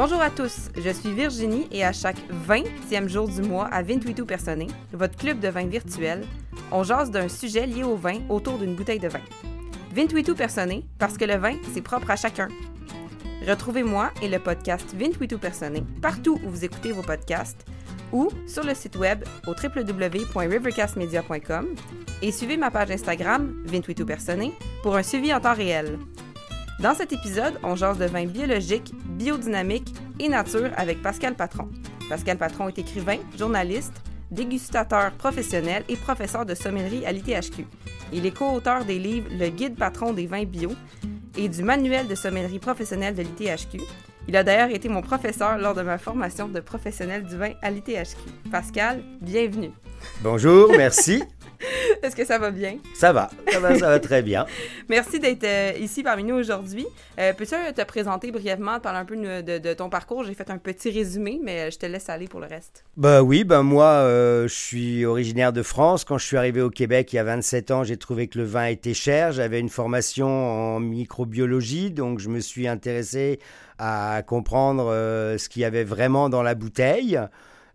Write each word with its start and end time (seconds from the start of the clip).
Bonjour 0.00 0.20
à 0.20 0.30
tous, 0.30 0.70
je 0.76 0.90
suis 0.90 1.12
Virginie 1.12 1.66
et 1.72 1.84
à 1.84 1.92
chaque 1.92 2.20
20e 2.48 3.08
jour 3.08 3.26
du 3.26 3.42
mois 3.42 3.66
à 3.66 3.82
28 3.82 4.22
Personné, 4.22 4.68
votre 4.92 5.16
club 5.16 5.40
de 5.40 5.48
vin 5.48 5.66
virtuel, 5.66 6.24
on 6.70 6.84
jase 6.84 7.10
d'un 7.10 7.26
sujet 7.26 7.66
lié 7.66 7.82
au 7.82 7.96
vin 7.96 8.20
autour 8.28 8.58
d'une 8.58 8.76
bouteille 8.76 9.00
de 9.00 9.08
vin. 9.08 9.22
28 9.96 10.34
Personné, 10.34 10.84
parce 11.00 11.18
que 11.18 11.24
le 11.24 11.34
vin, 11.34 11.56
c'est 11.74 11.82
propre 11.82 12.12
à 12.12 12.16
chacun. 12.16 12.46
Retrouvez-moi 13.44 14.12
et 14.22 14.28
le 14.28 14.38
podcast 14.38 14.94
28 14.96 15.36
Personné 15.36 15.82
partout 16.00 16.38
où 16.44 16.48
vous 16.48 16.64
écoutez 16.64 16.92
vos 16.92 17.02
podcasts 17.02 17.66
ou 18.12 18.28
sur 18.46 18.62
le 18.62 18.76
site 18.76 18.94
web 18.94 19.24
au 19.48 19.50
www.rivercastmedia.com 19.50 21.74
et 22.22 22.30
suivez 22.30 22.56
ma 22.56 22.70
page 22.70 22.92
Instagram 22.92 23.52
28 23.66 24.04
Personné 24.04 24.52
pour 24.84 24.94
un 24.94 25.02
suivi 25.02 25.34
en 25.34 25.40
temps 25.40 25.54
réel. 25.54 25.98
Dans 26.80 26.94
cet 26.94 27.12
épisode, 27.12 27.54
on 27.64 27.74
jase 27.74 27.98
de 27.98 28.04
vin 28.04 28.26
biologique, 28.26 28.92
biodynamique 29.04 29.92
et 30.20 30.28
nature 30.28 30.70
avec 30.76 31.02
Pascal 31.02 31.34
Patron. 31.34 31.68
Pascal 32.08 32.38
Patron 32.38 32.68
est 32.68 32.78
écrivain, 32.78 33.16
journaliste, 33.36 33.94
dégustateur 34.30 35.10
professionnel 35.12 35.82
et 35.88 35.96
professeur 35.96 36.46
de 36.46 36.54
sommellerie 36.54 37.04
à 37.04 37.10
l'ITHQ. 37.10 37.66
Il 38.12 38.26
est 38.26 38.30
co-auteur 38.30 38.84
des 38.84 39.00
livres 39.00 39.28
Le 39.32 39.48
Guide 39.48 39.76
patron 39.76 40.12
des 40.12 40.26
vins 40.26 40.44
bio 40.44 40.70
et 41.36 41.48
du 41.48 41.64
Manuel 41.64 42.06
de 42.06 42.14
sommellerie 42.14 42.60
professionnelle 42.60 43.16
de 43.16 43.22
l'ITHQ. 43.22 43.80
Il 44.28 44.36
a 44.36 44.44
d'ailleurs 44.44 44.70
été 44.70 44.88
mon 44.88 45.02
professeur 45.02 45.58
lors 45.58 45.74
de 45.74 45.82
ma 45.82 45.98
formation 45.98 46.46
de 46.46 46.60
professionnel 46.60 47.24
du 47.24 47.36
vin 47.36 47.54
à 47.60 47.72
l'ITHQ. 47.72 48.18
Pascal, 48.52 49.02
bienvenue. 49.20 49.72
Bonjour, 50.22 50.70
merci. 50.76 51.24
Est-ce 52.02 52.14
que 52.14 52.24
ça 52.24 52.38
va 52.38 52.50
bien? 52.50 52.78
Ça 52.94 53.12
va, 53.12 53.30
ça 53.50 53.60
va, 53.60 53.78
ça 53.78 53.88
va 53.88 54.00
très 54.00 54.22
bien. 54.22 54.46
Merci 54.88 55.18
d'être 55.18 55.44
euh, 55.44 55.72
ici 55.80 56.02
parmi 56.02 56.24
nous 56.24 56.36
aujourd'hui. 56.36 56.86
Euh, 57.18 57.32
Peux-tu 57.32 57.54
te 57.74 57.84
présenter 57.84 58.30
brièvement, 58.30 58.78
parler 58.80 59.00
un 59.00 59.04
peu 59.04 59.16
de, 59.16 59.58
de 59.58 59.74
ton 59.74 59.88
parcours? 59.88 60.24
J'ai 60.24 60.34
fait 60.34 60.50
un 60.50 60.58
petit 60.58 60.90
résumé, 60.90 61.40
mais 61.42 61.70
je 61.70 61.78
te 61.78 61.86
laisse 61.86 62.08
aller 62.08 62.28
pour 62.28 62.40
le 62.40 62.46
reste. 62.46 62.84
Bah 62.96 63.22
oui, 63.22 63.44
ben 63.44 63.62
moi, 63.62 63.86
euh, 63.86 64.46
je 64.46 64.54
suis 64.54 65.04
originaire 65.04 65.52
de 65.52 65.62
France. 65.62 66.04
Quand 66.04 66.18
je 66.18 66.26
suis 66.26 66.36
arrivé 66.36 66.62
au 66.62 66.70
Québec 66.70 67.12
il 67.12 67.16
y 67.16 67.18
a 67.18 67.24
27 67.24 67.70
ans, 67.70 67.84
j'ai 67.84 67.96
trouvé 67.96 68.28
que 68.28 68.38
le 68.38 68.44
vin 68.44 68.66
était 68.66 68.94
cher. 68.94 69.32
J'avais 69.32 69.60
une 69.60 69.68
formation 69.68 70.28
en 70.28 70.80
microbiologie, 70.80 71.90
donc 71.90 72.20
je 72.20 72.28
me 72.28 72.40
suis 72.40 72.68
intéressé 72.68 73.40
à 73.78 74.22
comprendre 74.26 74.86
ce 75.38 75.48
qu'il 75.48 75.62
y 75.62 75.64
avait 75.64 75.84
vraiment 75.84 76.28
dans 76.28 76.42
la 76.42 76.54
bouteille. 76.56 77.20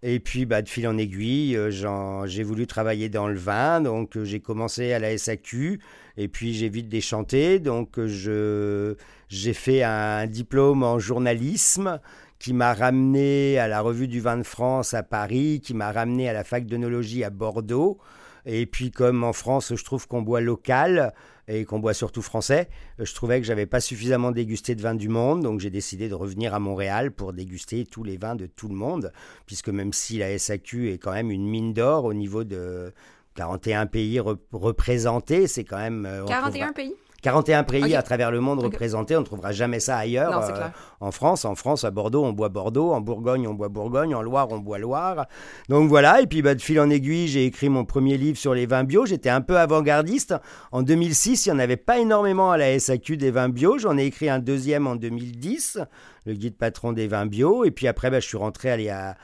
Et 0.06 0.20
puis, 0.20 0.46
bah, 0.46 0.62
de 0.62 0.68
fil 0.68 0.86
en 0.86 0.98
aiguille, 0.98 1.56
euh, 1.56 2.26
j'ai 2.28 2.44
voulu 2.44 2.68
travailler 2.68 3.08
dans 3.08 3.30
le 3.30 3.38
vin, 3.38 3.80
donc 3.80 4.18
euh, 4.18 4.26
j'ai 4.26 4.42
commencé 4.42 4.92
à 4.92 5.00
la 5.00 5.18
SAQ, 5.18 5.80
et 6.18 6.28
puis 6.28 6.54
j'ai 6.54 6.68
vite 6.68 6.90
déchanté, 6.90 7.60
donc 7.60 7.98
euh, 7.98 8.96
j'ai 9.30 9.54
fait 9.54 9.82
un 9.82 10.28
diplôme 10.28 10.84
en 10.84 11.00
journalisme 11.00 12.02
qui 12.38 12.52
m'a 12.52 12.74
ramené 12.74 13.58
à 13.58 13.70
la 13.70 13.80
Revue 13.80 14.10
du 14.10 14.20
vin 14.20 14.36
de 14.36 14.44
France 14.44 14.94
à 14.94 15.04
Paris, 15.04 15.62
qui 15.64 15.74
m'a 15.74 15.94
ramené 15.94 16.28
à 16.28 16.34
la 16.34 16.44
fac 16.44 16.66
d'œnologie 16.66 17.24
à 17.24 17.30
Bordeaux. 17.30 17.98
Et 18.46 18.66
puis 18.66 18.92
comme 18.92 19.24
en 19.24 19.34
France, 19.34 19.74
je 19.76 19.84
trouve 19.84 20.08
qu'on 20.08 20.22
boit 20.22 20.42
local, 20.42 21.14
et 21.48 21.66
qu'on 21.66 21.80
boit 21.80 21.94
surtout 21.94 22.22
français, 22.22 22.70
je 23.00 23.14
trouvais 23.14 23.42
que 23.42 23.46
j'avais 23.46 23.66
pas 23.66 23.82
suffisamment 23.82 24.32
dégusté 24.32 24.76
de 24.76 24.82
vins 24.82 24.96
du 24.96 25.10
monde, 25.10 25.44
donc 25.44 25.60
j'ai 25.60 25.70
décidé 25.70 26.08
de 26.08 26.14
revenir 26.14 26.54
à 26.54 26.60
Montréal 26.60 27.12
pour 27.12 27.34
déguster 27.34 27.86
tous 27.86 28.04
les 28.04 28.18
vins 28.18 28.36
de 28.36 28.46
tout 28.46 28.70
le 28.70 28.76
monde, 28.76 29.12
puisque 29.46 29.70
même 29.70 29.94
si 29.94 30.18
la 30.18 30.38
SAQ 30.38 30.92
est 30.92 30.98
quand 30.98 31.12
même 31.12 31.32
une 31.32 31.46
mine 31.46 31.74
d'or 31.74 32.06
au 32.06 32.14
niveau 32.14 32.44
de 32.44 32.94
41 33.36 33.88
pays 33.88 34.20
représentés, 34.20 35.48
c'est 35.48 35.64
quand 35.64 35.78
même... 35.78 36.08
41 36.28 36.70
euh, 36.70 36.72
pays? 36.72 36.96
41 37.24 37.64
pays 37.64 37.96
à 37.96 38.04
travers 38.04 38.32
le 38.32 38.42
monde 38.42 38.60
représentés, 38.60 39.16
on 39.16 39.22
ne 39.22 39.26
trouvera 39.26 39.54
jamais 39.54 39.80
ça 39.80 39.98
ailleurs. 39.98 40.44
Euh, 40.44 40.68
en 41.00 41.12
France, 41.12 41.46
en 41.46 41.56
France, 41.56 41.86
à 41.86 41.92
Bordeaux, 41.92 42.24
on 42.24 42.34
boit 42.34 42.50
Bordeaux, 42.50 42.92
en 42.92 43.00
Bourgogne, 43.00 43.48
on 43.48 43.54
boit 43.54 43.70
Bourgogne, 43.70 44.14
en 44.14 44.22
Loire, 44.22 44.50
on 44.52 44.60
boit 44.60 44.78
Loire. 44.78 45.26
Donc 45.70 45.88
voilà, 45.88 46.22
et 46.22 46.28
puis 46.28 46.42
bah, 46.42 46.54
de 46.54 46.62
fil 46.62 46.80
en 46.82 46.90
aiguille, 46.90 47.30
j'ai 47.30 47.46
écrit 47.46 47.70
mon 47.70 47.86
premier 47.86 48.18
livre 48.18 48.38
sur 48.38 48.54
les 48.54 48.66
vins 48.66 48.84
bio. 48.84 49.06
J'étais 49.06 49.30
un 49.30 49.42
peu 49.42 49.58
avant-gardiste. 49.58 50.36
En 50.74 50.84
2006, 50.84 51.46
il 51.46 51.50
n'y 51.50 51.56
en 51.56 51.60
avait 51.60 51.78
pas 51.78 52.00
énormément 52.00 52.52
à 52.52 52.58
la 52.58 52.78
SAQ 52.78 53.16
des 53.16 53.32
vins 53.32 53.50
bio. 53.50 53.78
J'en 53.78 53.98
ai 53.98 54.04
écrit 54.04 54.30
un 54.30 54.40
deuxième 54.40 54.86
en 54.86 54.98
2010, 54.98 55.80
le 56.26 56.34
guide 56.34 56.58
patron 56.58 56.92
des 56.92 57.08
vins 57.08 57.26
bio. 57.26 57.64
Et 57.64 57.72
puis 57.72 57.88
après, 57.88 58.12
bah, 58.12 58.20
je 58.20 58.28
suis 58.28 58.38
rentré 58.38 58.70
aller 58.70 58.90
à 58.90 59.16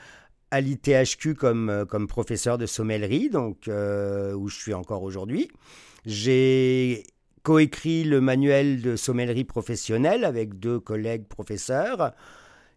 à 0.50 0.60
l'ITHQ 0.60 1.34
comme, 1.34 1.70
euh, 1.70 1.84
comme 1.84 2.06
professeur 2.08 2.58
de 2.58 2.66
sommellerie, 2.66 3.30
donc 3.30 3.68
euh, 3.68 4.34
où 4.34 4.48
je 4.48 4.56
suis 4.56 4.74
encore 4.74 5.02
aujourd'hui. 5.02 5.48
J'ai 6.06 7.04
coécrit 7.42 8.04
le 8.04 8.20
manuel 8.20 8.82
de 8.82 8.96
sommellerie 8.96 9.44
professionnelle 9.44 10.24
avec 10.24 10.58
deux 10.58 10.80
collègues 10.80 11.26
professeurs. 11.26 12.12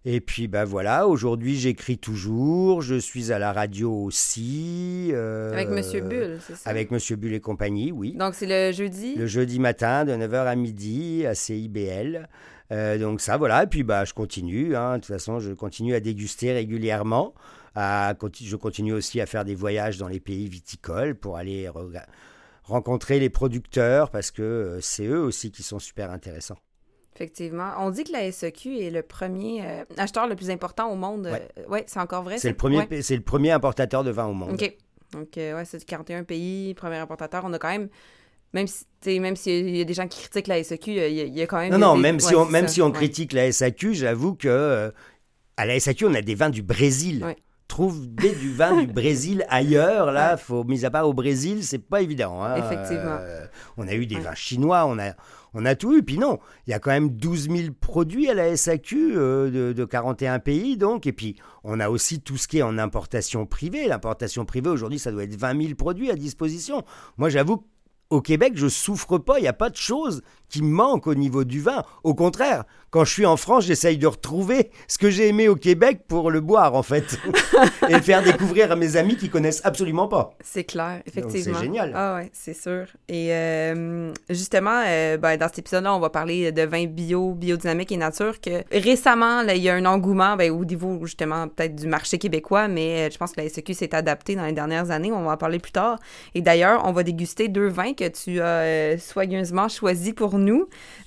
Et 0.06 0.20
puis 0.20 0.50
ben 0.50 0.66
voilà, 0.66 1.08
aujourd'hui 1.08 1.56
j'écris 1.56 1.98
toujours, 1.98 2.82
je 2.82 2.96
suis 2.96 3.32
à 3.32 3.40
la 3.40 3.54
radio 3.54 3.90
aussi. 4.04 5.12
Euh, 5.14 5.54
avec 5.54 5.70
Monsieur 5.70 6.02
Bull, 6.02 6.40
c'est 6.46 6.58
ça? 6.58 6.70
Avec 6.70 6.92
Monsieur 6.92 7.16
Bull 7.16 7.34
et 7.34 7.40
compagnie, 7.40 7.94
oui. 7.94 8.14
Donc 8.18 8.36
c'est 8.36 8.46
le 8.46 8.74
jeudi? 8.76 9.16
Le 9.16 9.28
jeudi 9.28 9.60
matin 9.60 10.04
de 10.04 10.12
9h 10.12 10.46
à 10.46 10.56
midi 10.56 11.26
à 11.26 11.36
CIBL. 11.36 12.28
Euh, 12.74 12.98
donc 12.98 13.22
ça 13.22 13.38
voilà, 13.38 13.64
et 13.64 13.68
puis 13.68 13.84
bah, 13.84 14.04
je 14.04 14.14
continue, 14.14 14.76
hein. 14.76 14.96
de 14.96 14.98
toute 14.98 15.14
façon 15.14 15.40
je 15.40 15.54
continue 15.54 15.96
à 15.96 16.02
déguster 16.02 16.52
régulièrement. 16.52 17.34
À, 17.76 18.14
je 18.42 18.56
continue 18.58 18.94
aussi 18.94 19.22
à 19.22 19.26
faire 19.26 19.46
des 19.46 19.56
voyages 19.56 19.98
dans 19.98 20.10
les 20.10 20.20
pays 20.20 20.50
viticoles 20.50 21.16
pour 21.16 21.38
aller 21.38 21.70
rencontrer 22.64 23.20
les 23.20 23.30
producteurs 23.30 24.10
parce 24.10 24.32
que 24.32 24.42
euh, 24.42 24.82
c'est 24.82 25.06
eux 25.06 25.22
aussi 25.22 25.52
qui 25.52 25.64
sont 25.64 25.80
super 25.80 26.12
intéressants. 26.12 26.58
Effectivement. 27.16 27.74
On 27.78 27.92
dit 27.92 28.06
que 28.06 28.12
la 28.12 28.32
SEQ 28.32 28.80
est 28.80 28.90
le 28.90 29.04
premier 29.04 29.62
euh, 29.64 29.84
acheteur 29.98 30.28
le 30.28 30.36
plus 30.36 30.50
important 30.50 30.92
au 30.92 30.96
monde. 30.96 31.30
Oui, 31.68 31.80
c'est 31.86 32.00
encore 32.00 32.24
vrai. 32.24 32.40
C'est 32.40 32.50
le, 32.50 32.56
premier, 32.56 32.88
c'est 33.02 33.16
le 33.16 33.22
premier 33.22 33.52
importateur 33.52 34.04
de 34.04 34.10
vin 34.10 34.26
au 34.26 34.34
monde. 34.34 34.54
OK. 34.54 34.76
Donc, 35.12 35.38
euh, 35.38 35.56
ouais, 35.56 35.66
c'est 35.66 35.84
41 35.86 36.24
pays, 36.24 36.74
premier 36.74 36.96
importateur. 36.98 37.44
On 37.46 37.54
a 37.54 37.60
quand 37.60 37.70
même 37.70 37.90
même 38.54 38.68
si 38.68 39.20
même 39.20 39.36
s'il 39.36 39.76
y 39.76 39.82
a 39.82 39.84
des 39.84 39.94
gens 39.94 40.08
qui 40.08 40.22
critiquent 40.22 40.48
la 40.48 40.64
SAQ, 40.64 40.92
il 40.92 41.36
y, 41.36 41.42
a, 41.42 41.48
quand 41.48 41.58
même. 41.58 41.72
Non, 41.72 41.80
non, 41.80 41.96
même, 41.96 42.20
si 42.20 42.36
on, 42.36 42.46
même 42.46 42.68
si 42.68 42.84
on 42.84 42.92
critique 42.92 43.34
la 43.34 43.52
SAQ, 43.52 43.96
j'avoue 43.96 44.36
que 44.36 44.92
à 45.58 45.66
la 45.66 45.80
SAQ, 45.80 46.06
on 46.06 46.14
a 46.14 46.22
des 46.22 46.36
vins 46.36 46.52
du 46.52 46.62
Brésil 46.62 47.26
trouve 47.74 48.08
du 48.08 48.54
vin 48.54 48.84
du 48.84 48.94
Brésil 48.94 49.46
ailleurs. 49.50 50.12
Là, 50.12 50.38
faut, 50.38 50.64
mis 50.64 50.86
à 50.86 50.92
part 50.92 51.10
au 51.10 51.14
Brésil, 51.14 51.64
c'est 51.64 51.80
pas 51.80 52.02
évident. 52.02 52.44
Hein. 52.44 52.56
Effectivement. 52.58 53.18
Euh, 53.20 53.48
on 53.78 53.88
a 53.88 53.96
eu 53.96 54.06
des 54.06 54.20
vins 54.20 54.36
chinois, 54.36 54.86
on 54.86 55.00
a, 55.00 55.14
on 55.56 55.66
a 55.66 55.74
tout 55.74 55.96
eu. 55.98 56.04
Puis 56.04 56.20
non, 56.20 56.38
il 56.68 56.72
y 56.72 56.74
a 56.74 56.80
quand 56.80 56.92
même 56.92 57.10
12 57.10 57.50
000 57.50 57.74
produits 57.80 58.30
à 58.30 58.36
la 58.36 58.56
SAQ 58.56 59.14
euh, 59.16 59.50
de, 59.50 59.74
de, 59.74 59.86
41 59.86 60.38
pays. 60.38 60.78
Donc, 60.78 61.08
et 61.08 61.14
puis, 61.14 61.36
on 61.64 61.80
a 61.80 61.90
aussi 61.90 62.22
tout 62.22 62.38
ce 62.38 62.48
qui 62.48 62.60
est 62.60 62.64
en 62.64 62.78
importation 62.78 63.48
privée. 63.48 63.88
L'importation 63.88 64.46
privée, 64.46 64.70
aujourd'hui, 64.70 65.00
ça 65.00 65.12
doit 65.12 65.24
être 65.24 65.36
20 65.36 65.60
000 65.60 65.76
produits 65.76 66.12
à 66.12 66.16
disposition. 66.16 66.84
Moi, 67.18 67.30
j'avoue 67.30 67.66
au 68.12 68.22
Québec, 68.22 68.54
je 68.56 68.68
souffre 68.68 69.18
pas. 69.18 69.40
Il 69.40 69.42
n'y 69.42 69.48
a 69.48 69.54
pas 69.54 69.72
de 69.72 69.76
choses 69.76 70.22
qui 70.54 70.62
me 70.62 70.70
manquent 70.70 71.08
au 71.08 71.16
niveau 71.16 71.44
du 71.44 71.60
vin. 71.60 71.84
Au 72.04 72.14
contraire, 72.14 72.66
quand 72.92 73.06
je 73.06 73.12
suis 73.12 73.26
en 73.26 73.38
France, 73.38 73.66
j'essaye 73.66 73.98
de 73.98 74.06
retrouver 74.06 74.70
ce 74.88 75.00
que 75.00 75.10
j'ai 75.10 75.28
aimé 75.28 75.48
au 75.48 75.56
Québec 75.56 76.02
pour 76.08 76.30
le 76.30 76.42
boire, 76.42 76.76
en 76.76 76.84
fait. 76.84 77.18
et 77.90 78.00
faire 78.02 78.22
découvrir 78.22 78.72
à 78.72 78.76
mes 78.76 78.96
amis 78.96 79.18
qui 79.18 79.30
connaissent 79.30 79.62
absolument 79.66 80.08
pas. 80.08 80.36
C'est 80.44 80.64
clair, 80.64 81.02
effectivement. 81.08 81.58
C'est 81.58 81.66
génial. 81.66 81.92
Ah 81.96 82.18
ouais, 82.18 82.30
c'est 82.34 82.54
sûr. 82.54 82.86
Et 83.10 83.34
euh, 83.34 84.14
justement, 84.30 84.84
euh, 84.86 85.18
ben, 85.18 85.38
dans 85.38 85.48
cet 85.48 85.58
épisode-là, 85.58 85.96
on 85.96 86.00
va 86.00 86.12
parler 86.12 86.52
de 86.52 86.62
vin 86.62 86.86
bio, 86.86 87.32
biodynamique 87.32 87.92
et 87.92 87.98
nature. 87.98 88.40
Que 88.40 88.64
récemment, 88.72 89.42
là, 89.42 89.56
il 89.56 89.64
y 89.64 89.70
a 89.70 89.74
un 89.74 89.86
engouement 89.86 90.36
ben, 90.36 90.52
au 90.52 90.64
niveau, 90.64 91.00
justement, 91.04 91.48
peut-être 91.48 91.74
du 91.74 91.88
marché 91.88 92.20
québécois, 92.20 92.68
mais 92.68 93.08
euh, 93.08 93.10
je 93.12 93.18
pense 93.18 93.32
que 93.32 93.42
la 93.42 93.50
SEQ 93.50 93.74
s'est 93.74 93.96
adaptée 93.96 94.36
dans 94.36 94.46
les 94.46 94.54
dernières 94.54 94.92
années. 94.92 95.12
On 95.12 95.24
va 95.24 95.32
en 95.32 95.38
parler 95.38 95.58
plus 95.58 95.72
tard. 95.72 95.98
Et 96.36 96.44
d'ailleurs, 96.44 96.84
on 96.86 96.92
va 96.92 97.02
déguster 97.02 97.48
deux 97.48 97.70
vins 97.70 97.96
que 97.96 98.08
tu 98.08 98.40
as 98.40 99.00
soigneusement 99.00 99.68
choisis 99.68 100.14
pour 100.14 100.38
nous. 100.38 100.43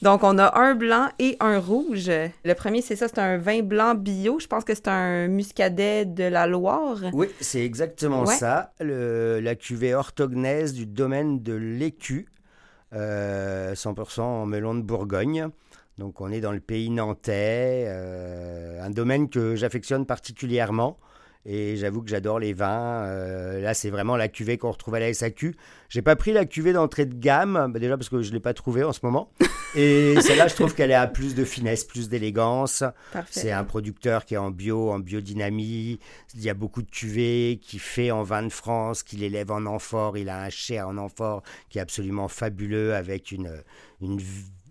Donc, 0.03 0.23
on 0.23 0.39
a 0.39 0.59
un 0.59 0.75
blanc 0.75 1.09
et 1.19 1.37
un 1.41 1.59
rouge 1.59 2.11
le 2.45 2.55
premier, 2.55 2.83
c'est 2.83 2.97
ça, 2.97 3.09
c'est 3.09 3.19
un 3.19 3.39
vin 3.39 3.63
blanc 3.63 3.95
bio. 3.95 4.39
Je 4.39 4.47
pense 4.47 4.65
que 4.65 4.75
c'est 4.75 4.89
un 4.89 5.29
muscadet 5.29 6.05
de 6.05 6.25
la 6.25 6.47
Loire. 6.47 6.99
Oui, 7.13 7.29
c'est 7.41 7.65
exactement 7.65 8.27
ça. 8.27 8.73
la 8.81 9.55
cuvée 9.55 9.95
orthognaise 9.95 10.73
du 10.73 10.87
domaine 10.87 11.43
de 11.43 11.55
l'Écu, 11.55 12.29
100% 12.93 12.95
euh, 12.99 14.23
en 14.23 14.47
melon 14.47 14.75
de 14.75 14.83
Bourgogne. 14.83 15.49
Donc 15.99 16.21
on 16.21 16.31
est 16.31 16.41
dans 16.41 16.53
le 16.53 16.61
pays 16.61 16.91
nantais, 16.91 17.87
euh, 17.89 18.85
un 18.85 18.91
domaine 18.91 19.31
que 19.31 19.57
j'affectionne 19.57 20.05
particulièrement. 20.05 20.99
Et 21.49 21.77
j'avoue 21.77 22.03
que 22.03 22.11
j'adore 22.11 22.41
les 22.41 22.53
vins. 22.53 23.05
Euh, 23.05 23.61
là, 23.61 23.73
c'est 23.73 23.91
vraiment 23.91 24.17
la 24.17 24.27
cuvée 24.27 24.59
qu'on 24.59 24.73
retrouve 24.73 24.97
à 24.97 25.01
la 25.01 25.15
SAQ. 25.15 25.55
J'ai 25.89 26.03
pas 26.03 26.17
pris 26.17 26.33
la 26.33 26.45
cuvée 26.45 26.73
d'entrée 26.73 27.07
de 27.07 27.15
gamme, 27.15 27.71
bah, 27.73 27.79
déjà 27.79 27.97
parce 27.97 28.09
que 28.09 28.21
je 28.21 28.33
l'ai 28.33 28.41
pas 28.41 28.53
trouvée 28.53 28.83
en 28.83 28.93
ce 28.93 28.99
moment. 29.05 29.31
Et 29.77 30.21
celle-là, 30.23 30.49
je 30.49 30.57
trouve 30.57 30.75
qu'elle 30.75 30.93
a 30.93 31.07
plus 31.07 31.37
de 31.37 31.45
finesse, 31.45 31.85
plus 31.85 32.09
d'élégance. 32.09 32.83
C'est 33.31 33.53
un 33.53 33.63
producteur 33.63 34.25
qui 34.25 34.35
est 34.35 34.39
en 34.39 34.51
bio, 34.51 34.91
en 34.91 34.99
biodynamie. 34.99 36.01
Il 36.35 36.43
y 36.43 36.51
a 36.51 36.55
beaucoup 36.55 36.83
de 36.83 36.91
cuvées 36.91 37.61
qui 37.63 37.79
fait 37.79 38.11
en 38.11 38.25
vin 38.25 38.43
de 38.43 38.49
France, 38.49 39.05
qui 39.05 39.17
l'élève 39.17 39.53
en 39.53 39.67
amphore. 39.67 40.19
Il 40.19 40.31
a 40.31 40.43
un 40.43 40.51
chai 40.51 40.81
en 40.81 40.97
amphore 40.97 41.43
qui 41.69 41.79
est 41.79 41.83
absolument 41.83 42.27
fabuleux 42.27 42.95
avec 42.95 43.31
une, 43.31 43.63
une 44.01 44.19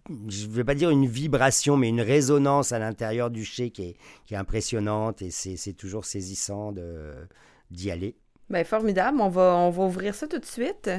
je 0.10 0.46
ne 0.48 0.52
vais 0.52 0.64
pas 0.64 0.76
dire 0.76 0.90
une 0.90 1.08
vibration, 1.08 1.78
mais 1.78 1.90
une 1.90 2.02
résonance 2.02 2.72
à 2.72 2.80
l'intérieur 2.80 3.30
du 3.30 3.44
chai 3.44 3.72
qui 3.72 3.84
est, 3.84 3.96
qui 4.26 4.34
est 4.34 4.38
impressionnante 4.38 5.22
et 5.22 5.32
c'est 5.32 5.74
toujours 5.74 6.06
saisissant 6.06 6.74
d'y 7.72 7.92
aller. 7.92 8.16
Ben, 8.50 8.64
formidable. 8.64 9.20
On 9.20 9.30
va, 9.30 9.56
on 9.56 9.70
va 9.72 9.84
ouvrir 9.84 10.14
ça 10.14 10.28
tout 10.28 10.40
de 10.40 10.46
suite. 10.46 10.90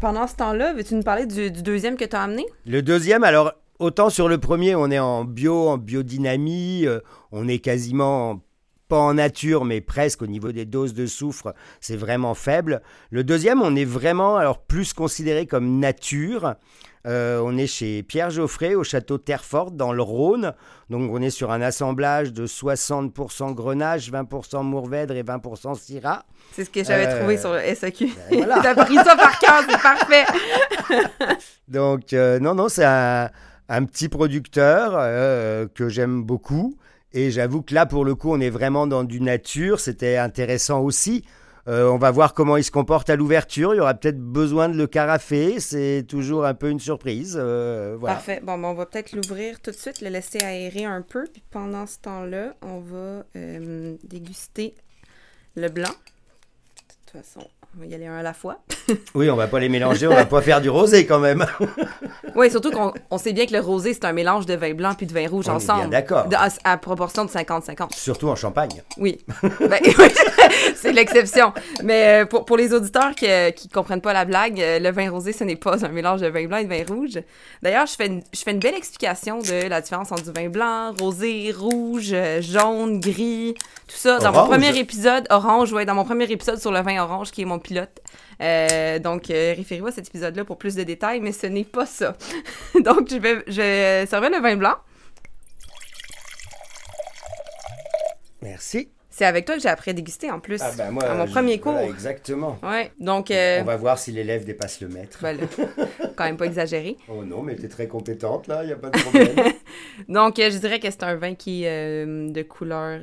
Pendant 0.00 0.26
ce 0.26 0.36
temps-là, 0.36 0.72
veux-tu 0.72 0.94
nous 0.94 1.02
parler 1.02 1.26
du, 1.26 1.50
deuxième 1.50 1.96
que 1.96 2.04
tu 2.04 2.16
as 2.16 2.22
amené? 2.22 2.46
Le 2.66 2.82
deuxième, 2.82 3.24
alors, 3.24 3.52
autant 3.78 4.10
sur 4.10 4.28
le 4.28 4.38
premier, 4.38 4.74
on 4.74 4.90
est 4.90 4.98
en 4.98 5.24
bio, 5.24 5.68
en 5.68 5.78
biodynamie, 5.78 6.86
euh, 6.86 7.00
on 7.30 7.46
est 7.46 7.58
quasiment 7.58 8.40
pas 8.88 8.98
en 8.98 9.14
nature, 9.14 9.64
mais 9.64 9.80
presque 9.80 10.22
au 10.22 10.26
niveau 10.26 10.52
des 10.52 10.64
doses 10.64 10.94
de 10.94 11.06
soufre, 11.06 11.54
c'est 11.80 11.96
vraiment 11.96 12.34
faible. 12.34 12.82
Le 13.10 13.24
deuxième, 13.24 13.62
on 13.62 13.76
est 13.76 13.84
vraiment 13.84 14.36
alors 14.36 14.58
plus 14.58 14.92
considéré 14.92 15.46
comme 15.46 15.78
nature. 15.78 16.54
Euh, 17.06 17.38
on 17.44 17.58
est 17.58 17.66
chez 17.66 18.02
Pierre 18.02 18.30
Geoffrey 18.30 18.74
au 18.74 18.82
château 18.82 19.18
Terreforte 19.18 19.76
dans 19.76 19.92
le 19.92 20.02
Rhône. 20.02 20.54
Donc 20.88 21.10
on 21.12 21.20
est 21.20 21.30
sur 21.30 21.50
un 21.50 21.60
assemblage 21.60 22.32
de 22.32 22.46
60% 22.46 23.54
Grenache, 23.54 24.10
20% 24.10 24.62
Mourvèdre 24.62 25.14
et 25.14 25.22
20% 25.22 25.78
Syrah. 25.78 26.24
C'est 26.52 26.64
ce 26.64 26.70
que 26.70 26.82
j'avais 26.82 27.06
euh, 27.06 27.18
trouvé 27.18 27.36
sur 27.36 27.52
le 27.52 27.60
SAQ. 27.74 28.10
Ben 28.30 28.48
T'as 28.62 28.84
pris 28.84 28.96
ça 28.96 29.16
par 29.16 29.38
cœur, 29.38 29.62
c'est 29.68 29.82
parfait. 29.82 30.24
Donc 31.68 32.14
euh, 32.14 32.38
non, 32.38 32.54
non, 32.54 32.70
c'est 32.70 32.86
un, 32.86 33.28
petit 33.68 34.08
producteur 34.08 34.92
que 35.74 35.88
j'aime 35.88 36.22
beaucoup. 36.22 36.74
Et 37.12 37.30
j'avoue 37.30 37.62
que 37.62 37.74
là, 37.74 37.86
pour 37.86 38.04
le 38.04 38.14
coup, 38.14 38.32
on 38.32 38.40
est 38.40 38.50
vraiment 38.50 38.86
dans 38.86 39.04
du 39.04 39.20
nature. 39.20 39.78
C'était 39.78 40.16
intéressant 40.16 40.80
aussi. 40.80 41.24
Euh, 41.66 41.88
on 41.88 41.96
va 41.96 42.10
voir 42.10 42.34
comment 42.34 42.58
il 42.58 42.64
se 42.64 42.70
comporte 42.70 43.08
à 43.08 43.16
l'ouverture. 43.16 43.74
Il 43.74 43.78
y 43.78 43.80
aura 43.80 43.94
peut-être 43.94 44.20
besoin 44.20 44.68
de 44.68 44.76
le 44.76 44.86
carafer. 44.86 45.60
C'est 45.60 46.04
toujours 46.06 46.44
un 46.44 46.54
peu 46.54 46.68
une 46.68 46.80
surprise. 46.80 47.38
Euh, 47.40 47.96
Parfait. 47.98 48.40
Bon, 48.42 48.58
ben, 48.58 48.68
on 48.68 48.74
va 48.74 48.84
peut-être 48.84 49.12
l'ouvrir 49.12 49.60
tout 49.60 49.70
de 49.70 49.76
suite, 49.76 50.02
le 50.02 50.10
laisser 50.10 50.42
aérer 50.42 50.84
un 50.84 51.00
peu. 51.00 51.24
Puis 51.32 51.42
pendant 51.50 51.86
ce 51.86 51.98
temps-là, 52.00 52.54
on 52.60 52.80
va 52.80 53.24
euh, 53.36 53.96
déguster 54.04 54.74
le 55.56 55.68
blanc. 55.68 55.88
De 55.88 57.12
toute 57.12 57.22
façon, 57.22 57.48
on 57.76 57.80
va 57.80 57.86
y 57.86 57.94
aller 57.94 58.06
un 58.06 58.16
à 58.16 58.22
la 58.22 58.32
fois. 58.32 58.58
oui, 59.14 59.28
on 59.30 59.36
va 59.36 59.46
pas 59.46 59.58
les 59.58 59.68
mélanger, 59.68 60.06
on 60.06 60.14
va 60.14 60.26
pas 60.26 60.42
faire 60.42 60.60
du 60.60 60.70
rosé 60.70 61.06
quand 61.06 61.18
même. 61.18 61.44
oui, 62.36 62.50
surtout 62.50 62.70
qu'on 62.70 63.18
sait 63.18 63.32
bien 63.32 63.46
que 63.46 63.52
le 63.52 63.60
rosé, 63.60 63.94
c'est 63.94 64.04
un 64.04 64.12
mélange 64.12 64.46
de 64.46 64.54
vin 64.54 64.74
blanc 64.74 64.94
puis 64.94 65.06
de 65.06 65.12
vin 65.12 65.28
rouge 65.28 65.48
ensemble. 65.48 65.90
d'accord. 65.90 66.26
À, 66.64 66.76
proportion 66.76 67.24
de 67.24 67.30
50-50. 67.30 67.94
Surtout 67.96 68.28
en 68.28 68.36
Champagne. 68.36 68.82
Oui. 68.98 69.18
Ben, 69.64 69.80
c'est 70.76 70.92
l'exception. 70.92 71.52
Mais 71.82 72.22
euh, 72.22 72.26
pour, 72.26 72.44
pour, 72.44 72.56
les 72.56 72.74
auditeurs 72.74 73.14
qui, 73.14 73.26
ne 73.26 73.72
comprennent 73.72 74.00
pas 74.00 74.12
la 74.12 74.24
blague, 74.24 74.60
euh, 74.60 74.78
le 74.78 74.90
vin 74.90 75.10
rosé, 75.10 75.32
ce 75.32 75.42
n'est 75.42 75.56
pas 75.56 75.84
un 75.84 75.88
mélange 75.88 76.20
de 76.20 76.26
vin 76.26 76.46
blanc 76.46 76.58
et 76.58 76.64
de 76.64 76.68
vin 76.68 76.84
rouge. 76.86 77.18
D'ailleurs, 77.62 77.86
je 77.86 77.94
fais, 77.94 78.06
une, 78.06 78.22
je 78.32 78.40
fais 78.40 78.50
une 78.50 78.58
belle 78.58 78.74
explication 78.74 79.38
de 79.38 79.68
la 79.68 79.80
différence 79.80 80.12
entre 80.12 80.24
du 80.24 80.32
vin 80.32 80.48
blanc, 80.48 80.92
rosé, 81.00 81.54
rouge, 81.56 82.10
euh, 82.12 82.42
jaune, 82.42 83.00
gris, 83.00 83.54
tout 83.88 83.96
ça. 83.96 84.18
Dans 84.18 84.32
mon 84.32 84.44
premier 84.44 84.76
épisode, 84.78 85.26
orange, 85.30 85.72
ouais, 85.72 85.86
dans 85.86 85.94
mon 85.94 86.04
premier 86.04 86.30
épisode 86.30 86.60
sur 86.60 86.72
le 86.72 86.80
vin 86.80 87.02
orange, 87.02 87.30
qui 87.30 87.42
est 87.42 87.46
mon 87.46 87.58
pilote. 87.64 88.00
Euh, 88.40 89.00
donc, 89.00 89.30
euh, 89.30 89.54
référez-vous 89.56 89.88
à 89.88 89.92
cet 89.92 90.06
épisode-là 90.08 90.44
pour 90.44 90.58
plus 90.58 90.76
de 90.76 90.84
détails, 90.84 91.20
mais 91.20 91.32
ce 91.32 91.48
n'est 91.48 91.64
pas 91.64 91.86
ça. 91.86 92.16
donc, 92.84 93.08
je 93.10 93.16
vais, 93.16 93.42
je 93.48 94.06
servir 94.08 94.30
le 94.30 94.40
vin 94.40 94.56
blanc. 94.56 94.76
Merci. 98.42 98.90
C'est 99.10 99.24
avec 99.24 99.44
toi 99.44 99.54
que 99.54 99.62
j'ai 99.62 99.68
appris 99.68 99.92
à 99.92 99.94
déguster 99.94 100.28
en 100.32 100.40
plus. 100.40 100.60
Ah 100.60 100.72
ben 100.76 100.90
moi, 100.90 101.04
à 101.04 101.14
mon 101.14 101.26
premier 101.26 101.60
cours. 101.60 101.78
exactement. 101.78 102.58
Ouais. 102.64 102.90
Donc. 102.98 103.30
Euh, 103.30 103.60
On 103.60 103.64
va 103.64 103.76
voir 103.76 103.96
si 103.96 104.10
l'élève 104.10 104.44
dépasse 104.44 104.80
le 104.80 104.88
maître. 104.88 105.18
Voilà. 105.20 105.42
quand 106.16 106.24
même 106.24 106.36
pas 106.36 106.46
exagéré. 106.46 106.96
Oh 107.08 107.24
non, 107.24 107.42
mais 107.42 107.54
tu 107.54 107.64
es 107.64 107.68
très 107.68 107.86
compétente 107.86 108.48
là, 108.48 108.64
il 108.64 108.66
n'y 108.66 108.72
a 108.72 108.76
pas 108.76 108.90
de 108.90 108.98
problème. 108.98 109.52
Donc, 110.08 110.34
je 110.38 110.58
dirais 110.58 110.80
que 110.80 110.90
c'est 110.90 111.04
un 111.04 111.14
vin 111.14 111.36
qui 111.36 111.62
est 111.62 112.04
de 112.04 112.42
couleur 112.42 112.98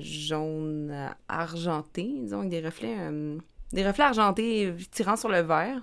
jaune 0.00 1.10
argenté, 1.28 2.08
disons, 2.20 2.38
avec 2.38 2.50
des 2.50 2.60
reflets 2.60 2.94
des 3.72 3.86
reflets 3.86 4.04
argentés 4.04 4.74
tirant 4.90 5.16
sur 5.16 5.28
le 5.28 5.40
verre. 5.40 5.82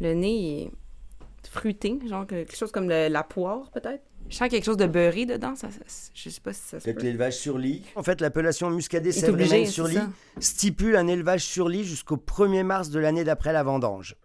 Le 0.00 0.14
nez 0.14 0.62
est 0.62 0.70
fruité, 1.48 1.98
genre 2.08 2.26
quelque 2.26 2.56
chose 2.56 2.72
comme 2.72 2.88
la 2.88 3.22
poire, 3.22 3.70
peut-être. 3.70 4.02
Je 4.28 4.36
sens 4.36 4.48
quelque 4.48 4.64
chose 4.64 4.76
de 4.76 4.86
beurré 4.86 5.24
dedans. 5.24 5.54
Ça, 5.54 5.68
je 6.14 6.30
sais 6.30 6.40
pas 6.40 6.52
si 6.52 6.60
ça 6.60 6.80
se 6.80 6.84
Peut-être 6.84 7.02
l'élevage 7.02 7.36
sur 7.36 7.58
lit. 7.58 7.84
En 7.94 8.02
fait, 8.02 8.20
l'appellation 8.20 8.70
muscadet 8.70 9.12
sèvres 9.12 9.66
sur 9.66 9.86
lit 9.86 10.00
stipule 10.40 10.96
un 10.96 11.06
élevage 11.06 11.44
sur 11.44 11.68
lit 11.68 11.84
jusqu'au 11.84 12.16
1er 12.16 12.64
mars 12.64 12.90
de 12.90 12.98
l'année 12.98 13.24
d'après 13.24 13.52
la 13.52 13.62
vendange. 13.62 14.16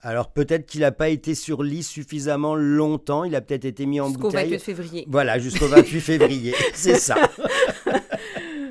Alors 0.00 0.30
peut-être 0.32 0.66
qu'il 0.66 0.82
n'a 0.82 0.92
pas 0.92 1.08
été 1.08 1.34
sur 1.34 1.64
lit 1.64 1.82
suffisamment 1.82 2.54
longtemps, 2.54 3.24
il 3.24 3.34
a 3.34 3.40
peut-être 3.40 3.64
été 3.64 3.84
mis 3.84 4.00
en 4.00 4.10
bouteille. 4.10 4.50
Jusqu'au 4.50 4.50
28 4.50 4.58
février. 4.60 5.04
Voilà, 5.08 5.38
jusqu'au 5.40 5.66
28 5.66 6.00
février, 6.00 6.54
c'est 6.72 6.98
ça. 6.98 7.16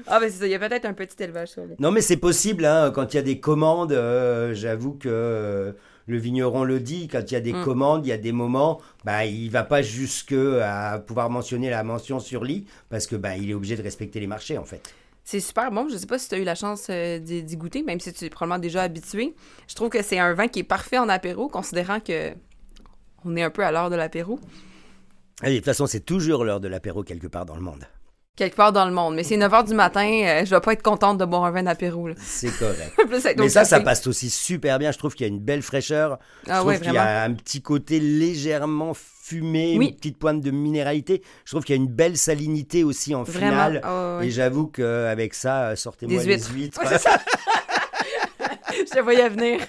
Ah, 0.08 0.20
ben 0.20 0.30
c'est 0.32 0.40
ça, 0.40 0.48
il 0.48 0.52
y 0.52 0.56
a 0.56 0.60
peut-être 0.60 0.86
un 0.86 0.94
petit 0.94 1.22
élevage 1.22 1.50
sur. 1.50 1.64
Non, 1.80 1.92
mais 1.92 2.02
c'est 2.02 2.18
possible, 2.18 2.66
hein, 2.66 2.92
quand 2.94 3.14
il 3.14 3.18
y 3.18 3.20
a 3.20 3.24
des 3.24 3.40
commandes, 3.40 3.92
euh, 3.92 4.54
j'avoue 4.54 4.94
que 4.94 5.10
euh, 5.12 5.74
le 6.08 6.18
vigneron 6.18 6.64
le 6.64 6.80
dit, 6.80 7.08
quand 7.10 7.30
il 7.30 7.34
y 7.34 7.38
a 7.38 7.42
des 7.42 7.54
mm. 7.54 7.64
commandes, 7.64 8.06
il 8.06 8.10
y 8.10 8.14
a 8.14 8.18
des 8.18 8.32
moments, 8.32 8.80
bah, 9.04 9.26
il 9.26 9.50
va 9.50 9.64
pas 9.64 9.82
jusque 9.82 10.34
à 10.34 11.00
pouvoir 11.00 11.30
mentionner 11.30 11.70
la 11.70 11.84
mention 11.84 12.20
sur 12.20 12.46
lit, 12.46 12.66
parce 12.90 13.06
que 13.06 13.18
bah, 13.18 13.36
il 13.36 13.50
est 13.50 13.54
obligé 13.54 13.76
de 13.76 13.84
respecter 13.84 14.20
les 14.20 14.28
marchés, 14.28 14.58
en 14.58 14.64
fait. 14.64 14.82
C'est 15.26 15.42
super 15.42 15.72
bon. 15.72 15.90
Je 15.90 15.98
sais 15.98 16.08
pas 16.08 16.18
si 16.18 16.30
tu 16.30 16.36
as 16.36 16.38
eu 16.38 16.46
la 16.46 16.56
chance 16.56 16.88
euh, 16.90 17.20
d'y 17.20 17.58
goûter, 17.58 17.84
même 17.84 18.00
si 18.00 18.14
tu 18.14 18.24
es 18.24 18.30
probablement 18.30 18.62
déjà 18.62 18.84
habitué. 18.84 19.36
Je 19.68 19.76
trouve 19.76 19.90
que 19.90 20.02
c'est 20.02 20.20
un 20.20 20.34
vin 20.34 20.48
qui 20.48 20.60
est 20.60 20.64
parfait 20.64 21.00
en 21.00 21.10
apéro, 21.10 21.50
considérant 21.50 22.00
que 22.00 22.32
on 23.26 23.36
est 23.36 23.44
un 23.44 23.50
peu 23.50 23.66
à 23.66 23.72
l'heure 23.74 23.90
de 23.90 23.98
l'apéro. 23.98 24.40
de 25.44 25.54
toute 25.54 25.66
façon, 25.66 25.86
c'est 25.86 26.06
toujours 26.06 26.46
l'heure 26.46 26.62
de 26.62 26.70
l'apéro 26.70 27.04
quelque 27.04 27.28
part 27.28 27.46
dans 27.46 27.56
le 27.56 27.62
monde 27.62 27.84
quelque 28.38 28.56
part 28.56 28.72
dans 28.72 28.86
le 28.86 28.94
monde. 28.94 29.16
Mais 29.16 29.24
c'est 29.24 29.36
9 29.36 29.52
h 29.52 29.68
du 29.68 29.74
matin, 29.74 30.08
euh, 30.08 30.46
je 30.46 30.52
vais 30.56 30.62
pas 30.62 30.72
être 30.72 30.84
contente 30.84 31.18
de 31.18 31.26
boire 31.26 31.44
un 31.44 31.52
vin 31.52 31.64
d'apéro. 31.64 32.08
C'est 32.18 32.52
correct. 32.58 32.94
Mais 33.38 33.50
ça, 33.50 33.66
ça 33.66 33.82
passe 33.82 34.08
aussi 34.08 34.30
super 34.30 34.80
bien. 34.80 34.94
Je 34.94 34.98
trouve 34.98 35.16
qu'il 35.16 35.28
y 35.28 35.30
a 35.30 35.34
une 35.34 35.40
belle 35.40 35.64
fraîcheur. 35.64 36.20
Je 36.46 36.52
ah 36.52 36.60
trouve 36.60 36.80
qu'il 36.80 36.94
y 36.94 36.98
a 36.98 37.24
un 37.24 37.34
petit 37.34 37.62
côté 37.62 38.00
légèrement 38.00 38.94
fumé, 38.94 39.74
une 39.74 39.96
petite 39.96 40.18
pointe 40.18 40.40
de 40.40 40.52
minéralité. 40.52 41.22
Je 41.44 41.52
trouve 41.52 41.66
qu'il 41.66 41.76
y 41.76 41.80
a 41.80 41.82
une 41.82 41.90
belle 41.90 42.16
salinité 42.16 42.86
aussi 42.86 43.14
en 43.14 43.26
finale. 43.26 43.82
Oh, 43.86 44.20
Et 44.22 44.30
j'avoue 44.30 44.68
qu'avec 44.68 45.34
ça, 45.34 45.76
sortez-moi 45.76 46.24
les 46.24 46.44
huîtres. 46.44 46.82
je 48.86 48.92
te 48.92 49.00
voyais 49.00 49.30
venir. 49.30 49.60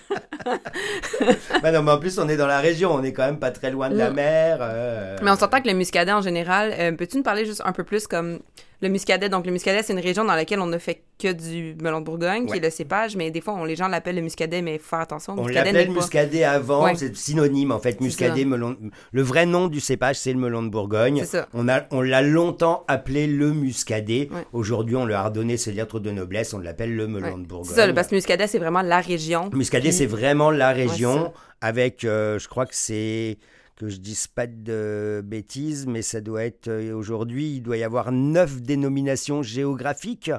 ben 1.62 1.72
non, 1.72 1.82
mais 1.82 1.93
en 1.93 1.99
plus, 1.99 2.19
on 2.19 2.28
est 2.28 2.37
dans 2.37 2.46
la 2.46 2.60
région, 2.60 2.93
on 2.94 3.02
est 3.02 3.12
quand 3.12 3.26
même 3.26 3.38
pas 3.38 3.50
très 3.50 3.70
loin 3.70 3.88
de 3.88 3.96
la 3.96 4.10
mer. 4.10 4.58
Euh. 4.60 5.17
Mais 5.22 5.31
on 5.31 5.36
s'entend 5.36 5.60
que 5.60 5.69
le 5.69 5.74
muscadet 5.74 6.12
en 6.12 6.20
général, 6.20 6.74
euh, 6.79 6.93
peux-tu 6.93 7.19
nous 7.19 7.22
parler 7.22 7.44
juste 7.44 7.62
un 7.65 7.72
peu 7.72 7.84
plus 7.84 8.06
comme 8.06 8.41
le 8.81 8.89
muscadet, 8.89 9.29
donc 9.29 9.44
le 9.44 9.53
muscadet, 9.53 9.82
c'est 9.82 9.93
une 9.93 9.99
région 9.99 10.25
dans 10.25 10.35
laquelle 10.35 10.61
on 10.61 10.67
ne 10.67 10.79
fait 10.79 11.03
que 11.19 11.32
du 11.32 11.75
melon 11.82 12.01
de 12.01 12.05
Bourgogne, 12.05 12.47
qui 12.47 12.56
est 12.56 12.61
le 12.61 12.70
cépage, 12.70 13.17
mais 13.17 13.31
des 13.32 13.41
fois, 13.41 13.55
on, 13.55 13.65
les 13.65 13.75
gens 13.75 13.89
l'appellent 13.89 14.15
le 14.15 14.23
muscadet, 14.23 14.63
mais 14.63 14.79
faut 14.79 14.91
faire 14.91 15.01
attention. 15.01 15.35
On 15.37 15.49
l'appelle 15.49 15.91
muscadet 15.91 16.44
avant, 16.44 16.94
c'est 16.94 17.17
synonyme 17.17 17.73
en 17.73 17.81
fait. 17.81 18.01
Muscadet, 18.01 18.44
melon. 18.44 18.77
Le 19.13 19.23
vrai 19.23 19.47
nom 19.47 19.67
du 19.67 19.81
cépage, 19.81 20.17
c'est 20.17 20.32
le 20.32 20.39
melon 20.39 20.63
de 20.63 20.69
Bourgogne. 20.69 21.25
Ça. 21.25 21.49
On 21.55 21.69
a, 21.69 21.82
on 21.91 22.01
l'a 22.01 22.23
longtemps 22.23 22.85
appelé 22.87 23.27
le 23.27 23.53
muscadet. 23.53 24.29
Aujourd'hui, 24.53 24.94
on 24.94 25.06
lui 25.06 25.15
a 25.15 25.25
redonné 25.25 25.56
ses 25.56 25.73
lettres 25.73 25.99
de 25.99 26.11
noblesse, 26.11 26.55
on 26.55 26.58
l'appelle 26.58 26.94
le 26.94 27.08
melon 27.08 27.39
de 27.39 27.47
Bourgogne. 27.47 27.75
C'est 27.75 27.87
ça, 27.87 27.93
parce 27.93 28.08
que 28.08 28.15
muscadet, 28.15 28.47
c'est 28.47 28.58
vraiment 28.58 28.82
la 28.82 29.01
région. 29.01 29.51
Muscadet, 29.53 29.91
c'est 29.91 30.06
vraiment 30.06 30.53
la 30.53 30.70
région, 30.70 31.32
avec, 31.61 32.05
euh, 32.05 32.39
je 32.39 32.47
crois 32.49 32.67
que 32.67 32.75
c'est 32.77 33.39
que 33.79 33.89
je 33.89 33.99
dise 33.99 34.27
pas 34.27 34.49
de 34.49 35.23
bêtises, 35.25 35.87
mais 35.87 36.03
ça 36.03 36.20
doit 36.20 36.44
être 36.44 36.67
euh, 36.67 36.93
aujourd'hui, 36.93 37.55
il 37.55 37.63
doit 37.63 37.77
y 37.77 37.85
avoir 37.85 38.11
neuf 38.11 38.61
dénominations 38.61 39.43
géographiques. 39.43 40.32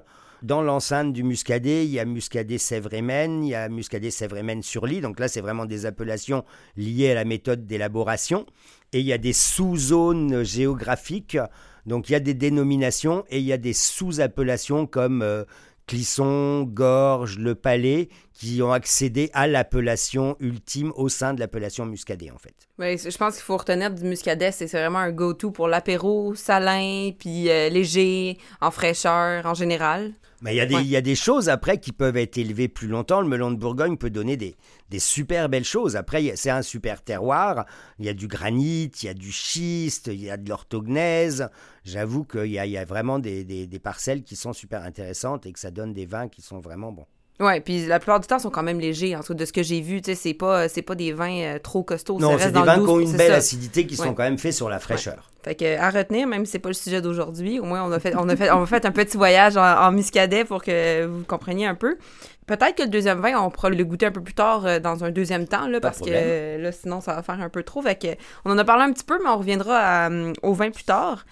Dans 0.44 0.62
l'enceinte 0.62 1.14
du 1.14 1.24
Muscadet, 1.24 1.86
il 1.86 1.92
y 1.92 2.00
a 2.00 2.06
Muscadet 2.06 2.58
Sèvres-et-Maine, 2.58 3.44
il 3.44 3.50
y 3.50 3.56
a 3.56 3.70
Muscadet 3.70 4.12
Sèvres-et-Maine 4.12 4.62
sur 4.62 4.86
lit. 4.86 5.02
Donc 5.02 5.20
là, 5.20 5.28
c'est 5.28 5.42
vraiment 5.42 5.66
des 5.66 5.86
appellations 5.86 6.44
liées 6.76 7.12
à 7.12 7.14
la 7.14 7.26
méthode 7.26 7.66
d'élaboration. 7.66 8.46
Et 8.92 9.00
il 9.00 9.06
y 9.06 9.14
a 9.14 9.18
des 9.18 9.34
sous-zones 9.34 10.44
géographiques. 10.44 11.38
Donc 11.86 12.10
il 12.10 12.14
y 12.14 12.16
a 12.16 12.20
des 12.20 12.34
dénominations 12.34 13.26
et 13.30 13.40
il 13.40 13.46
y 13.46 13.54
a 13.54 13.58
des 13.58 13.74
sous-appellations 13.74 14.86
comme 14.86 15.22
euh, 15.22 15.44
Clisson, 15.90 16.66
Gorge, 16.66 17.40
Le 17.40 17.56
Palais, 17.56 18.10
qui 18.32 18.62
ont 18.62 18.72
accédé 18.72 19.32
à 19.34 19.48
l'appellation 19.48 20.36
ultime 20.40 20.94
au 20.96 21.10
sein 21.10 21.34
de 21.34 21.40
l'appellation 21.40 21.88
Muscadet, 21.88 22.30
en 22.30 22.38
fait. 22.38 22.54
Oui, 22.78 22.96
je 23.00 23.18
pense 23.18 23.38
qu'il 23.38 23.44
faut 23.44 23.58
retenir 23.58 23.90
du 23.90 24.04
Muscadet, 24.04 24.52
c'est 24.52 24.68
vraiment 24.68 25.00
un 25.00 25.12
go-to 25.12 25.50
pour 25.50 25.68
l'apéro, 25.68 26.36
salin, 26.36 27.10
puis 27.18 27.50
euh, 27.50 27.70
léger, 27.70 28.38
en 28.62 28.70
fraîcheur, 28.70 29.48
en 29.48 29.56
général. 29.56 30.14
Mais 30.42 30.54
il 30.54 30.58
y, 30.58 30.62
a 30.62 30.66
des, 30.66 30.76
il 30.76 30.88
y 30.88 30.96
a 30.96 31.02
des 31.02 31.16
choses 31.16 31.50
après 31.50 31.80
qui 31.80 31.92
peuvent 31.92 32.16
être 32.16 32.38
élevées 32.38 32.70
plus 32.70 32.88
longtemps. 32.88 33.20
Le 33.20 33.28
melon 33.28 33.52
de 33.52 33.58
Bourgogne 33.58 33.98
peut 33.98 34.10
donner 34.10 34.38
des, 34.38 34.56
des 34.90 35.00
super 35.00 35.50
belles 35.50 35.66
choses. 35.66 35.98
Après, 35.98 36.34
c'est 36.36 36.50
un 36.50 36.62
super 36.62 37.02
terroir. 37.02 37.66
Il 37.98 38.06
y 38.06 38.10
a 38.10 38.14
du 38.14 38.28
granit, 38.28 38.90
il 39.02 39.06
y 39.06 39.10
a 39.10 39.14
du 39.14 39.34
schiste, 39.34 40.08
il 40.08 40.24
y 40.24 40.30
a 40.30 40.38
de 40.38 40.48
l'orthognèse. 40.48 41.50
J'avoue 41.90 42.24
qu'il 42.24 42.46
y, 42.46 42.52
y 42.56 42.78
a, 42.78 42.86
vraiment 42.86 43.20
des, 43.20 43.44
des, 43.44 43.68
des 43.68 43.80
parcelles 43.80 44.24
qui 44.24 44.36
sont 44.36 44.54
super 44.54 44.84
intéressantes 44.84 45.46
et 45.46 45.52
que 45.52 45.60
ça 45.60 45.72
donne 45.72 45.94
des 45.94 46.06
vins 46.06 46.28
qui 46.28 46.42
sont 46.42 46.60
vraiment 46.60 46.92
bons. 46.92 47.06
Ouais, 47.40 47.62
puis 47.62 47.86
la 47.86 48.00
plupart 48.00 48.20
du 48.20 48.28
temps, 48.28 48.38
sont 48.38 48.50
quand 48.50 48.64
même 48.64 48.82
légers. 48.82 49.16
En 49.16 49.22
tout 49.22 49.28
cas, 49.28 49.40
de 49.40 49.46
ce 49.46 49.54
que 49.54 49.64
j'ai 49.64 49.80
vu, 49.80 50.02
tu 50.02 50.12
sais, 50.12 50.16
c'est 50.16 50.34
pas, 50.34 50.68
c'est 50.68 50.82
pas 50.82 50.96
des 50.96 51.14
vins 51.14 51.40
euh, 51.40 51.58
trop 51.60 51.84
costauds. 51.84 52.20
Non, 52.20 52.38
c'est 52.38 52.48
des 52.48 52.52
dans 52.52 52.66
vins 52.66 52.84
qui 52.84 52.90
ont 52.90 53.00
une 53.00 53.16
belle 53.16 53.32
ça. 53.32 53.38
acidité 53.38 53.86
qui 53.88 53.96
sont 53.96 54.10
Ouais. 54.10 54.14
quand 54.14 54.24
même 54.24 54.38
faits 54.38 54.52
sur 54.52 54.68
la 54.68 54.78
fraîcheur. 54.78 55.30
Fait 55.42 55.56
que 55.56 55.78
à 55.78 55.90
retenir, 55.90 56.28
même 56.28 56.46
si 56.46 56.52
c'est 56.52 56.60
pas 56.60 56.68
le 56.68 56.74
sujet 56.76 57.02
d'aujourd'hui, 57.02 57.62
au 57.62 57.64
moins 57.64 57.82
on 57.82 57.94
a 57.94 58.00
fait, 58.02 58.14
on 58.18 58.28
a 58.28 58.36
fait, 58.36 58.52
on 58.52 58.64
a 58.64 58.66
fait 58.66 58.86
un 58.86 58.92
petit 58.92 59.16
voyage 59.16 59.56
en, 59.56 59.64
en 59.64 59.90
muscadet 59.94 60.44
pour 60.44 60.62
que 60.62 61.06
vous 61.06 61.24
compreniez 61.24 61.66
un 61.66 61.76
peu. 61.76 61.98
Peut-être 62.46 62.76
que 62.76 62.84
le 62.84 62.90
deuxième 62.90 63.22
vin, 63.22 63.40
on 63.40 63.50
pourra 63.50 63.70
le 63.70 63.86
goûter 63.86 64.08
un 64.08 64.12
peu 64.12 64.22
plus 64.22 64.34
tard 64.34 64.66
euh, 64.66 64.80
dans 64.80 65.06
un 65.06 65.12
deuxième 65.12 65.48
temps, 65.48 65.68
là, 65.68 65.80
parce 65.80 66.00
que 66.00 66.10
euh, 66.10 66.58
là, 66.58 66.72
sinon 66.74 67.00
ça 67.00 67.14
va 67.16 67.24
faire 67.24 67.40
un 67.40 67.48
peu 67.48 67.64
trop. 67.64 67.82
Fait 67.82 67.96
que 67.96 68.08
on 68.44 68.52
en 68.52 68.58
a 68.58 68.66
parlé 68.66 68.84
un 68.84 68.92
petit 68.92 69.06
peu, 69.06 69.18
mais 69.24 69.30
on 69.30 69.38
reviendra 69.38 69.78
à, 69.78 70.10
euh, 70.12 70.34
au 70.44 70.52
vin 70.54 70.72
plus 70.72 70.84
tard. 70.84 71.26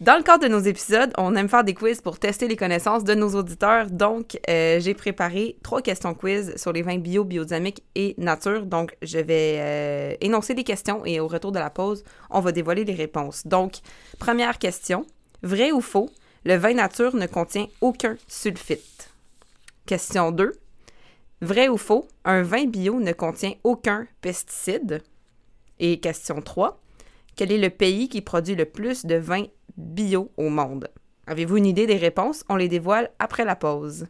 Dans 0.00 0.16
le 0.16 0.22
cadre 0.22 0.44
de 0.44 0.48
nos 0.48 0.60
épisodes, 0.60 1.12
on 1.18 1.36
aime 1.36 1.50
faire 1.50 1.62
des 1.62 1.74
quiz 1.74 2.00
pour 2.00 2.18
tester 2.18 2.48
les 2.48 2.56
connaissances 2.56 3.04
de 3.04 3.12
nos 3.14 3.34
auditeurs. 3.34 3.90
Donc, 3.90 4.40
euh, 4.48 4.80
j'ai 4.80 4.94
préparé 4.94 5.58
trois 5.62 5.82
questions 5.82 6.14
quiz 6.14 6.56
sur 6.56 6.72
les 6.72 6.80
vins 6.80 6.96
bio, 6.96 7.22
biodynamiques 7.22 7.84
et 7.94 8.14
nature. 8.16 8.64
Donc, 8.64 8.96
je 9.02 9.18
vais 9.18 9.56
euh, 9.58 10.14
énoncer 10.22 10.54
les 10.54 10.64
questions 10.64 11.04
et 11.04 11.20
au 11.20 11.28
retour 11.28 11.52
de 11.52 11.58
la 11.58 11.68
pause, 11.68 12.02
on 12.30 12.40
va 12.40 12.50
dévoiler 12.50 12.86
les 12.86 12.94
réponses. 12.94 13.46
Donc, 13.46 13.80
première 14.18 14.58
question. 14.58 15.04
Vrai 15.42 15.70
ou 15.70 15.82
faux, 15.82 16.08
le 16.46 16.56
vin 16.56 16.72
nature 16.72 17.14
ne 17.14 17.26
contient 17.26 17.66
aucun 17.82 18.16
sulfite? 18.26 19.10
Question 19.84 20.32
2. 20.32 20.52
Vrai 21.42 21.68
ou 21.68 21.76
faux, 21.76 22.08
un 22.24 22.40
vin 22.40 22.64
bio 22.64 23.00
ne 23.00 23.12
contient 23.12 23.52
aucun 23.64 24.06
pesticide? 24.22 25.02
Et 25.78 26.00
question 26.00 26.40
3. 26.40 26.80
Quel 27.40 27.52
est 27.52 27.56
le 27.56 27.70
pays 27.70 28.10
qui 28.10 28.20
produit 28.20 28.54
le 28.54 28.66
plus 28.66 29.06
de 29.06 29.14
vins 29.14 29.46
bio 29.78 30.30
au 30.36 30.50
monde? 30.50 30.88
Avez-vous 31.26 31.56
une 31.56 31.64
idée 31.64 31.86
des 31.86 31.96
réponses? 31.96 32.44
On 32.50 32.56
les 32.56 32.68
dévoile 32.68 33.12
après 33.18 33.46
la 33.46 33.56
pause. 33.56 34.08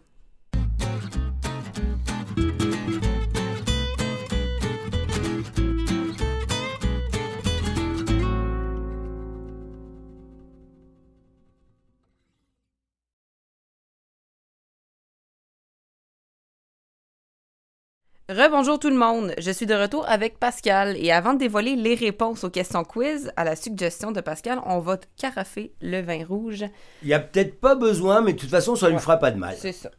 Rebonjour 18.34 18.78
tout 18.78 18.90
le 18.90 18.96
monde, 18.96 19.34
je 19.38 19.50
suis 19.50 19.66
de 19.66 19.75
retour 19.75 20.08
avec 20.08 20.38
Pascal 20.38 20.96
et 20.96 21.10
avant 21.10 21.34
de 21.34 21.40
dévoiler 21.40 21.75
les 21.75 21.96
réponses 21.96 22.44
aux 22.44 22.50
questions 22.50 22.84
quiz, 22.84 23.32
à 23.37 23.42
la 23.42 23.56
suggestion 23.56 24.12
de 24.12 24.20
Pascal, 24.20 24.60
on 24.66 24.78
va 24.78 24.99
carafer 25.16 25.72
le 25.80 26.00
vin 26.00 26.25
rouge. 26.25 26.64
Il 27.02 27.08
n'y 27.08 27.12
a 27.14 27.18
peut-être 27.18 27.58
pas 27.60 27.75
besoin, 27.75 28.20
mais 28.20 28.34
de 28.34 28.38
toute 28.38 28.50
façon, 28.50 28.76
ça 28.76 28.87
ne 28.87 28.90
lui 28.90 28.96
Ouais. 28.99 29.02
fera 29.02 29.16
pas 29.16 29.32
de 29.32 29.37
mal. 29.37 29.56
C'est 29.58 29.72
ça. 29.72 29.90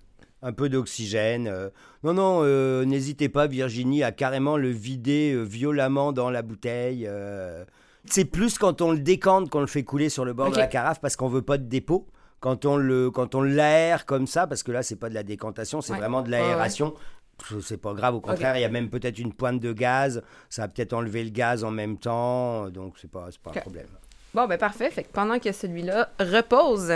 Un 0.43 0.53
peu 0.53 0.69
d'oxygène. 0.69 1.47
euh. 1.49 1.69
Non, 2.03 2.13
non, 2.13 2.39
euh, 2.43 2.85
n'hésitez 2.85 3.27
pas, 3.27 3.47
Virginie, 3.47 4.01
à 4.01 4.13
carrément 4.13 4.55
le 4.55 4.69
vider 4.69 5.33
euh, 5.33 5.41
violemment 5.43 6.13
dans 6.13 6.29
la 6.29 6.41
bouteille. 6.41 7.09
C'est 8.05 8.25
plus 8.25 8.57
quand 8.57 8.81
on 8.81 8.93
le 8.93 8.99
décante 8.99 9.49
qu'on 9.49 9.59
le 9.59 9.67
fait 9.67 9.83
couler 9.83 10.07
sur 10.07 10.23
le 10.23 10.31
bord 10.31 10.51
de 10.51 10.57
la 10.57 10.67
carafe 10.67 11.01
parce 11.01 11.17
qu'on 11.17 11.27
veut 11.27 11.41
pas 11.43 11.57
de 11.57 11.65
dépôt. 11.65 12.07
Quand 12.39 12.65
on 12.65 12.75
le, 12.75 13.11
quand 13.11 13.35
on 13.35 13.43
l'aère 13.43 14.07
comme 14.07 14.25
ça, 14.25 14.47
parce 14.47 14.63
que 14.63 14.71
là, 14.71 14.81
c'est 14.81 14.95
pas 14.95 15.09
de 15.09 15.13
la 15.13 15.21
décantation, 15.21 15.79
c'est 15.81 15.91
Ouais. 15.93 15.99
vraiment 15.99 16.23
de 16.23 16.31
l'aération. 16.31 16.95
C'est 17.61 17.81
pas 17.81 17.93
grave, 17.93 18.15
au 18.15 18.21
contraire, 18.21 18.57
il 18.57 18.61
y 18.61 18.65
a 18.65 18.69
même 18.69 18.89
peut-être 18.89 19.19
une 19.19 19.33
pointe 19.33 19.59
de 19.59 19.73
gaz. 19.73 20.21
Ça 20.49 20.63
va 20.63 20.67
peut-être 20.67 20.93
enlever 20.93 21.23
le 21.23 21.29
gaz 21.29 21.63
en 21.63 21.71
même 21.71 21.97
temps, 21.97 22.69
donc 22.69 22.95
c'est 23.01 23.11
pas, 23.11 23.29
pas 23.43 23.51
un 23.51 23.61
problème. 23.61 23.87
Bon, 24.33 24.47
ben 24.47 24.57
parfait. 24.57 24.89
Fait 24.89 25.03
que 25.03 25.11
pendant 25.11 25.39
que 25.39 25.51
celui-là 25.51 26.09
repose, 26.19 26.93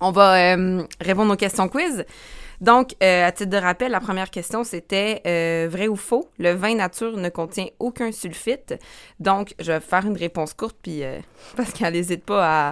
on 0.00 0.10
va 0.10 0.54
euh, 0.54 0.82
répondre 1.00 1.32
aux 1.32 1.36
questions 1.36 1.68
quiz. 1.68 2.04
Donc, 2.60 2.94
euh, 3.02 3.26
à 3.26 3.32
titre 3.32 3.50
de 3.50 3.56
rappel, 3.56 3.92
la 3.92 4.00
première 4.00 4.30
question, 4.30 4.64
c'était 4.64 5.22
euh, 5.26 5.68
vrai 5.70 5.88
ou 5.88 5.94
faux? 5.94 6.28
Le 6.38 6.52
vin 6.52 6.74
nature 6.74 7.16
ne 7.16 7.28
contient 7.28 7.66
aucun 7.78 8.10
sulfite. 8.12 8.74
Donc, 9.20 9.54
je 9.60 9.72
vais 9.72 9.80
faire 9.80 10.06
une 10.06 10.16
réponse 10.16 10.54
courte, 10.54 10.76
puis 10.82 11.02
parce 11.56 11.72
qu'elle 11.72 11.92
n'hésite 11.92 12.24
pas 12.24 12.70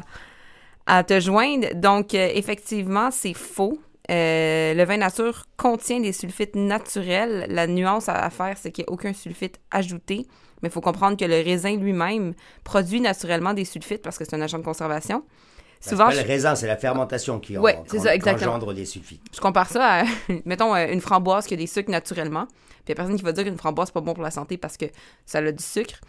à, 0.87 0.99
à 0.99 1.05
te 1.05 1.21
joindre. 1.21 1.69
Donc, 1.75 2.14
effectivement, 2.14 3.11
c'est 3.11 3.35
faux. 3.35 3.78
Euh, 4.10 4.75
le 4.75 4.84
vin 4.84 4.98
nature 4.98 5.46
contient 5.56 6.00
des 6.00 6.12
sulfites 6.12 6.54
naturels. 6.54 7.46
La 7.48 7.66
nuance 7.66 8.08
à, 8.08 8.28
faire, 8.30 8.56
c'est 8.56 8.70
qu'il 8.70 8.84
n'y 8.84 8.90
a 8.90 8.92
aucun 8.92 9.12
sulfite 9.12 9.58
ajouté. 9.70 10.26
Mais 10.62 10.68
il 10.68 10.72
faut 10.72 10.80
comprendre 10.80 11.16
que 11.16 11.25
le 11.25 11.36
raisin 11.36 11.76
lui-même 11.76 12.34
produit 12.64 13.00
naturellement 13.00 13.52
des 13.52 13.64
sulfites 13.64 14.02
parce 14.02 14.16
que 14.16 14.25
c'est 14.25 14.34
un 14.34 14.40
agent 14.40 14.58
de 14.58 14.64
conservation. 14.64 15.18
Ben, 15.18 15.90
Souvent, 15.90 16.06
pas 16.06 16.12
je, 16.12 16.20
le 16.22 16.26
raisin, 16.26 16.54
c'est 16.54 16.66
la 16.66 16.76
fermentation 16.76 17.38
qui, 17.38 17.58
Ouais, 17.58 17.78
ça, 17.86 18.14
engendre 18.32 18.72
des 18.72 18.86
sulfites. 18.86 19.22
je 19.34 19.40
compare 19.40 19.68
ça 19.68 20.00
à, 20.00 20.04
mettons, 20.46 20.75
euh, 20.75 20.86
une 20.90 21.00
framboise 21.02 21.46
qui 21.46 21.54
a 21.54 21.56
des 21.56 21.66
sucres 21.66 21.90
naturellement. 21.90 22.46
Puis 22.46 22.56
il 22.88 22.90
n'y 22.90 22.92
a 22.92 22.94
personne 22.94 23.16
qui 23.16 23.22
va 23.22 23.32
dire 23.32 23.44
qu'une 23.44 23.58
framboise, 23.58 23.88
c'est 23.88 23.94
pas 23.94 24.00
bon 24.00 24.14
pour 24.14 24.22
la 24.22 24.30
santé 24.30 24.56
parce 24.56 24.76
que 24.76 24.86
ça 25.26 25.38
a 25.38 25.52
du 25.52 25.62
sucre. 25.62 26.00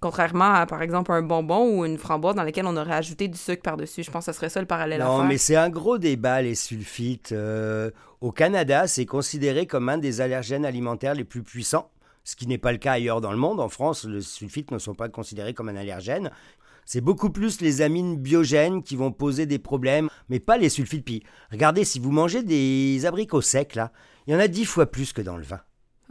Contrairement 0.00 0.54
à, 0.54 0.64
par 0.66 0.80
exemple, 0.80 1.12
un 1.12 1.20
bonbon 1.20 1.78
ou 1.78 1.84
une 1.84 1.98
framboise 1.98 2.34
dans 2.34 2.42
laquelle 2.42 2.64
on 2.66 2.76
aurait 2.76 2.94
ajouté 2.94 3.28
du 3.28 3.36
sucre 3.36 3.62
par-dessus. 3.62 4.02
Je 4.02 4.10
pense 4.10 4.24
que 4.24 4.32
ce 4.32 4.36
serait 4.38 4.48
ça 4.48 4.60
le 4.60 4.66
parallèle 4.66 5.02
à 5.02 5.04
Non, 5.04 5.18
faire. 5.18 5.26
mais 5.26 5.36
c'est 5.36 5.56
un 5.56 5.68
gros 5.68 5.98
débat, 5.98 6.40
les 6.40 6.54
sulfites. 6.54 7.32
Euh, 7.32 7.90
au 8.22 8.32
Canada, 8.32 8.86
c'est 8.86 9.04
considéré 9.04 9.66
comme 9.66 9.90
un 9.90 9.98
des 9.98 10.22
allergènes 10.22 10.64
alimentaires 10.64 11.14
les 11.14 11.24
plus 11.24 11.42
puissants, 11.42 11.90
ce 12.24 12.34
qui 12.34 12.46
n'est 12.46 12.56
pas 12.58 12.72
le 12.72 12.78
cas 12.78 12.92
ailleurs 12.92 13.20
dans 13.20 13.30
le 13.30 13.36
monde. 13.36 13.60
En 13.60 13.68
France, 13.68 14.04
les 14.04 14.22
sulfites 14.22 14.70
ne 14.70 14.78
sont 14.78 14.94
pas 14.94 15.10
considérés 15.10 15.52
comme 15.52 15.68
un 15.68 15.76
allergène. 15.76 16.30
C'est 16.86 17.02
beaucoup 17.02 17.30
plus 17.30 17.60
les 17.60 17.82
amines 17.82 18.16
biogènes 18.16 18.82
qui 18.82 18.96
vont 18.96 19.12
poser 19.12 19.44
des 19.44 19.58
problèmes, 19.58 20.08
mais 20.30 20.40
pas 20.40 20.56
les 20.56 20.70
sulfites. 20.70 21.04
Puis, 21.04 21.22
regardez, 21.52 21.84
si 21.84 21.98
vous 22.00 22.10
mangez 22.10 22.42
des 22.42 23.04
abricots 23.04 23.42
secs, 23.42 23.74
là, 23.74 23.92
il 24.26 24.32
y 24.32 24.36
en 24.36 24.40
a 24.40 24.48
dix 24.48 24.64
fois 24.64 24.86
plus 24.86 25.12
que 25.12 25.20
dans 25.22 25.36
le 25.36 25.44
vin. 25.44 25.60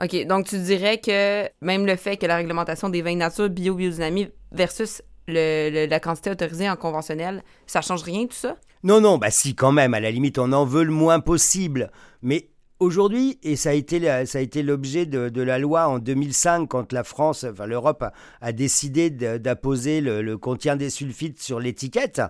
OK, 0.01 0.25
donc 0.27 0.47
tu 0.47 0.57
dirais 0.59 0.99
que 0.99 1.49
même 1.61 1.85
le 1.85 1.95
fait 1.97 2.15
que 2.15 2.25
la 2.25 2.37
réglementation 2.37 2.89
des 2.89 3.01
vins 3.01 3.15
nature 3.15 3.49
bio-biodynamie 3.49 4.29
versus 4.51 5.01
le- 5.27 5.69
le- 5.69 5.85
la 5.87 5.99
quantité 5.99 6.31
autorisée 6.31 6.69
en 6.69 6.77
conventionnel, 6.77 7.43
ça 7.67 7.81
change 7.81 8.03
rien 8.03 8.25
tout 8.25 8.35
ça? 8.35 8.55
Non, 8.83 9.01
non, 9.01 9.17
bah 9.17 9.29
si, 9.29 9.55
quand 9.55 9.73
même, 9.73 9.93
à 9.93 9.99
la 9.99 10.09
limite, 10.09 10.39
on 10.39 10.53
en 10.53 10.63
veut 10.63 10.83
le 10.83 10.93
moins 10.93 11.19
possible. 11.19 11.91
Mais 12.21 12.49
aujourd'hui, 12.79 13.39
et 13.43 13.57
ça 13.57 13.71
a 13.71 13.73
été, 13.73 13.99
ça 14.25 14.37
a 14.37 14.41
été 14.41 14.63
l'objet 14.63 15.05
de, 15.05 15.41
la 15.41 15.59
loi 15.59 15.89
en 15.89 15.99
2005, 15.99 16.67
quand 16.67 16.93
la 16.93 17.03
France, 17.03 17.43
enfin 17.43 17.65
l'Europe, 17.65 18.05
a, 18.39 18.51
décidé 18.53 19.09
d'apposer 19.09 19.99
le, 19.99 20.21
le 20.21 20.37
contient 20.37 20.77
des 20.77 20.89
sulfites 20.89 21.41
sur 21.41 21.59
l'étiquette, 21.59 22.21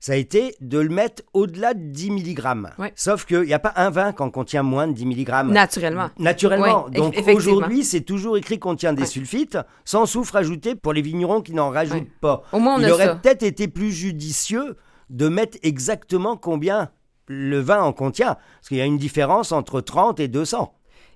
ça 0.00 0.12
a 0.12 0.16
été 0.16 0.54
de 0.60 0.78
le 0.78 0.88
mettre 0.88 1.22
au-delà 1.34 1.74
de 1.74 1.80
10 1.80 2.10
mg. 2.10 2.40
Ouais. 2.78 2.92
Sauf 2.96 3.26
qu'il 3.26 3.42
n'y 3.42 3.52
a 3.52 3.58
pas 3.58 3.74
un 3.76 3.90
vin 3.90 4.12
qui 4.12 4.22
en 4.22 4.30
contient 4.30 4.62
moins 4.62 4.88
de 4.88 4.94
10 4.94 5.04
mg. 5.06 5.50
Naturellement. 5.52 6.08
Naturellement. 6.18 6.86
Ouais, 6.86 6.90
Donc 6.92 7.14
aujourd'hui, 7.34 7.84
c'est 7.84 8.00
toujours 8.00 8.36
écrit 8.38 8.58
contient 8.58 8.94
des 8.94 9.02
Ouais. 9.02 9.08
sulfites, 9.08 9.58
sans 9.84 10.06
soufre 10.06 10.36
ajouté 10.36 10.74
pour 10.74 10.92
les 10.94 11.02
vignerons 11.02 11.42
qui 11.42 11.52
n'en 11.52 11.68
rajoutent 11.70 12.10
pas. 12.20 12.42
Au 12.52 12.58
moins, 12.58 12.76
on 12.76 12.80
Il 12.80 12.90
aurait 12.90 13.20
peut-être 13.20 13.42
été 13.42 13.68
plus 13.68 13.92
judicieux 13.92 14.76
de 15.10 15.28
mettre 15.28 15.58
exactement 15.62 16.36
combien 16.36 16.90
le 17.26 17.60
vin 17.60 17.82
en 17.82 17.92
contient. 17.92 18.34
Parce 18.34 18.68
qu'il 18.68 18.78
y 18.78 18.80
a 18.80 18.86
une 18.86 18.98
différence 18.98 19.52
entre 19.52 19.80
30 19.80 20.18
et 20.18 20.28
200. 20.28 20.72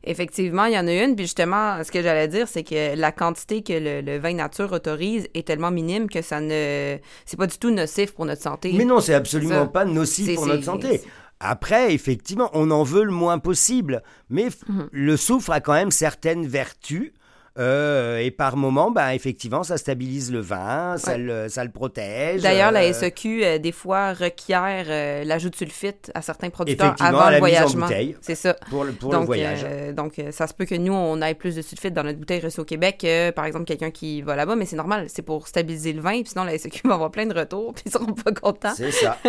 Effectivement, 0.07 0.67
il 0.67 0.75
y 0.75 0.79
en 0.79 0.87
a 0.87 0.93
une. 0.93 1.17
Puis 1.17 1.25
justement, 1.25 1.83
ce 1.83 1.91
que 1.91 2.03
j'allais 2.03 2.29
dire, 2.29 2.47
c'est 2.49 2.63
que 2.63 2.95
la 2.97 3.11
quantité 3.13 3.63
que 3.63 3.73
le, 3.73 4.01
le 4.01 4.19
vin 4.19 4.35
nature 4.35 4.71
autorise 4.73 5.27
est 5.35 5.47
tellement 5.47 5.71
minime 5.71 6.09
que 6.09 6.21
ça 6.23 6.41
ne. 6.41 6.97
C'est 7.27 7.37
pas 7.39 7.47
du 7.47 7.59
tout 7.59 7.71
nocif 7.71 8.13
pour 8.13 8.27
notre 8.27 8.43
santé. 8.43 8.73
Mais 8.75 8.85
non, 8.85 9.01
c'est 9.01 9.15
absolument 9.15 9.65
Ça, 9.65 9.67
pas 9.67 9.85
nocif 9.85 10.35
pour 10.35 10.47
notre 10.47 10.65
santé. 10.65 11.01
Après, 11.41 11.93
effectivement, 11.93 12.49
on 12.55 12.71
en 12.71 12.85
veut 12.85 13.05
le 13.05 13.11
moins 13.11 13.39
possible. 13.39 14.03
Mais 14.31 14.49
Mhm. 14.69 14.89
le 14.93 15.17
soufre 15.17 15.51
a 15.51 15.61
quand 15.61 15.73
même 15.75 15.91
certaines 15.91 16.47
vertus. 16.47 17.13
Euh, 17.59 18.19
et 18.19 18.31
par 18.31 18.57
moment, 18.57 18.91
bah, 18.91 19.15
effectivement, 19.15 19.63
ça 19.63 19.77
stabilise 19.77 20.33
le 20.33 20.41
vin, 20.41 20.97
ça, 20.99 21.13
Ouais. 21.13 21.19
le, 21.19 21.49
ça 21.49 21.65
le 21.65 21.71
protège. 21.71 22.43
D'ailleurs, 22.43 22.73
la 22.73 22.83
euh, 22.85 22.93
SEQ, 22.93 23.45
euh, 23.45 23.59
des 23.59 23.73
fois, 23.73 24.13
requiert 24.13 25.25
l'ajout 25.25 25.51
de 25.51 25.57
sulfite 25.57 26.11
à 26.15 26.23
certains 26.23 26.51
producteurs 26.51 26.95
avant 27.01 27.31
le 27.31 27.39
voyagement. 27.39 27.87
bouteille. 27.87 28.17
C'est 28.21 28.35
ça. 28.35 28.55
pour 28.71 28.85
le, 28.85 28.93
pour 28.93 29.11
donc, 29.11 29.21
le 29.21 29.27
voyage. 29.27 29.65
donc, 29.95 30.21
ça 30.31 30.47
se 30.47 30.55
peut 30.55 30.65
que 30.65 30.75
nous, 30.75 30.93
on 30.93 31.21
ait 31.23 31.35
plus 31.35 31.55
de 31.57 31.63
sulfite 31.63 31.95
dans 31.95 32.03
notre 32.03 32.19
bouteille 32.19 32.41
reçue 32.41 32.61
au 32.61 32.65
Québec 32.65 32.99
que, 33.03 33.31
par 33.31 33.45
exemple, 33.45 33.65
quelqu'un 33.67 33.91
qui 33.91 34.23
va 34.23 34.37
là-bas, 34.37 34.57
mais 34.57 34.67
c'est 34.67 34.77
normal, 34.77 35.07
c'est 35.09 35.23
pour 35.23 35.47
stabiliser 35.49 35.93
le 35.93 36.01
vin, 36.01 36.23
puis 36.23 36.31
sinon, 36.33 36.45
la 36.45 36.59
SEQ 36.59 36.83
va 36.89 36.95
avoir 36.95 37.11
plein 37.11 37.27
de 37.27 37.35
retours, 37.39 37.73
puis 37.75 37.85
ils 37.87 37.93
seront 37.93 38.13
pas 38.15 38.33
contents. 38.33 38.75
C'est 38.77 38.91
ça. 38.91 39.17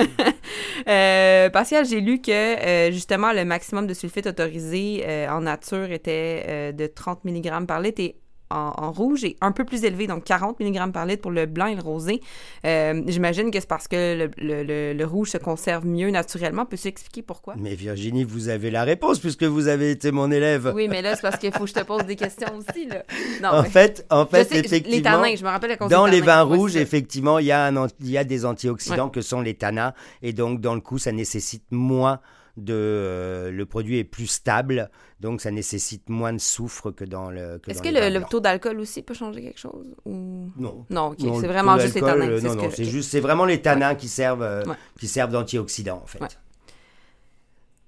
Euh, 0.87 1.49
Pascal, 1.49 1.85
j'ai 1.85 1.99
lu 2.01 2.21
que, 2.21 2.31
euh, 2.31 2.91
justement, 2.91 3.31
le 3.33 3.45
maximum 3.45 3.87
de 3.87 3.93
sulfite 3.93 4.27
autorisé 4.27 5.03
euh, 5.07 5.27
en 5.29 5.41
nature 5.41 5.91
était 5.91 6.43
euh, 6.47 6.71
de 6.71 6.85
30 6.85 7.25
mg 7.25 7.65
par 7.65 7.79
litre 7.79 8.01
et 8.01 8.14
en, 8.55 8.73
en 8.77 8.91
rouge 8.91 9.23
est 9.23 9.35
un 9.41 9.51
peu 9.51 9.65
plus 9.65 9.83
élevé, 9.83 10.07
donc 10.07 10.23
40 10.23 10.59
mg 10.59 10.91
par 10.91 11.05
litre 11.05 11.21
pour 11.21 11.31
le 11.31 11.45
blanc 11.45 11.65
et 11.67 11.75
le 11.75 11.81
rosé. 11.81 12.21
Euh, 12.65 13.01
J'imagine 13.07 13.51
que 13.51 13.59
c'est 13.59 13.67
parce 13.67 13.87
que 13.87 13.95
le, 14.17 14.31
le- 14.37 14.63
le- 14.63 14.93
le 14.93 15.05
rouge 15.05 15.29
se 15.31 15.37
conserve 15.37 15.85
mieux 15.85 16.09
naturellement. 16.09 16.65
Peux-tu 16.65 16.87
expliquer 16.87 17.21
pourquoi? 17.21 17.55
Mais 17.57 17.75
Virginie, 17.75 18.23
vous 18.23 18.49
avez 18.49 18.71
la 18.71 18.83
réponse 18.83 19.19
puisque 19.19 19.43
vous 19.43 19.67
avez 19.67 19.91
été 19.91 20.11
mon 20.11 20.31
élève. 20.31 20.71
Oui, 20.75 20.87
mais 20.87 21.01
là, 21.01 21.15
c'est 21.15 21.21
parce 21.21 21.37
qu'il 21.37 21.51
faut 21.51 21.65
que 21.65 21.69
je 21.69 21.73
te 21.73 21.83
pose 21.83 22.03
des 22.05 22.15
questions 22.15 22.47
aussi. 22.57 22.87
Là. 22.87 23.03
Non, 23.43 23.49
en 23.59 23.61
mais- 23.63 23.69
fait, 23.69 24.05
en 24.09 24.23
je 24.25 24.29
fait, 24.29 24.43
sais, 24.45 24.59
effectivement, 24.59 24.95
les 24.95 25.01
tanins, 25.01 25.35
je 25.35 25.43
me 25.43 25.49
rappelle 25.49 25.77
cause 25.77 25.89
dans 25.89 26.05
les 26.05 26.21
vins 26.21 26.41
rouges, 26.43 26.75
effectivement, 26.77 27.39
il 27.39 27.45
y, 27.47 27.51
a 27.51 27.65
un 27.65 27.75
an- 27.75 27.87
il 27.99 28.09
y 28.09 28.17
a 28.17 28.23
des 28.23 28.45
antioxydants 28.45 29.09
que 29.09 29.21
sont 29.21 29.41
les 29.41 29.53
tanins, 29.55 29.93
et 30.21 30.33
donc 30.33 30.61
dans 30.61 30.75
le 30.75 30.81
coup, 30.81 30.97
ça 30.97 31.11
nécessite 31.11 31.63
moins 31.71 32.19
de, 32.57 32.73
euh, 32.73 33.51
le 33.51 33.65
produit 33.65 33.99
est 33.99 34.03
plus 34.05 34.27
stable, 34.27 34.89
donc 35.19 35.41
ça 35.41 35.51
nécessite 35.51 36.07
moins 36.09 36.31
de 36.33 36.37
soufre 36.37 36.91
que 36.91 37.03
dans 37.03 37.29
le. 37.29 37.59
Est-ce 37.67 37.81
que 37.81 37.89
le, 37.89 38.23
taux 38.29 38.39
d'alcool 38.39 38.79
aussi 38.79 39.01
peut 39.01 39.13
changer 39.13 39.41
quelque 39.41 39.59
chose 39.59 39.93
ou... 40.05 40.49
Non. 40.57 40.85
Non, 40.89 41.15
c'est 41.19 41.47
vraiment 41.47 41.77
juste 41.77 41.95
les 41.95 42.01
tanins. 42.01 42.29
euh, 42.29 42.41
Non, 42.41 42.55
non, 42.55 42.69
c'est 42.71 42.85
juste, 42.85 43.11
c'est 43.11 43.19
vraiment 43.19 43.45
les 43.45 43.61
tanins 43.61 43.95
qui 43.95 44.07
servent, 44.07 44.41
euh, 44.43 44.63
Ouais. 44.65 44.75
qui 44.99 45.07
servent 45.07 45.31
d'antioxydants 45.31 46.01
en 46.03 46.07
fait. 46.07 46.21
Ouais. 46.21 46.27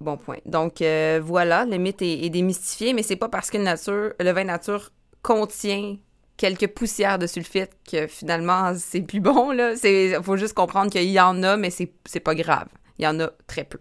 Bon 0.00 0.16
point. 0.16 0.36
Donc 0.46 0.80
euh, 0.80 1.20
voilà, 1.22 1.64
le 1.64 1.76
mythe 1.76 2.02
est, 2.02 2.24
est 2.24 2.30
démystifié, 2.30 2.92
mais 2.92 3.02
c'est 3.02 3.16
pas 3.16 3.28
parce 3.28 3.50
que 3.50 3.56
le, 3.58 3.64
nature, 3.64 4.12
le 4.20 4.30
vin 4.32 4.44
nature 4.44 4.90
contient 5.22 5.96
quelques 6.36 6.68
poussières 6.68 7.18
de 7.18 7.26
sulfite 7.26 7.70
que 7.90 8.06
finalement 8.06 8.72
c'est 8.76 9.00
plus 9.00 9.18
bon. 9.20 9.50
Là. 9.50 9.74
C'est, 9.76 10.22
faut 10.22 10.36
juste 10.36 10.54
comprendre 10.54 10.90
qu'il 10.90 11.02
y 11.10 11.18
en 11.18 11.42
a, 11.42 11.56
mais 11.56 11.70
c'est, 11.70 11.90
c'est 12.04 12.20
pas 12.20 12.36
grave. 12.36 12.68
Il 12.98 13.04
y 13.04 13.08
en 13.08 13.18
a 13.20 13.30
très 13.46 13.64
peu. 13.64 13.78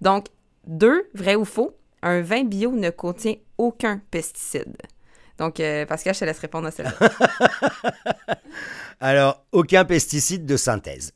Donc, 0.00 0.26
deux, 0.66 1.08
vrai 1.14 1.34
ou 1.34 1.44
faux, 1.44 1.76
un 2.02 2.20
vin 2.20 2.44
bio 2.44 2.72
ne 2.72 2.90
contient 2.90 3.34
aucun 3.58 4.00
pesticide. 4.10 4.76
Donc, 5.38 5.60
euh, 5.60 5.86
Pascal, 5.86 6.14
je 6.14 6.20
te 6.20 6.24
laisse 6.24 6.38
répondre 6.38 6.66
à 6.66 6.70
celle-là. 6.70 6.92
Alors, 9.00 9.44
aucun 9.52 9.84
pesticide 9.84 10.46
de 10.46 10.56
synthèse. 10.56 11.12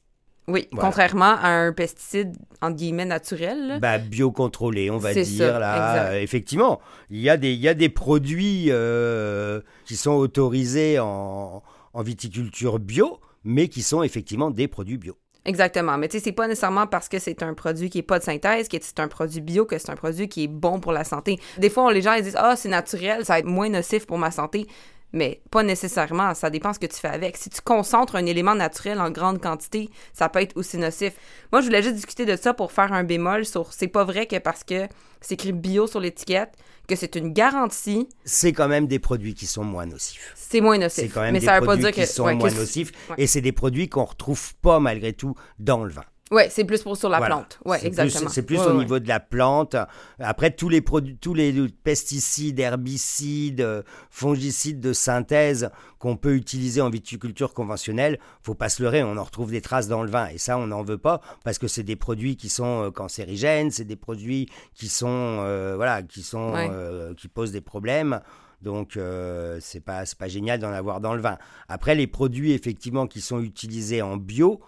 Oui, 0.48 0.68
Voilà. 0.70 0.86
contrairement 0.88 1.36
à 1.40 1.48
un 1.48 1.72
pesticide, 1.72 2.36
entre 2.62 2.76
guillemets, 2.76 3.04
naturel. 3.04 3.78
Bah, 3.80 3.98
biocontrôlé, 3.98 4.90
on 4.90 4.98
va 4.98 5.12
dire. 5.12 5.26
ça, 5.26 5.58
là. 5.58 6.04
Euh, 6.12 6.20
effectivement, 6.20 6.80
il 7.10 7.20
y, 7.20 7.28
a 7.28 7.36
des, 7.36 7.52
il 7.52 7.58
y 7.60 7.68
a 7.68 7.74
des 7.74 7.88
produits 7.88 8.66
euh, 8.70 9.60
qui 9.84 9.96
sont 9.96 10.12
autorisés 10.12 11.00
en, 11.00 11.62
en 11.92 12.02
viticulture 12.02 12.78
bio, 12.78 13.20
mais 13.42 13.66
qui 13.68 13.82
sont 13.82 14.02
effectivement 14.04 14.50
des 14.50 14.68
produits 14.68 14.98
bio. 14.98 15.16
Exactement. 15.46 15.96
Mais 15.96 16.08
tu 16.08 16.18
sais, 16.18 16.24
c'est 16.24 16.32
pas 16.32 16.48
nécessairement 16.48 16.86
parce 16.86 17.08
que 17.08 17.18
c'est 17.18 17.42
un 17.42 17.54
produit 17.54 17.88
qui 17.88 17.98
est 17.98 18.02
pas 18.02 18.18
de 18.18 18.24
synthèse, 18.24 18.68
que 18.68 18.76
c'est 18.80 19.00
un 19.00 19.08
produit 19.08 19.40
bio, 19.40 19.64
que 19.64 19.78
c'est 19.78 19.90
un 19.90 19.96
produit 19.96 20.28
qui 20.28 20.44
est 20.44 20.48
bon 20.48 20.80
pour 20.80 20.92
la 20.92 21.04
santé. 21.04 21.38
Des 21.56 21.70
fois, 21.70 21.92
les 21.92 22.02
gens 22.02 22.14
ils 22.14 22.24
disent 22.24 22.36
Ah, 22.36 22.56
c'est 22.56 22.68
naturel, 22.68 23.24
ça 23.24 23.34
va 23.34 23.38
être 23.38 23.46
moins 23.46 23.68
nocif 23.68 24.06
pour 24.06 24.18
ma 24.18 24.30
santé. 24.30 24.66
Mais 25.12 25.40
pas 25.50 25.62
nécessairement, 25.62 26.34
ça 26.34 26.50
dépend 26.50 26.72
ce 26.72 26.80
que 26.80 26.86
tu 26.86 26.96
fais 26.96 27.08
avec. 27.08 27.36
Si 27.36 27.48
tu 27.48 27.60
concentres 27.62 28.16
un 28.16 28.26
élément 28.26 28.56
naturel 28.56 29.00
en 29.00 29.10
grande 29.10 29.40
quantité, 29.40 29.88
ça 30.12 30.28
peut 30.28 30.40
être 30.40 30.56
aussi 30.56 30.78
nocif. 30.78 31.14
Moi, 31.52 31.60
je 31.60 31.66
voulais 31.66 31.82
juste 31.82 31.94
discuter 31.94 32.26
de 32.26 32.36
ça 32.36 32.52
pour 32.52 32.72
faire 32.72 32.92
un 32.92 33.04
bémol 33.04 33.46
sur 33.46 33.72
c'est 33.72 33.88
pas 33.88 34.04
vrai 34.04 34.26
que 34.26 34.36
parce 34.36 34.64
que 34.64 34.88
c'est 35.20 35.34
écrit 35.34 35.52
bio 35.52 35.86
sur 35.86 36.00
l'étiquette, 36.00 36.52
que 36.86 36.96
c'est 36.96 37.14
une 37.16 37.32
garantie, 37.32 38.08
C'est 38.24 38.52
quand 38.52 38.68
même 38.68 38.86
des 38.86 38.98
produits 38.98 39.34
qui 39.34 39.46
sont 39.46 39.64
moins 39.64 39.86
nocifs. 39.86 40.32
c'est 40.36 40.60
moins 40.60 40.78
nocif. 40.78 41.04
C'est 41.04 41.08
quand 41.08 41.22
même 41.22 41.32
Mais 41.32 41.40
des 41.40 41.46
ça 41.46 41.58
veut 41.60 41.66
pas 41.66 41.76
dire 41.76 41.92
qui 41.92 42.00
que 42.00 42.06
sont 42.06 42.24
ouais, 42.24 42.34
moins 42.34 42.48
que- 42.50 42.54
nocifs. 42.54 42.92
ouais. 43.10 43.16
Et 43.18 43.26
c'est 43.26 43.40
des 43.40 43.52
produits 43.52 43.88
qu'on 43.88 44.04
retrouve 44.04 44.54
pas 44.56 44.78
malgré 44.80 45.12
tout 45.12 45.34
dans 45.58 45.84
le 45.84 45.90
vin. 45.90 46.04
Ouais, 46.32 46.48
c'est 46.50 46.64
plus 46.64 46.82
pour 46.82 46.96
sur 46.96 47.08
la 47.08 47.18
Voilà. 47.18 47.36
plante. 47.36 47.60
Ouais, 47.64 47.78
C'est 47.78 47.86
exactement. 47.86 48.24
plus- 48.26 48.34
C'est 48.34 48.42
plus 48.42 48.58
Ouais, 48.58 48.66
au 48.66 48.70
ouais. 48.72 48.78
niveau 48.78 48.98
de 48.98 49.06
la 49.06 49.20
plante. 49.20 49.76
Après, 50.18 50.50
tous 50.50 50.68
les 50.68 50.80
produits, 50.80 51.16
tous 51.16 51.34
les 51.34 51.52
pesticides, 51.84 52.58
herbicides, 52.58 53.84
fongicides 54.10 54.80
de 54.80 54.92
synthèse 54.92 55.70
qu'on 55.98 56.16
peut 56.16 56.34
utiliser 56.34 56.80
en 56.80 56.90
viticulture 56.90 57.54
conventionnelle, 57.54 58.18
faut 58.42 58.54
pas 58.54 58.68
se 58.68 58.82
leurrer, 58.82 59.02
on 59.04 59.16
en 59.16 59.22
retrouve 59.22 59.50
des 59.52 59.60
traces 59.60 59.86
dans 59.88 60.02
le 60.02 60.10
vin. 60.10 60.26
Et 60.28 60.38
ça, 60.38 60.58
on 60.58 60.66
n'en 60.66 60.82
veut 60.82 60.98
pas 60.98 61.20
parce 61.44 61.58
que 61.58 61.68
c'est 61.68 61.82
des 61.84 61.96
produits 61.96 62.36
qui 62.36 62.48
sont 62.48 62.82
euh, 62.86 62.90
cancérigènes, 62.90 63.70
c'est 63.70 63.84
des 63.84 63.96
produits 63.96 64.48
qui 64.74 64.88
sont, 64.88 65.06
euh, 65.08 65.74
voilà, 65.76 66.02
qui 66.02 66.22
sont, 66.22 66.52
Ouais. 66.54 66.68
euh, 66.72 67.14
qui 67.14 67.28
posent 67.28 67.52
des 67.52 67.60
problèmes. 67.60 68.20
Donc, 68.62 68.96
euh, 68.96 69.58
c'est 69.60 69.80
pas, 69.80 70.06
c'est 70.06 70.18
pas 70.18 70.28
génial 70.28 70.58
d'en 70.58 70.72
avoir 70.72 71.00
dans 71.00 71.14
le 71.14 71.20
vin. 71.20 71.38
Après, 71.68 71.94
les 71.94 72.06
produits 72.06 72.52
effectivement 72.52 73.06
qui 73.06 73.20
sont 73.20 73.40
utilisés 73.40 74.02
en 74.02 74.16
bio, 74.16 74.60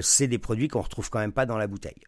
c'est 0.00 0.26
des 0.28 0.38
produits 0.38 0.68
qu'on 0.68 0.80
retrouve 0.82 1.08
quand 1.10 1.18
même 1.20 1.32
pas 1.32 1.46
dans 1.46 1.56
la 1.56 1.66
bouteille. 1.66 2.00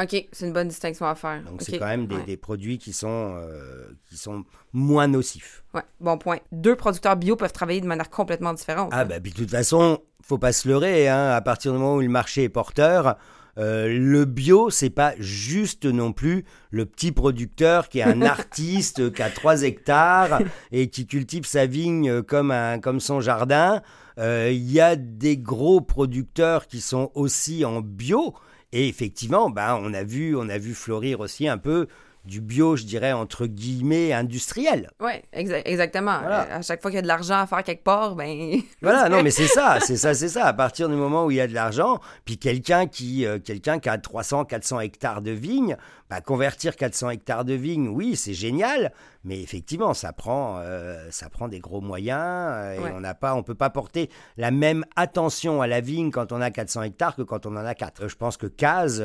OK, 0.00 0.28
c'est 0.30 0.46
une 0.46 0.52
bonne 0.52 0.68
distinction 0.68 1.06
à 1.06 1.14
faire. 1.16 1.42
Donc 1.42 1.60
c'est 1.62 1.78
quand 1.78 1.86
même 1.86 2.06
des, 2.06 2.16
Ouais. 2.16 2.24
des 2.24 2.36
produits 2.36 2.78
qui 2.78 2.92
sont, 2.92 3.34
euh, 3.36 3.88
qui 4.08 4.16
sont 4.16 4.44
moins 4.72 5.08
nocifs. 5.08 5.64
Ouais, 5.74 5.82
bon 5.98 6.16
point. 6.18 6.38
Deux 6.52 6.76
producteurs 6.76 7.16
bio 7.16 7.34
peuvent 7.34 7.52
travailler 7.52 7.80
de 7.80 7.86
manière 7.86 8.08
complètement 8.08 8.52
différente. 8.52 8.90
Ah 8.92 9.04
bah 9.04 9.18
puis 9.18 9.32
de 9.32 9.36
toute 9.38 9.50
façon, 9.50 9.98
faut 10.22 10.38
pas 10.38 10.52
se 10.52 10.68
leurrer, 10.68 11.08
hein, 11.08 11.30
à 11.30 11.40
partir 11.40 11.72
du 11.72 11.78
moment 11.78 11.96
où 11.96 12.00
le 12.00 12.08
marché 12.08 12.44
est 12.44 12.48
porteur, 12.48 13.16
euh, 13.58 13.88
le 13.88 14.24
bio, 14.24 14.70
c'est 14.70 14.90
pas 14.90 15.14
juste 15.18 15.84
non 15.84 16.12
plus 16.12 16.44
le 16.70 16.86
petit 16.86 17.10
producteur 17.10 17.88
qui 17.88 17.98
est 17.98 18.04
un 18.04 18.22
artiste 18.22 19.12
qui 19.12 19.22
a 19.22 19.30
3 19.30 19.62
hectares 19.62 20.40
et 20.70 20.88
qui 20.90 21.06
cultive 21.06 21.44
sa 21.44 21.66
vigne 21.66 22.08
euh, 22.08 22.22
comme, 22.22 22.50
un, 22.50 22.78
comme 22.78 23.00
son 23.00 23.20
jardin. 23.20 23.82
Euh, 24.18 24.50
Il 24.52 24.70
y 24.70 24.80
a 24.80 24.96
des 24.96 25.36
gros 25.36 25.80
producteurs 25.80 26.66
qui 26.66 26.80
sont 26.80 27.10
aussi 27.14 27.64
en 27.64 27.80
bio. 27.80 28.34
Et 28.72 28.88
effectivement, 28.88 29.50
bah, 29.50 29.78
on, 29.82 29.94
a 29.94 30.04
vu, 30.04 30.36
on 30.36 30.48
a 30.48 30.58
vu 30.58 30.74
fleurir 30.74 31.20
aussi 31.20 31.48
un 31.48 31.58
peu 31.58 31.88
du 32.28 32.40
bio, 32.42 32.76
je 32.76 32.84
dirais, 32.84 33.12
entre 33.12 33.46
guillemets, 33.46 34.12
industriel. 34.12 34.90
Exa- 35.34 35.62
exactement. 35.64 36.18
Voilà. 36.20 36.42
Euh, 36.42 36.58
à 36.58 36.62
chaque 36.62 36.82
fois 36.82 36.90
qu'il 36.90 36.96
y 36.96 36.98
a 36.98 37.02
de 37.02 37.06
l'argent 37.08 37.38
à 37.40 37.46
faire 37.46 37.62
quelque 37.64 37.82
part, 37.82 38.14
ben. 38.14 38.60
Voilà, 38.82 39.08
non, 39.08 39.22
mais 39.22 39.30
c'est 39.30 39.46
ça, 39.46 39.78
c'est 39.84 39.96
ça, 39.96 40.14
c'est 40.14 40.28
ça. 40.28 40.44
À 40.46 40.52
partir 40.52 40.88
du 40.88 40.94
moment 40.94 41.24
où 41.24 41.30
il 41.30 41.38
y 41.38 41.40
a 41.40 41.46
de 41.48 41.54
l'argent, 41.54 41.98
puis 42.24 42.38
quelqu'un 42.38 42.86
qui, 42.86 43.24
euh, 43.26 43.38
quelqu'un 43.38 43.78
qui 43.78 43.88
a 43.88 43.96
300, 43.98 44.44
400 44.44 44.80
hectares 44.80 45.22
de 45.22 45.30
vignes, 45.30 45.76
bah, 46.10 46.20
convertir 46.20 46.76
400 46.76 47.10
hectares 47.10 47.44
de 47.44 47.54
vignes, 47.54 47.88
oui, 47.88 48.14
c'est 48.14 48.34
génial, 48.34 48.92
mais 49.24 49.40
effectivement, 49.42 49.94
ça 49.94 50.12
prend, 50.12 50.58
euh, 50.60 51.08
ça 51.10 51.28
prend 51.30 51.48
des 51.48 51.60
gros 51.60 51.80
moyens 51.80 52.20
euh, 52.22 52.74
et 52.74 52.78
Ouais. 52.78 52.92
on 52.94 53.00
n'a 53.00 53.14
pas, 53.14 53.34
on 53.34 53.42
peut 53.42 53.54
pas 53.54 53.70
porter 53.70 54.08
la 54.36 54.50
même 54.50 54.84
attention 54.96 55.60
à 55.62 55.66
la 55.66 55.80
vigne 55.80 56.10
quand 56.10 56.30
on 56.32 56.40
a 56.40 56.50
400 56.50 56.82
hectares 56.82 57.16
que 57.16 57.22
quand 57.22 57.46
on 57.46 57.56
en 57.56 57.64
a 57.64 57.74
4. 57.74 58.08
Je 58.08 58.16
pense 58.16 58.36
que 58.36 58.46
Caz, 58.46 59.02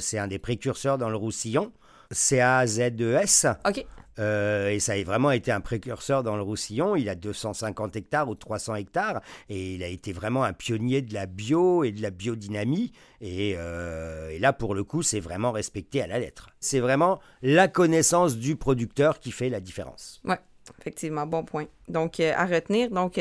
c'est 0.00 0.18
un 0.18 0.26
des 0.28 0.38
précurseurs 0.38 0.98
dans 0.98 1.08
le 1.10 1.16
Roussillon. 1.16 1.72
C-A-Z-E-S. 2.10 3.46
OK. 3.66 3.86
Euh, 4.18 4.68
et 4.70 4.80
ça 4.80 4.92
a 4.92 5.02
vraiment 5.02 5.30
été 5.30 5.50
un 5.50 5.60
précurseur 5.60 6.22
dans 6.22 6.36
le 6.36 6.42
Roussillon. 6.42 6.94
Il 6.96 7.08
a 7.08 7.14
250 7.14 7.96
hectares 7.96 8.28
ou 8.28 8.34
300 8.34 8.74
hectares 8.76 9.20
et 9.48 9.74
il 9.74 9.82
a 9.82 9.86
été 9.86 10.12
vraiment 10.12 10.44
un 10.44 10.52
pionnier 10.52 11.00
de 11.00 11.14
la 11.14 11.26
bio 11.26 11.84
et 11.84 11.92
de 11.92 12.02
la 12.02 12.10
biodynamie. 12.10 12.92
Et, 13.20 13.54
euh, 13.56 14.30
et 14.30 14.38
là, 14.38 14.52
pour 14.52 14.74
le 14.74 14.84
coup, 14.84 15.02
c'est 15.02 15.20
vraiment 15.20 15.52
respecté 15.52 16.02
à 16.02 16.06
la 16.06 16.18
lettre. 16.18 16.50
C'est 16.60 16.80
vraiment 16.80 17.20
la 17.42 17.68
connaissance 17.68 18.36
du 18.36 18.56
producteur 18.56 19.20
qui 19.20 19.32
fait 19.32 19.48
la 19.48 19.60
différence. 19.60 20.20
Ouais, 20.24 20.38
effectivement, 20.80 21.26
bon 21.26 21.44
point. 21.44 21.66
Donc, 21.88 22.20
euh, 22.20 22.32
à 22.36 22.44
retenir, 22.44 22.90
donc, 22.90 23.18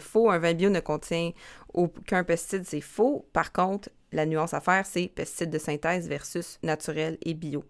faux, 0.00 0.30
un 0.30 0.38
vin 0.38 0.54
bio 0.54 0.70
ne 0.70 0.80
contient 0.80 1.30
aucun 1.72 2.24
pesticide, 2.24 2.64
c'est 2.66 2.80
faux. 2.80 3.28
Par 3.32 3.52
contre, 3.52 3.88
la 4.12 4.26
nuance 4.26 4.54
à 4.54 4.60
faire, 4.60 4.84
c'est 4.84 5.06
pesticide 5.06 5.50
de 5.50 5.58
synthèse 5.58 6.08
versus 6.08 6.58
naturel 6.64 7.18
et 7.22 7.34
bio. 7.34 7.64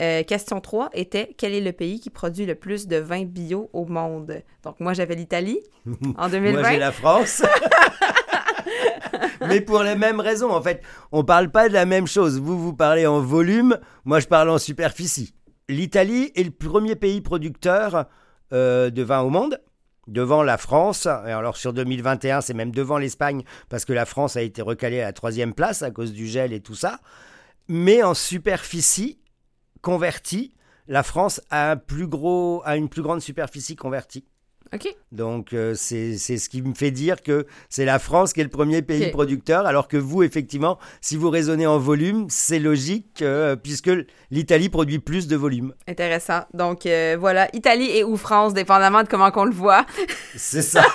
Euh, 0.00 0.22
question 0.22 0.60
3 0.60 0.90
était 0.94 1.34
quel 1.36 1.52
est 1.52 1.60
le 1.60 1.72
pays 1.72 2.00
qui 2.00 2.08
produit 2.08 2.46
le 2.46 2.54
plus 2.54 2.86
de 2.86 2.96
vin 2.96 3.24
bio 3.24 3.68
au 3.72 3.84
monde? 3.84 4.42
Donc, 4.62 4.80
moi, 4.80 4.94
j'avais 4.94 5.14
l'Italie 5.14 5.60
en 6.16 6.28
2020. 6.28 6.60
Moi, 6.60 6.70
j'ai 6.70 6.78
la 6.78 6.92
France. 6.92 7.42
Mais 9.46 9.60
pour 9.60 9.82
les 9.82 9.96
mêmes 9.96 10.20
raisons, 10.20 10.50
en 10.50 10.62
fait, 10.62 10.82
on 11.12 11.24
parle 11.24 11.50
pas 11.50 11.68
de 11.68 11.74
la 11.74 11.86
même 11.86 12.06
chose. 12.06 12.40
Vous, 12.40 12.58
vous 12.58 12.74
parlez 12.74 13.06
en 13.06 13.20
volume, 13.20 13.78
moi, 14.04 14.20
je 14.20 14.26
parle 14.26 14.48
en 14.50 14.58
superficie. 14.58 15.34
L'Italie 15.68 16.32
est 16.34 16.44
le 16.44 16.50
premier 16.50 16.96
pays 16.96 17.20
producteur 17.20 18.06
euh, 18.52 18.90
de 18.90 19.02
vin 19.02 19.20
au 19.20 19.30
monde, 19.30 19.60
devant 20.06 20.42
la 20.42 20.56
France. 20.56 21.06
Et 21.06 21.30
alors 21.30 21.56
sur 21.56 21.72
2021, 21.72 22.40
c'est 22.40 22.54
même 22.54 22.70
devant 22.70 22.98
l'Espagne, 22.98 23.44
parce 23.68 23.84
que 23.84 23.92
la 23.92 24.06
France 24.06 24.36
a 24.36 24.42
été 24.42 24.62
recalée 24.62 25.00
à 25.00 25.04
la 25.04 25.12
troisième 25.12 25.54
place 25.54 25.82
à 25.82 25.90
cause 25.90 26.12
du 26.12 26.26
gel 26.26 26.52
et 26.52 26.60
tout 26.60 26.74
ça. 26.74 27.00
Mais 27.68 28.02
en 28.02 28.14
superficie 28.14 29.20
convertie, 29.80 30.52
la 30.88 31.02
France 31.02 31.40
a, 31.50 31.72
un 31.72 31.76
plus 31.76 32.06
gros, 32.06 32.62
a 32.64 32.76
une 32.76 32.88
plus 32.88 33.02
grande 33.02 33.20
superficie 33.20 33.76
convertie. 33.76 34.24
OK. 34.74 34.94
Donc 35.12 35.52
euh, 35.52 35.74
c'est 35.74 36.16
ce 36.16 36.48
qui 36.48 36.62
me 36.62 36.74
fait 36.74 36.90
dire 36.90 37.22
que 37.22 37.46
c'est 37.68 37.84
la 37.84 37.98
France 37.98 38.32
qui 38.32 38.40
est 38.40 38.44
le 38.44 38.50
premier 38.50 38.82
pays 38.82 39.10
producteur, 39.10 39.66
alors 39.66 39.88
que 39.88 39.96
vous, 39.96 40.22
effectivement, 40.22 40.78
si 41.00 41.16
vous 41.16 41.30
raisonnez 41.30 41.66
en 41.66 41.78
volume, 41.78 42.26
c'est 42.28 42.58
logique, 42.58 43.22
euh, 43.22 43.56
puisque 43.56 43.90
l'Italie 44.30 44.68
produit 44.68 44.98
plus 44.98 45.26
de 45.26 45.36
volume. 45.36 45.74
Intéressant. 45.88 46.42
Donc, 46.54 46.86
euh, 46.86 47.16
voilà, 47.18 47.48
Italie 47.54 47.90
et 47.90 48.04
ou 48.04 48.16
France, 48.16 48.54
dépendamment 48.54 49.02
de 49.02 49.08
comment 49.08 49.30
qu'on 49.30 49.44
le 49.44 49.52
voit. 49.52 49.84
C'est 50.36 50.62
ça. 50.62 50.84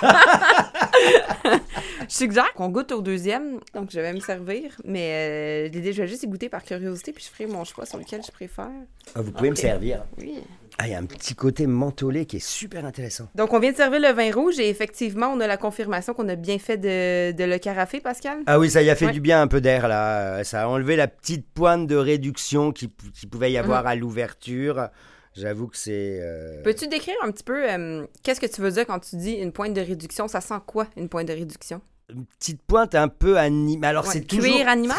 Je 2.08 2.14
suggère 2.14 2.52
qu'on 2.54 2.68
goûte 2.68 2.92
au 2.92 3.02
deuxième, 3.02 3.58
donc 3.74 3.90
je 3.90 3.98
vais 3.98 4.12
me 4.12 4.20
servir. 4.20 4.70
Mais 4.84 5.66
euh, 5.66 5.68
l'idée, 5.68 5.92
je 5.92 6.02
vais 6.02 6.08
juste 6.08 6.22
y 6.22 6.28
goûter 6.28 6.48
par 6.48 6.62
curiosité, 6.62 7.12
puis 7.12 7.24
je 7.24 7.30
ferai 7.30 7.46
mon 7.46 7.64
choix 7.64 7.84
sur 7.84 7.98
lequel 7.98 8.22
je 8.24 8.30
préfère. 8.30 8.70
Ah, 9.14 9.22
vous 9.22 9.32
pouvez 9.32 9.50
me 9.50 9.56
servir. 9.56 10.04
Oui. 10.18 10.38
Ah, 10.78 10.86
il 10.86 10.90
y 10.90 10.94
a 10.94 10.98
un 10.98 11.06
petit 11.06 11.34
côté 11.34 11.66
mentholé 11.66 12.26
qui 12.26 12.36
est 12.36 12.46
super 12.46 12.84
intéressant. 12.84 13.28
Donc, 13.34 13.54
on 13.54 13.58
vient 13.58 13.72
de 13.72 13.76
servir 13.76 13.98
le 14.00 14.12
vin 14.12 14.30
rouge 14.30 14.58
et 14.58 14.68
effectivement, 14.68 15.28
on 15.28 15.40
a 15.40 15.46
la 15.46 15.56
confirmation 15.56 16.12
qu'on 16.12 16.28
a 16.28 16.34
bien 16.36 16.58
fait 16.58 16.76
de, 16.76 17.32
de 17.32 17.44
le 17.44 17.56
carafé, 17.58 18.00
Pascal. 18.00 18.40
Ah 18.46 18.58
oui, 18.58 18.68
ça 18.70 18.82
y 18.82 18.90
a 18.90 18.94
fait 18.94 19.06
Ouais. 19.06 19.12
du 19.12 19.20
bien 19.22 19.40
un 19.40 19.46
peu 19.46 19.62
d'air 19.62 19.88
là. 19.88 20.44
Ça 20.44 20.64
a 20.64 20.68
enlevé 20.68 20.96
la 20.96 21.08
petite 21.08 21.46
pointe 21.54 21.86
de 21.86 21.96
réduction 21.96 22.72
qui, 22.72 22.90
qui 23.14 23.26
pouvait 23.26 23.50
y 23.52 23.56
avoir 23.56 23.82
Mhm. 23.82 23.86
à 23.88 23.94
l'ouverture. 23.94 24.88
J'avoue 25.34 25.66
que 25.68 25.76
c'est. 25.78 26.18
euh, 26.20 26.62
Peux-tu 26.62 26.88
décrire 26.88 27.14
un 27.22 27.30
petit 27.30 27.44
peu 27.44 27.70
euh, 27.70 28.06
qu'est-ce 28.22 28.40
que 28.40 28.46
tu 28.46 28.60
veux 28.60 28.70
dire 28.70 28.86
quand 28.86 28.98
tu 29.00 29.16
dis 29.16 29.32
une 29.32 29.52
pointe 29.52 29.72
de 29.74 29.80
réduction? 29.80 30.28
Ça 30.28 30.40
sent 30.42 30.54
quoi, 30.66 30.86
une 30.96 31.08
pointe 31.08 31.28
de 31.28 31.32
réduction? 31.32 31.80
une 32.14 32.24
petite 32.38 32.62
pointe 32.62 32.94
un 32.94 33.08
peu 33.08 33.36
animale. 33.36 33.90
Alors 33.90 34.06
Ouais, 34.06 34.12
c'est 34.12 34.20
toujours 34.26 34.66
animal, 34.68 34.96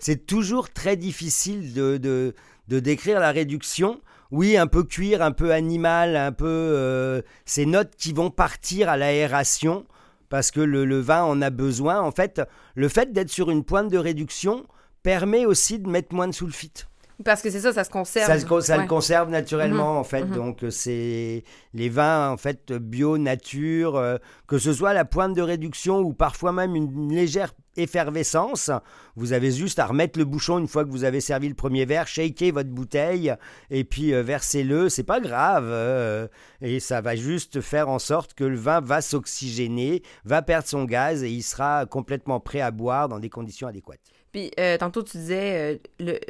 c'est 0.00 0.26
toujours 0.26 0.68
très 0.70 0.94
difficile 0.96 1.72
de, 1.72 1.96
de, 1.96 2.34
de 2.68 2.80
décrire 2.80 3.18
la 3.18 3.30
réduction. 3.30 3.98
Oui, 4.30 4.56
un 4.56 4.66
peu 4.66 4.84
cuir, 4.84 5.22
un 5.22 5.32
peu 5.32 5.52
animal, 5.52 6.16
un 6.16 6.32
peu 6.32 6.46
euh, 6.46 7.22
ces 7.44 7.66
notes 7.66 7.96
qui 7.96 8.12
vont 8.12 8.30
partir 8.30 8.88
à 8.88 8.96
l'aération 8.96 9.86
parce 10.28 10.50
que 10.52 10.60
le, 10.60 10.84
le, 10.84 11.00
vin 11.00 11.24
en 11.24 11.42
a 11.42 11.50
besoin. 11.50 12.00
En 12.00 12.12
fait, 12.12 12.40
le 12.74 12.88
fait 12.88 13.12
d'être 13.12 13.30
sur 13.30 13.50
une 13.50 13.64
pointe 13.64 13.90
de 13.90 13.98
réduction 13.98 14.66
permet 15.02 15.46
aussi 15.46 15.78
de 15.78 15.88
mettre 15.88 16.14
moins 16.14 16.28
de 16.28 16.32
sulfite. 16.32 16.89
Parce 17.24 17.42
que 17.42 17.50
c'est 17.50 17.60
ça, 17.60 17.72
ça 17.72 17.84
se 17.84 17.90
conserve. 17.90 18.26
Ça, 18.26 18.60
ça 18.60 18.76
le 18.78 18.86
conserve 18.86 19.30
naturellement, 19.30 19.98
en 19.98 20.04
fait. 20.04 20.24
Donc, 20.24 20.64
c'est 20.70 21.44
les 21.74 21.88
vins, 21.88 22.30
en 22.30 22.36
fait, 22.36 22.72
bio, 22.72 23.18
nature, 23.18 23.96
euh, 23.96 24.16
que 24.46 24.58
ce 24.58 24.72
soit 24.72 24.94
la 24.94 25.04
pointe 25.04 25.34
de 25.34 25.42
réduction 25.42 25.98
ou 25.98 26.12
parfois 26.14 26.52
même 26.52 26.74
une 26.74 27.12
légère 27.12 27.52
effervescence. 27.76 28.70
Vous 29.16 29.32
avez 29.32 29.52
juste 29.52 29.78
à 29.78 29.86
remettre 29.86 30.18
le 30.18 30.24
bouchon 30.24 30.58
une 30.58 30.66
fois 30.66 30.84
que 30.84 30.90
vous 30.90 31.04
avez 31.04 31.20
servi 31.20 31.48
le 31.48 31.54
premier 31.54 31.84
verre, 31.84 32.06
shaker 32.06 32.52
votre 32.52 32.70
bouteille 32.70 33.34
et 33.70 33.84
puis 33.84 34.14
euh, 34.14 34.22
versez-le. 34.22 34.88
C'est 34.88 35.04
pas 35.04 35.20
grave. 35.20 35.66
Euh, 35.68 36.26
et 36.62 36.80
ça 36.80 37.00
va 37.00 37.16
juste 37.16 37.60
faire 37.60 37.88
en 37.88 37.98
sorte 37.98 38.34
que 38.34 38.44
le 38.44 38.56
vin 38.56 38.80
va 38.80 39.02
s'oxygéner, 39.02 40.02
va 40.24 40.40
perdre 40.42 40.66
son 40.66 40.84
gaz 40.84 41.22
et 41.22 41.30
il 41.30 41.42
sera 41.42 41.84
complètement 41.86 42.40
prêt 42.40 42.60
à 42.60 42.70
boire 42.70 43.08
dans 43.08 43.18
des 43.18 43.30
conditions 43.30 43.68
adéquates. 43.68 44.00
Puis, 44.32 44.52
tantôt, 44.78 45.02
tu 45.02 45.18
disais, 45.18 45.80
le 45.98 46.20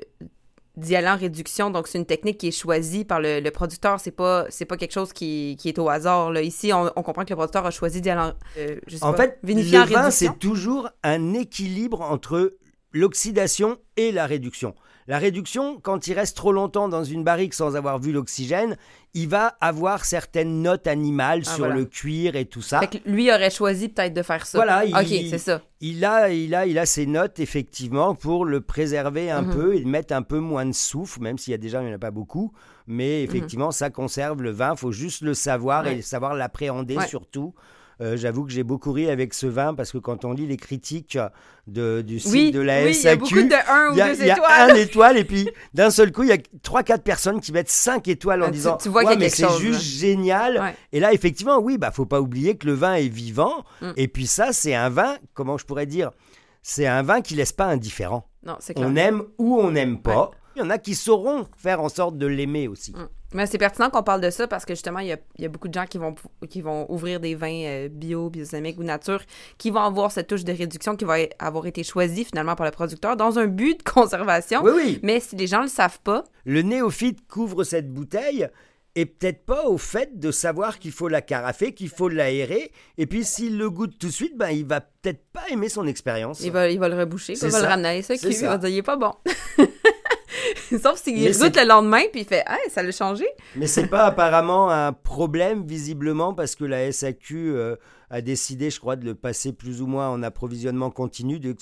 d'y 0.80 0.96
aller 0.96 1.08
en 1.08 1.16
réduction. 1.16 1.70
Donc, 1.70 1.86
c'est 1.86 1.98
une 1.98 2.06
technique 2.06 2.38
qui 2.38 2.48
est 2.48 2.52
choisie 2.52 3.04
par 3.04 3.20
le, 3.20 3.48
producteur. 3.50 4.00
C'est 4.00 4.10
pas, 4.10 4.46
c'est 4.48 4.64
pas 4.64 4.76
quelque 4.76 4.92
chose 4.92 5.12
qui, 5.12 5.56
qui, 5.58 5.68
est 5.68 5.78
au 5.78 5.88
hasard. 5.88 6.32
Là. 6.32 6.42
Ici, 6.42 6.72
on, 6.72 6.88
comprend 7.02 7.24
que 7.24 7.30
le 7.30 7.36
producteur 7.36 7.66
a 7.66 7.70
choisi 7.70 8.00
d'y 8.00 8.10
aller 8.10 8.20
en, 8.20 8.32
euh, 8.58 8.76
en 9.02 9.14
fait, 9.14 9.38
le 9.42 9.84
vin, 9.84 10.10
c'est 10.10 10.38
toujours 10.38 10.88
un 11.02 11.34
équilibre 11.34 12.00
entre 12.00 12.56
l'oxydation 12.92 13.78
et 13.96 14.12
la 14.12 14.26
réduction. 14.26 14.74
La 15.10 15.18
réduction, 15.18 15.80
quand 15.82 16.06
il 16.06 16.12
reste 16.12 16.36
trop 16.36 16.52
longtemps 16.52 16.88
dans 16.88 17.02
une 17.02 17.24
barrique 17.24 17.52
sans 17.52 17.74
avoir 17.74 17.98
vu 17.98 18.12
l'oxygène, 18.12 18.76
il 19.12 19.28
va 19.28 19.56
avoir 19.60 20.04
certaines 20.04 20.62
notes 20.62 20.86
animales 20.86 21.42
ah, 21.46 21.52
sur 21.52 21.66
le 21.66 21.84
cuir 21.84 22.36
et 22.36 22.44
tout 22.44 22.62
ça. 22.62 22.78
Fait 22.78 23.00
que 23.00 23.10
lui 23.10 23.28
aurait 23.28 23.50
choisi 23.50 23.88
peut-être 23.88 24.14
de 24.14 24.22
faire 24.22 24.46
ça. 24.46 24.56
Voilà, 24.56 24.84
il, 24.84 25.28
c'est 25.28 25.38
ça. 25.38 25.62
Il 25.80 26.04
a, 26.04 26.30
il 26.30 26.54
a, 26.54 26.64
il 26.64 26.78
a 26.78 26.86
ses 26.86 27.06
notes 27.06 27.40
effectivement 27.40 28.14
pour 28.14 28.44
le 28.44 28.60
préserver 28.60 29.32
un 29.32 29.42
mhm. 29.42 29.52
peu 29.52 29.74
et 29.74 29.84
mettre 29.84 30.14
un 30.14 30.22
peu 30.22 30.38
moins 30.38 30.64
de 30.64 30.72
souffle, 30.72 31.20
même 31.22 31.38
s'il 31.38 31.50
y 31.50 31.54
a 31.54 31.58
déjà 31.58 31.80
il 31.80 31.86
n'y 31.86 31.90
en 31.90 31.96
a 31.96 31.98
pas 31.98 32.12
beaucoup. 32.12 32.52
Mais 32.86 33.18
mhm. 33.18 33.24
effectivement, 33.24 33.72
ça 33.72 33.90
conserve 33.90 34.42
le 34.42 34.52
vin. 34.52 34.74
Il 34.74 34.78
faut 34.78 34.92
juste 34.92 35.22
le 35.22 35.34
savoir 35.34 35.88
et 35.88 36.02
savoir 36.02 36.34
l'appréhender 36.34 36.98
surtout. 37.08 37.52
Euh, 38.00 38.16
j'avoue 38.16 38.44
que 38.44 38.50
j'ai 38.50 38.62
beaucoup 38.62 38.92
ri 38.92 39.10
avec 39.10 39.34
ce 39.34 39.46
vin 39.46 39.74
parce 39.74 39.92
que 39.92 39.98
quand 39.98 40.24
on 40.24 40.32
lit 40.32 40.46
les 40.46 40.56
critiques 40.56 41.18
de, 41.66 42.00
du 42.00 42.18
site 42.18 42.54
de 42.54 42.60
la 42.60 42.92
SAQ, 42.92 42.98
il 42.98 43.04
y 43.04 43.08
a, 43.08 43.16
beaucoup 43.16 43.34
de 43.34 43.70
1 43.70 43.92
ou 43.92 43.94
2 43.94 44.00
étoiles. 44.00 44.20
Il 44.22 44.26
y 44.26 44.30
a 44.30 44.64
un 44.64 44.74
étoile 44.74 45.18
et 45.18 45.24
puis 45.24 45.50
d'un 45.74 45.90
seul 45.90 46.10
coup, 46.10 46.22
il 46.22 46.30
y 46.30 46.32
a 46.32 46.36
3-4 46.36 47.00
personnes 47.00 47.40
qui 47.40 47.52
mettent 47.52 47.68
5 47.68 48.08
étoiles 48.08 48.42
en 48.42 48.46
ah, 48.46 48.50
disant 48.50 48.78
tu, 48.78 48.88
vois 48.88 49.04
ouais, 49.04 49.16
mais 49.16 49.28
c'est 49.28 49.50
juste 49.58 49.82
génial. 49.82 50.74
Et 50.92 51.00
là, 51.00 51.12
effectivement, 51.12 51.58
oui, 51.58 51.76
bah 51.76 51.90
faut 51.90 52.06
pas 52.06 52.20
oublier 52.20 52.56
que 52.56 52.66
le 52.66 52.72
vin 52.72 52.94
est 52.94 53.08
vivant. 53.08 53.64
Mm. 53.82 53.90
Et 53.96 54.08
puis 54.08 54.26
ça, 54.26 54.52
c'est 54.52 54.74
un 54.74 54.88
vin, 54.88 55.16
comment 55.34 55.58
je 55.58 55.66
pourrais 55.66 55.86
dire, 55.86 56.10
c'est 56.62 56.86
un 56.86 57.02
vin 57.02 57.20
qui 57.20 57.34
laisse 57.34 57.52
pas 57.52 57.66
indifférent. 57.66 58.26
Non, 58.44 58.56
On 58.76 58.96
aime 58.96 59.24
ou 59.36 59.58
on 59.58 59.70
n'aime 59.70 60.00
pas. 60.00 60.30
Il 60.60 60.64
y 60.64 60.66
en 60.66 60.70
a 60.70 60.78
qui 60.78 60.94
sauront 60.94 61.46
faire 61.56 61.80
en 61.80 61.88
sorte 61.88 62.18
de 62.18 62.26
l'aimer 62.26 62.68
aussi. 62.68 62.92
Mm. 62.92 63.08
Mais 63.32 63.46
c'est 63.46 63.58
pertinent 63.58 63.90
qu'on 63.90 64.02
parle 64.02 64.20
de 64.20 64.30
ça 64.30 64.48
parce 64.48 64.64
que 64.64 64.74
justement, 64.74 64.98
il 64.98 65.16
y 65.38 65.44
a, 65.44 65.48
beaucoup 65.48 65.68
de 65.68 65.74
gens 65.74 65.86
qui 65.86 65.98
vont, 65.98 66.14
qui 66.48 66.60
vont 66.60 66.90
ouvrir 66.90 67.20
des 67.20 67.34
vins 67.34 67.64
euh, 67.64 67.88
bio, 67.88 68.28
biodynamiques 68.28 68.78
ou 68.78 68.82
nature, 68.82 69.22
qui 69.56 69.70
vont 69.70 69.80
avoir 69.80 70.10
cette 70.10 70.26
touche 70.26 70.44
de 70.44 70.52
réduction 70.52 70.96
qui 70.96 71.04
va 71.04 71.16
avoir 71.38 71.66
été 71.66 71.84
choisie 71.84 72.24
finalement 72.24 72.56
par 72.56 72.66
le 72.66 72.72
producteur 72.72 73.16
dans 73.16 73.38
un 73.38 73.46
but 73.46 73.78
de 73.78 73.82
conservation. 73.90 74.62
Oui, 74.64 74.72
oui. 74.74 75.00
Mais 75.02 75.20
si 75.20 75.36
les 75.36 75.46
gens 75.46 75.58
ne 75.58 75.64
le 75.64 75.68
savent 75.68 76.00
pas. 76.00 76.24
Le 76.44 76.62
néophyte 76.62 77.26
couvre 77.28 77.62
cette 77.62 77.92
bouteille 77.92 78.48
et 78.96 79.06
peut-être 79.06 79.44
pas 79.44 79.66
au 79.66 79.78
fait 79.78 80.18
de 80.18 80.32
savoir 80.32 80.80
qu'il 80.80 80.90
faut 80.90 81.08
la 81.08 81.22
carafer, 81.22 81.72
qu'il 81.72 81.88
faut 81.88 82.08
l'aérer. 82.08 82.72
Et 82.98 83.06
puis 83.06 83.24
s'il 83.24 83.56
le 83.56 83.70
goûte 83.70 83.96
tout 83.98 84.08
de 84.08 84.12
suite, 84.12 84.36
ben, 84.36 84.50
il 84.50 84.66
va 84.66 84.80
peut-être 84.80 85.22
pas 85.32 85.42
aimer 85.50 85.68
son 85.68 85.86
expérience. 85.86 86.40
Il 86.40 86.50
va, 86.50 86.68
il 86.68 86.78
va 86.78 86.88
le 86.88 86.96
reboucher, 86.96 87.34
il 87.34 87.48
va 87.48 87.60
le 87.60 87.68
ramener. 87.68 88.02
Ça, 88.02 88.14
il 88.14 88.46
va 88.46 88.58
dire, 88.58 88.68
il 88.68 88.78
est 88.78 88.82
pas 88.82 88.96
bon. 88.96 89.12
Sauf 90.82 91.00
s'il 91.00 91.38
goûte 91.38 91.56
le 91.56 91.66
lendemain, 91.66 92.02
puis 92.12 92.22
il 92.22 92.26
fait 92.26 92.42
Ah, 92.46 92.56
ça 92.68 92.82
l'a 92.82 92.92
changé. 92.92 93.26
Mais 93.56 93.66
c'est 93.66 93.86
pas 93.86 94.04
apparemment 94.04 94.70
un 94.70 94.92
problème, 94.92 95.64
visiblement, 95.66 96.34
parce 96.34 96.54
que 96.54 96.64
la 96.64 96.90
SAQ 96.90 97.36
euh, 97.36 97.76
a 98.10 98.20
décidé, 98.20 98.70
je 98.70 98.80
crois, 98.80 98.96
de 98.96 99.04
le 99.04 99.14
passer 99.14 99.52
plus 99.52 99.82
ou 99.82 99.86
moins 99.86 100.08
en 100.08 100.22
approvisionnement 100.22 100.90
continu. 100.90 101.38
De, 101.38 101.54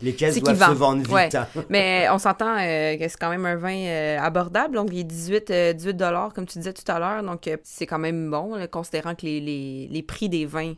les 0.00 0.14
caisses 0.14 0.40
doivent 0.42 0.58
se 0.58 0.74
vendre 0.74 1.02
vite. 1.02 1.34
Hein. 1.34 1.46
Mais 1.68 2.06
on 2.10 2.18
s'entend 2.18 2.56
euh, 2.58 2.96
que 2.96 3.08
c'est 3.08 3.18
quand 3.18 3.30
même 3.30 3.46
un 3.46 3.56
vin 3.56 3.76
euh, 3.76 4.18
abordable. 4.18 4.76
Donc, 4.76 4.88
il 4.92 5.00
est 5.00 5.04
18, 5.04 5.52
18 5.76 6.02
comme 6.34 6.46
tu 6.46 6.58
disais 6.58 6.72
tout 6.72 6.90
à 6.90 6.98
l'heure. 6.98 7.22
Donc, 7.22 7.48
c'est 7.62 7.86
quand 7.86 7.98
même 7.98 8.30
bon, 8.30 8.66
considérant 8.70 9.14
que 9.14 9.26
les, 9.26 9.40
les, 9.40 9.88
les 9.90 10.02
prix 10.02 10.28
des 10.28 10.46
vins 10.46 10.74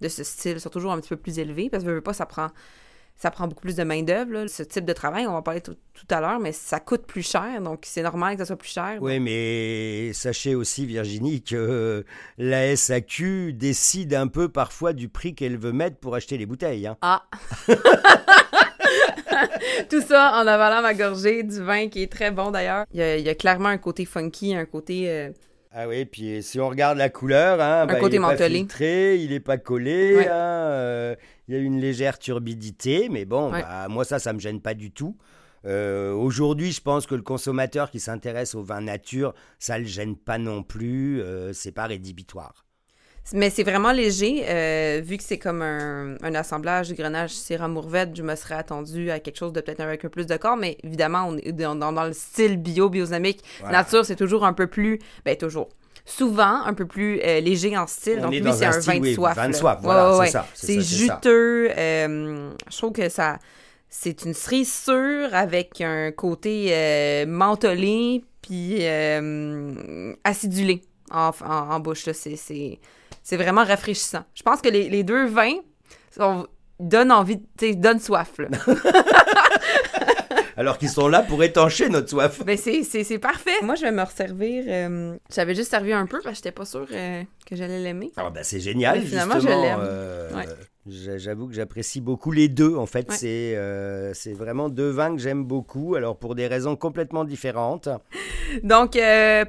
de 0.00 0.08
ce 0.08 0.22
style 0.22 0.60
sont 0.60 0.70
toujours 0.70 0.92
un 0.92 1.00
petit 1.00 1.08
peu 1.08 1.16
plus 1.16 1.38
élevés. 1.38 1.70
Parce 1.70 1.84
que, 1.84 1.88
veux 1.90 2.00
pas, 2.00 2.12
ça 2.12 2.26
prend 2.26 2.48
ça 3.18 3.30
prend 3.32 3.48
beaucoup 3.48 3.62
plus 3.62 3.76
de 3.76 3.82
main-d'œuvre. 3.82 4.46
Ce 4.46 4.62
type 4.62 4.84
de 4.84 4.92
travail, 4.92 5.26
on 5.26 5.32
va 5.32 5.38
en 5.38 5.42
parler 5.42 5.60
tout, 5.60 5.76
à 6.08 6.20
l'heure, 6.20 6.38
mais 6.38 6.52
ça 6.52 6.78
coûte 6.78 7.04
plus 7.04 7.28
cher, 7.28 7.60
donc 7.60 7.80
c'est 7.82 8.02
normal 8.02 8.34
que 8.34 8.42
ça 8.42 8.46
soit 8.46 8.56
plus 8.56 8.70
cher. 8.70 8.98
Oui, 9.00 9.18
mais 9.18 10.12
sachez 10.12 10.54
aussi, 10.54 10.86
Virginie, 10.86 11.42
que 11.42 12.04
la 12.38 12.76
SAQ 12.76 13.52
décide 13.52 14.14
un 14.14 14.28
peu 14.28 14.48
parfois 14.48 14.92
du 14.92 15.08
prix 15.08 15.34
qu'elle 15.34 15.58
veut 15.58 15.72
mettre 15.72 15.96
pour 15.96 16.14
acheter 16.14 16.38
les 16.38 16.46
bouteilles. 16.46 16.86
Hein. 16.86 16.96
Ah! 17.02 17.24
Tout 19.90 20.00
ça 20.00 20.34
en 20.40 20.46
avalant 20.46 20.82
ma 20.82 20.94
gorgée 20.94 21.42
du 21.42 21.60
vin 21.60 21.88
qui 21.88 22.02
est 22.02 22.12
très 22.12 22.30
bon 22.30 22.52
d'ailleurs. 22.52 22.84
Il, 22.92 23.00
y 23.00 23.28
a 23.28 23.34
clairement 23.34 23.68
un 23.68 23.78
côté 23.78 24.04
funky, 24.04 24.54
un 24.54 24.64
côté. 24.64 25.10
Euh, 25.10 25.30
ah 25.80 25.86
oui, 25.86 26.04
puis 26.06 26.42
si 26.42 26.58
on 26.58 26.68
regarde 26.68 26.98
la 26.98 27.08
couleur, 27.08 27.60
hein, 27.60 27.86
bah, 27.86 28.00
il 28.02 28.08
n'est 28.08 28.18
pas 28.18 28.36
filtré, 28.36 29.16
il 29.18 29.30
n'est 29.30 29.38
pas 29.38 29.58
collé. 29.58 30.26
Hein, 30.26 30.32
euh, 30.32 31.14
il 31.46 31.54
y 31.54 31.56
a 31.56 31.60
une 31.60 31.80
légère 31.80 32.18
turbidité, 32.18 33.08
mais 33.08 33.24
bon, 33.24 33.52
bah, 33.52 33.86
moi 33.88 34.04
ça, 34.04 34.18
ça 34.18 34.32
me 34.32 34.40
gêne 34.40 34.60
pas 34.60 34.74
du 34.74 34.90
tout. 34.90 35.16
Euh, 35.66 36.12
aujourd'hui, 36.12 36.72
je 36.72 36.80
pense 36.80 37.06
que 37.06 37.14
le 37.14 37.22
consommateur 37.22 37.92
qui 37.92 38.00
s'intéresse 38.00 38.56
au 38.56 38.62
vin 38.64 38.80
nature, 38.80 39.34
ça 39.60 39.78
le 39.78 39.84
gêne 39.84 40.16
pas 40.16 40.38
non 40.38 40.64
plus. 40.64 41.22
Euh, 41.22 41.52
c'est 41.52 41.70
pas 41.70 41.86
rédhibitoire. 41.86 42.64
Mais 43.34 43.50
c'est 43.50 43.62
vraiment 43.62 43.92
léger, 43.92 44.44
euh, 44.48 45.02
vu 45.04 45.18
que 45.18 45.22
c'est 45.22 45.38
comme 45.38 45.60
un, 45.60 46.16
assemblage 46.34 46.88
du 46.88 46.94
grenage 46.94 47.30
syrah 47.30 47.68
mourvèdre, 47.68 48.12
je 48.14 48.22
me 48.22 48.34
serais 48.34 48.54
attendu 48.54 49.10
à 49.10 49.20
quelque 49.20 49.36
chose 49.36 49.52
de 49.52 49.60
peut-être 49.60 49.80
avec 49.80 50.00
un 50.00 50.02
peu 50.02 50.08
plus 50.08 50.26
de 50.26 50.36
corps, 50.36 50.56
mais 50.56 50.78
évidemment, 50.82 51.26
on 51.28 51.36
est 51.36 51.52
dans, 51.52 51.74
dans, 51.74 52.04
le 52.04 52.12
style 52.12 52.56
bio, 52.56 52.88
biodynamique. 52.88 53.42
Nature, 53.70 54.04
c'est 54.04 54.16
toujours 54.16 54.44
un 54.44 54.54
peu 54.54 54.66
plus, 54.66 54.98
ben 55.24 55.36
toujours, 55.36 55.68
souvent 56.06 56.62
un 56.64 56.72
peu 56.72 56.86
plus 56.86 57.20
euh, 57.22 57.40
léger 57.40 57.76
en 57.76 57.86
style. 57.86 58.20
Donc, 58.20 58.32
lui, 58.32 58.52
c'est 58.52 58.64
un, 58.64 58.78
vin 58.78 59.00
de 59.00 59.12
soif. 59.12 59.36
Vin 59.36 59.48
de 59.48 59.54
soif, 59.54 59.78
voilà, 59.82 60.24
c'est 60.24 60.30
ça. 60.30 60.46
C'est 60.54 60.80
juteux. 60.80 61.70
Euh, 61.76 62.50
je 62.70 62.76
trouve 62.76 62.92
que 62.92 63.08
ça. 63.08 63.38
C'est 63.90 64.24
une 64.24 64.34
cerise 64.34 64.72
sûre 64.72 65.34
avec 65.34 65.80
un 65.80 66.12
côté 66.12 67.24
mentholé 67.26 68.22
puis 68.42 68.86
acidulé 70.24 70.82
en, 71.10 71.30
en, 71.44 71.80
bouche. 71.80 72.08
C'est 72.12 72.78
vraiment 73.36 73.64
rafraîchissant. 73.64 74.24
Je 74.34 74.42
pense 74.42 74.60
que 74.60 74.68
les, 74.68 74.88
les 74.88 75.02
deux 75.02 75.26
vins 75.26 75.58
donnent 76.80 77.12
envie, 77.12 77.40
donnent 77.76 78.00
soif. 78.00 78.32
alors 80.58 80.76
qu'ils 80.76 80.88
sont 80.88 81.06
là 81.06 81.22
pour 81.22 81.42
étancher 81.44 81.88
notre 81.88 82.08
soif. 82.08 82.44
Ben 82.44 82.58
c'est 82.58 83.18
parfait. 83.18 83.62
Moi, 83.62 83.76
je 83.76 83.82
vais 83.82 83.92
me 83.92 84.02
resservir. 84.02 84.64
Euh, 84.66 85.16
j'avais 85.32 85.54
juste 85.54 85.70
servi 85.70 85.92
un 85.92 86.06
peu 86.06 86.18
parce 86.20 86.32
que 86.32 86.36
j'étais 86.36 86.52
pas 86.52 86.64
sûre 86.64 86.88
euh, 86.90 87.22
que 87.46 87.54
j'allais 87.54 87.78
l'aimer. 87.78 88.10
Ah 88.16 88.28
ben 88.30 88.42
c'est 88.42 88.58
génial, 88.58 89.00
finalement, 89.00 89.38
je 89.38 89.46
l'aime. 89.46 89.78
Euh, 89.80 90.44
j'avoue 90.86 91.46
que 91.46 91.54
j'apprécie 91.54 92.00
beaucoup 92.00 92.32
les 92.32 92.48
deux. 92.48 92.74
En 92.74 92.86
fait, 92.86 93.10
c'est 93.12 93.56
c'est 94.14 94.32
vraiment 94.32 94.68
deux 94.68 94.90
vins 94.90 95.14
que 95.14 95.22
j'aime 95.22 95.44
beaucoup. 95.44 95.94
Alors 95.94 96.16
pour 96.16 96.34
des 96.34 96.48
raisons 96.48 96.74
complètement 96.74 97.24
différentes. 97.24 97.88
Donc 98.64 98.98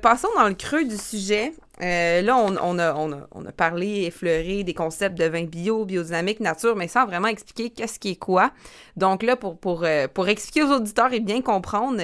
passons 0.02 0.30
dans 0.36 0.48
le 0.48 0.56
creux 0.56 0.86
du 0.86 0.98
sujet. 0.98 1.54
Euh, 1.82 2.22
là, 2.22 2.36
on, 2.36 2.58
on, 2.58 2.78
a, 2.78 2.94
on, 2.94 3.12
a, 3.14 3.28
on, 3.32 3.46
a, 3.46 3.52
parlé, 3.52 4.04
effleuré 4.04 4.64
des 4.64 4.74
concepts 4.74 5.18
de 5.18 5.26
vin 5.26 5.46
bio, 5.46 5.86
biodynamique, 5.86 6.42
nature, 6.42 6.76
mais 6.76 6.90
sans 6.90 7.06
vraiment 7.06 7.30
expliquer 7.30 7.70
qu'est-ce 7.70 8.00
qui 8.00 8.12
est 8.12 8.16
quoi. 8.20 8.52
Donc 8.98 9.24
là, 9.24 9.38
pour, 9.38 9.58
pour, 9.58 9.84
euh, 9.86 10.08
pour 10.14 10.28
expliquer 10.28 10.64
aux 10.64 10.76
auditeurs 10.76 11.14
et 11.14 11.22
bien 11.22 11.42
comprendre, 11.42 12.02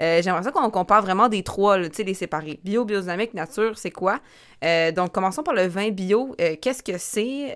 euh, 0.00 0.22
j'aimerais 0.22 0.42
ça 0.44 0.50
qu'on 0.50 0.70
compare 0.70 1.02
vraiment 1.02 1.28
des 1.28 1.42
trois, 1.42 1.78
tu 1.78 1.90
sais, 1.92 2.04
les 2.04 2.14
séparer. 2.14 2.58
Bio, 2.64 2.86
biodynamique, 2.86 3.34
nature, 3.34 3.76
c'est 3.76 3.90
quoi? 3.90 4.20
donc, 4.60 5.12
commençons 5.12 5.44
par 5.44 5.54
le 5.54 5.68
vin 5.68 5.90
bio. 5.90 6.34
qu'est-ce 6.60 6.82
que 6.82 6.98
c'est? 6.98 7.52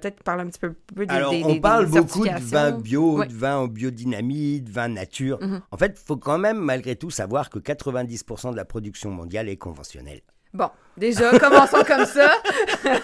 Peut-être 0.00 0.22
parler 0.22 0.44
un 0.44 0.46
petit 0.46 0.58
peu, 0.58 0.74
des 0.96 1.12
Alors, 1.12 1.34
on 1.44 1.60
parle 1.60 1.84
beaucoup 1.84 2.24
de 2.26 2.40
vin 2.40 2.70
bio, 2.70 3.22
de 3.22 3.34
vin 3.34 3.58
en 3.58 3.66
biodynamie, 3.66 4.62
de 4.62 4.70
vin 4.70 4.88
nature. 4.88 5.38
Mm-hmm. 5.38 5.60
En 5.70 5.76
fait, 5.76 6.00
il 6.00 6.06
faut 6.06 6.16
quand 6.16 6.38
même, 6.38 6.56
malgré 6.56 6.96
tout, 6.96 7.10
savoir 7.10 7.50
que 7.50 7.58
90% 7.58 8.52
de 8.52 8.56
la 8.56 8.64
production 8.64 9.10
mondiale 9.10 9.50
est 9.50 9.58
conventionnelle. 9.58 10.22
Bon, 10.52 10.68
déjà, 10.96 11.38
commençons 11.38 11.82
comme 11.86 12.06
ça. 12.06 12.30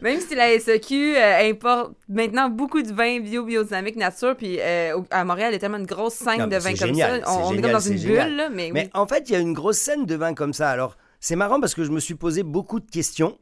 Même 0.00 0.20
si 0.20 0.34
la 0.34 0.58
SEQ 0.58 1.16
euh, 1.16 1.50
importe 1.50 1.92
maintenant 2.08 2.48
beaucoup 2.48 2.82
de 2.82 2.92
vins 2.92 3.20
bio, 3.20 3.44
biodynamique, 3.44 3.96
nature, 3.96 4.36
puis 4.36 4.58
euh, 4.60 5.00
à 5.10 5.24
Montréal, 5.24 5.50
il 5.50 5.54
y 5.54 5.56
a 5.56 5.58
tellement 5.58 5.78
une 5.78 5.86
grosse 5.86 6.14
scène 6.14 6.38
Non, 6.40 6.46
de 6.46 6.56
vins 6.56 6.60
c'est 6.70 6.78
comme 6.78 6.88
génial, 6.88 7.20
ça. 7.20 7.26
c'est 7.26 7.32
On, 7.32 7.46
on 7.48 7.50
est 7.52 7.54
génial, 7.56 7.62
comme 7.62 7.72
dans 7.72 7.80
c'est 7.80 7.90
une 7.92 7.98
génial. 7.98 8.28
bulle, 8.28 8.36
là, 8.36 8.48
mais, 8.50 8.70
Mais 8.72 8.82
oui. 8.84 8.90
en 8.94 9.06
fait, 9.06 9.28
il 9.28 9.32
y 9.32 9.36
a 9.36 9.38
une 9.40 9.52
grosse 9.52 9.78
scène 9.78 10.06
de 10.06 10.14
vin 10.14 10.34
comme 10.34 10.52
ça. 10.52 10.70
Alors, 10.70 10.96
c'est 11.20 11.36
marrant 11.36 11.60
parce 11.60 11.74
que 11.74 11.84
je 11.84 11.90
me 11.90 12.00
suis 12.00 12.14
posé 12.14 12.42
beaucoup 12.42 12.80
de 12.80 12.90
questions 12.90 13.38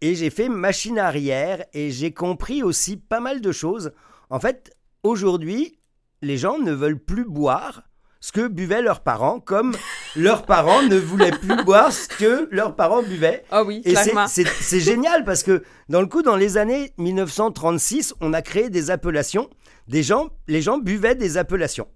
et 0.00 0.14
j'ai 0.14 0.30
fait 0.30 0.48
machine 0.48 0.98
arrière 0.98 1.64
et 1.72 1.90
j'ai 1.90 2.12
compris 2.12 2.62
aussi 2.62 2.96
pas 2.96 3.20
mal 3.20 3.40
de 3.40 3.52
choses. 3.52 3.92
En 4.30 4.40
fait, 4.40 4.72
aujourd'hui, 5.02 5.78
les 6.22 6.36
gens 6.36 6.58
ne 6.58 6.72
veulent 6.72 6.98
plus 7.02 7.24
boire 7.24 7.82
ce 8.20 8.32
que 8.32 8.48
buvaient 8.48 8.82
leurs 8.82 9.00
parents, 9.00 9.40
comme 9.40 9.76
leurs 10.16 10.44
parents 10.44 10.82
ne 10.82 10.96
voulaient 10.96 11.30
plus 11.30 11.62
boire 11.64 11.92
ce 11.92 12.08
que 12.08 12.48
leurs 12.50 12.74
parents 12.74 13.02
buvaient. 13.02 13.44
Ah 13.50 13.62
oui, 13.62 13.82
Et 13.84 13.94
c'est- 13.94 14.80
génial 14.80 15.24
parce 15.24 15.42
que 15.42 15.62
dans 15.88 16.00
le 16.00 16.06
coup, 16.06 16.22
dans 16.22 16.36
les 16.36 16.56
années 16.56 16.92
1936, 16.98 18.14
on 18.20 18.32
a 18.32 18.42
créé 18.42 18.70
des 18.70 18.90
appellations. 18.90 19.48
Des 19.88 20.02
gens, 20.02 20.28
les 20.48 20.62
gens 20.62 20.78
buvaient 20.78 21.14
des 21.14 21.36
appellations. 21.36 21.86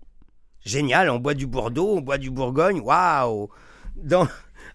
Génial, 0.64 1.08
on 1.10 1.18
boit 1.18 1.34
du 1.34 1.46
Bordeaux, 1.46 1.94
on 1.96 2.00
boit 2.00 2.18
du 2.18 2.30
Bourgogne, 2.30 2.80
waouh 2.80 3.48
Dans- 3.96 4.28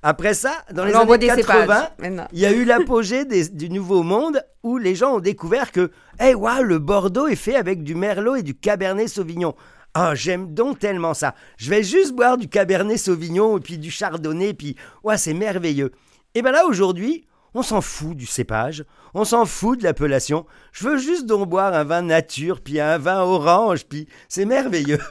Après 0.03 0.34
ça, 0.34 0.63
dans 0.71 0.84
les 0.86 0.93
on 0.95 0.99
années 1.01 1.17
des 1.17 1.27
80, 1.27 1.62
cépages 1.62 1.88
maintenant. 1.99 2.27
il 2.31 2.39
y 2.39 2.45
a 2.45 2.51
eu 2.51 2.63
l'apogée 2.65 3.23
du 3.25 3.69
Nouveau 3.69 4.03
Monde 4.03 4.39
où 4.62 4.77
les 4.77 4.93
gens 4.93 5.15
ont 5.15 5.19
découvert 5.19 5.71
que, 5.71 5.89
hey, 6.19 6.36
waouh, 6.36 6.63
le 6.63 6.77
Bordeaux 6.79 7.27
est 7.27 7.36
fait 7.36 7.55
avec 7.55 7.81
du 7.84 7.95
Merlot 7.95 8.36
et 8.36 8.43
du 8.43 8.53
Cabernet 8.55 9.08
Sauvignon. 9.08 9.55
Ah, 9.97 10.13
j'aime 10.13 10.53
donc 10.53 10.79
tellement 10.79 11.13
ça. 11.13 11.36
Je 11.55 11.69
vais 11.69 11.81
juste 11.81 12.12
boire 12.12 12.38
du 12.38 12.49
Cabernet 12.49 12.97
Sauvignon 12.97 13.58
et 13.58 13.62
puis 13.62 13.77
du 13.77 13.89
Chardonnay, 13.89 14.53
puis, 14.53 14.75
ouais, 15.05 15.17
c'est 15.17 15.34
merveilleux. 15.34 15.93
Et 16.34 16.41
bien 16.41 16.51
là, 16.51 16.65
aujourd'hui, 16.65 17.25
on 17.53 17.62
s'en 17.62 17.79
fout 17.79 18.17
du 18.17 18.25
cépage, 18.25 18.84
on 19.13 19.23
s'en 19.23 19.45
fout 19.45 19.79
de 19.79 19.86
l'appellation. 19.86 20.45
Je 20.73 20.84
veux 20.84 20.97
juste 20.97 21.25
donc 21.25 21.49
boire 21.49 21.73
un 21.73 21.86
vin 21.86 22.01
nature, 22.01 22.60
puis 22.60 22.81
un 22.81 22.97
vin 22.97 23.21
orange, 23.21 23.86
puis 23.86 24.05
c'est 24.27 24.43
merveilleux. 24.43 24.99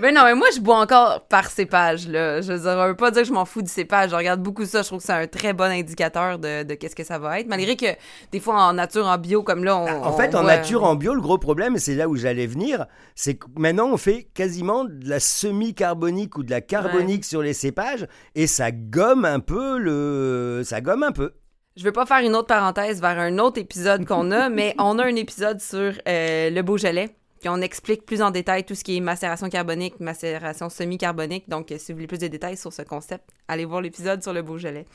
Mais 0.00 0.12
non, 0.12 0.22
mais 0.24 0.34
moi, 0.34 0.48
je 0.54 0.60
bois 0.60 0.78
encore 0.78 1.26
par 1.28 1.50
cépage, 1.50 2.08
là. 2.08 2.40
Je 2.40 2.52
veux 2.52 2.58
dire, 2.58 2.76
on 2.76 2.86
veut 2.86 2.96
pas 2.96 3.10
dire 3.10 3.22
que 3.22 3.28
je 3.28 3.32
m'en 3.32 3.44
fous 3.44 3.62
du 3.62 3.70
cépage. 3.70 4.10
Je 4.10 4.16
regarde 4.16 4.40
beaucoup 4.42 4.64
ça. 4.64 4.82
Je 4.82 4.86
trouve 4.88 4.98
que 5.00 5.04
c'est 5.04 5.12
un 5.12 5.26
très 5.26 5.52
bon 5.52 5.70
indicateur 5.70 6.38
de, 6.38 6.62
de 6.62 6.74
qu'est-ce 6.74 6.96
que 6.96 7.04
ça 7.04 7.18
va 7.18 7.40
être. 7.40 7.48
Malgré 7.48 7.76
que, 7.76 7.86
des 8.32 8.40
fois, 8.40 8.62
en 8.62 8.74
nature, 8.74 9.06
en 9.06 9.18
bio, 9.18 9.42
comme 9.42 9.64
là, 9.64 9.76
on. 9.76 10.04
En 10.04 10.12
fait, 10.12 10.34
en 10.34 10.44
nature, 10.44 10.84
en 10.84 10.94
bio, 10.94 11.14
le 11.14 11.20
gros 11.20 11.38
problème, 11.38 11.76
et 11.76 11.78
c'est 11.78 11.94
là 11.94 12.08
où 12.08 12.16
j'allais 12.16 12.46
venir, 12.46 12.86
c'est 13.14 13.34
que 13.34 13.46
maintenant 13.56 13.88
on 13.92 13.96
fait 13.96 14.28
quasiment 14.34 14.84
de 14.84 15.08
la 15.08 15.20
semi-carbonique 15.20 16.36
ou 16.38 16.42
de 16.42 16.50
la 16.50 16.60
carbonique 16.60 17.24
sur 17.24 17.42
les 17.42 17.52
cépages, 17.52 18.06
et 18.34 18.46
ça 18.46 18.70
gomme 18.70 19.24
un 19.24 19.40
peu 19.40 19.78
le, 19.78 20.62
ça 20.64 20.80
gomme 20.80 21.02
un 21.02 21.12
peu. 21.12 21.32
Je 21.76 21.84
veux 21.84 21.92
pas 21.92 22.06
faire 22.06 22.18
une 22.18 22.34
autre 22.34 22.48
parenthèse 22.48 23.00
vers 23.00 23.18
un 23.18 23.38
autre 23.38 23.60
épisode 23.60 24.04
qu'on 24.04 24.30
a, 24.32 24.48
mais 24.48 24.74
on 24.78 24.98
a 24.98 25.04
un 25.04 25.14
épisode 25.14 25.60
sur 25.60 25.92
euh, 26.08 26.50
le 26.50 26.62
Beaujolais. 26.62 27.17
Puis 27.40 27.48
on 27.48 27.60
explique 27.60 28.04
plus 28.04 28.20
en 28.22 28.30
détail 28.30 28.64
tout 28.64 28.74
ce 28.74 28.82
qui 28.84 28.96
est 28.96 29.00
macération 29.00 29.48
carbonique, 29.48 30.00
macération 30.00 30.68
semi-carbonique. 30.68 31.48
Donc, 31.48 31.70
euh, 31.72 31.76
si 31.78 31.92
vous 31.92 31.96
voulez 31.98 32.06
plus 32.08 32.18
de 32.18 32.26
détails 32.28 32.56
sur 32.56 32.72
ce 32.72 32.82
concept, 32.82 33.24
allez 33.46 33.64
voir 33.64 33.80
l'épisode 33.80 34.22
sur 34.22 34.32
le 34.32 34.42
Beaujolais. 34.42 34.86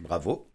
Bravo. 0.00 0.46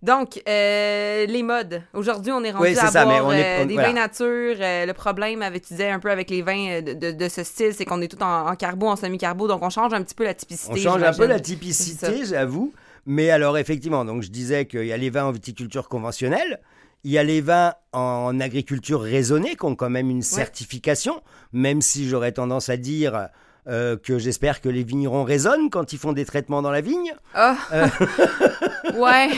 Donc, 0.00 0.40
euh, 0.48 1.26
les 1.26 1.42
modes. 1.42 1.82
Aujourd'hui, 1.92 2.30
on 2.30 2.44
est 2.44 2.52
rendu 2.52 2.68
Oui, 2.68 2.78
à 2.78 2.86
ça, 2.86 3.04
mais 3.04 3.18
boire 3.18 3.26
on 3.26 3.32
est- 3.32 3.62
euh, 3.62 3.64
des 3.64 3.74
voilà. 3.74 3.88
vins 3.88 3.94
nature. 3.94 4.56
Euh, 4.60 4.86
le 4.86 4.92
problème, 4.92 5.42
avec, 5.42 5.62
tu 5.66 5.74
disais 5.74 5.90
un 5.90 5.98
peu 5.98 6.10
avec 6.12 6.30
les 6.30 6.40
vins 6.42 6.80
de, 6.82 6.92
de- 6.92 7.10
de 7.10 7.28
ce 7.28 7.42
style, 7.42 7.74
c'est 7.74 7.84
qu'on 7.84 8.00
est 8.00 8.06
tout 8.06 8.22
en, 8.22 8.48
en 8.48 8.54
carbo, 8.54 8.86
en 8.86 8.94
semi-carbo. 8.94 9.48
Donc, 9.48 9.60
on 9.62 9.70
change 9.70 9.92
un 9.92 10.02
petit 10.04 10.14
peu 10.14 10.22
la 10.24 10.34
typicité. 10.34 10.72
On 10.72 10.76
change 10.76 11.02
un 11.02 11.12
peu 11.12 11.26
la 11.26 11.40
typicité, 11.40 12.24
j'avoue. 12.24 12.72
Mais 13.06 13.30
alors, 13.30 13.58
effectivement, 13.58 14.04
donc 14.04 14.22
je 14.22 14.28
disais 14.30 14.66
qu'il 14.66 14.84
y 14.84 14.92
a 14.92 14.96
les 14.96 15.10
vins 15.10 15.24
en 15.24 15.32
viticulture 15.32 15.88
conventionnelle, 15.88 16.60
il 17.04 17.10
y 17.12 17.18
a 17.18 17.22
les 17.22 17.40
vins 17.40 17.74
en 17.92 18.38
agriculture 18.40 19.00
raisonnée 19.00 19.56
qui 19.56 19.64
ont 19.64 19.74
quand 19.76 19.90
même 19.90 20.10
une 20.10 20.22
certification, 20.22 21.22
même 21.52 21.80
si 21.80 22.08
j'aurais 22.08 22.32
tendance 22.32 22.68
à 22.68 22.76
dire 22.76 23.28
euh, 23.68 23.96
que 23.96 24.18
j'espère 24.18 24.60
que 24.60 24.68
les 24.68 24.82
vignerons 24.82 25.24
raisonnent 25.24 25.68
quand 25.70 25.92
ils 25.92 25.98
font 25.98 26.12
des 26.12 26.24
traitements 26.24 26.62
dans 26.62 26.70
la 26.70 26.80
vigne. 26.80 27.12
Ah! 27.34 27.56
Euh. 27.72 27.86
ouais. 28.96 29.28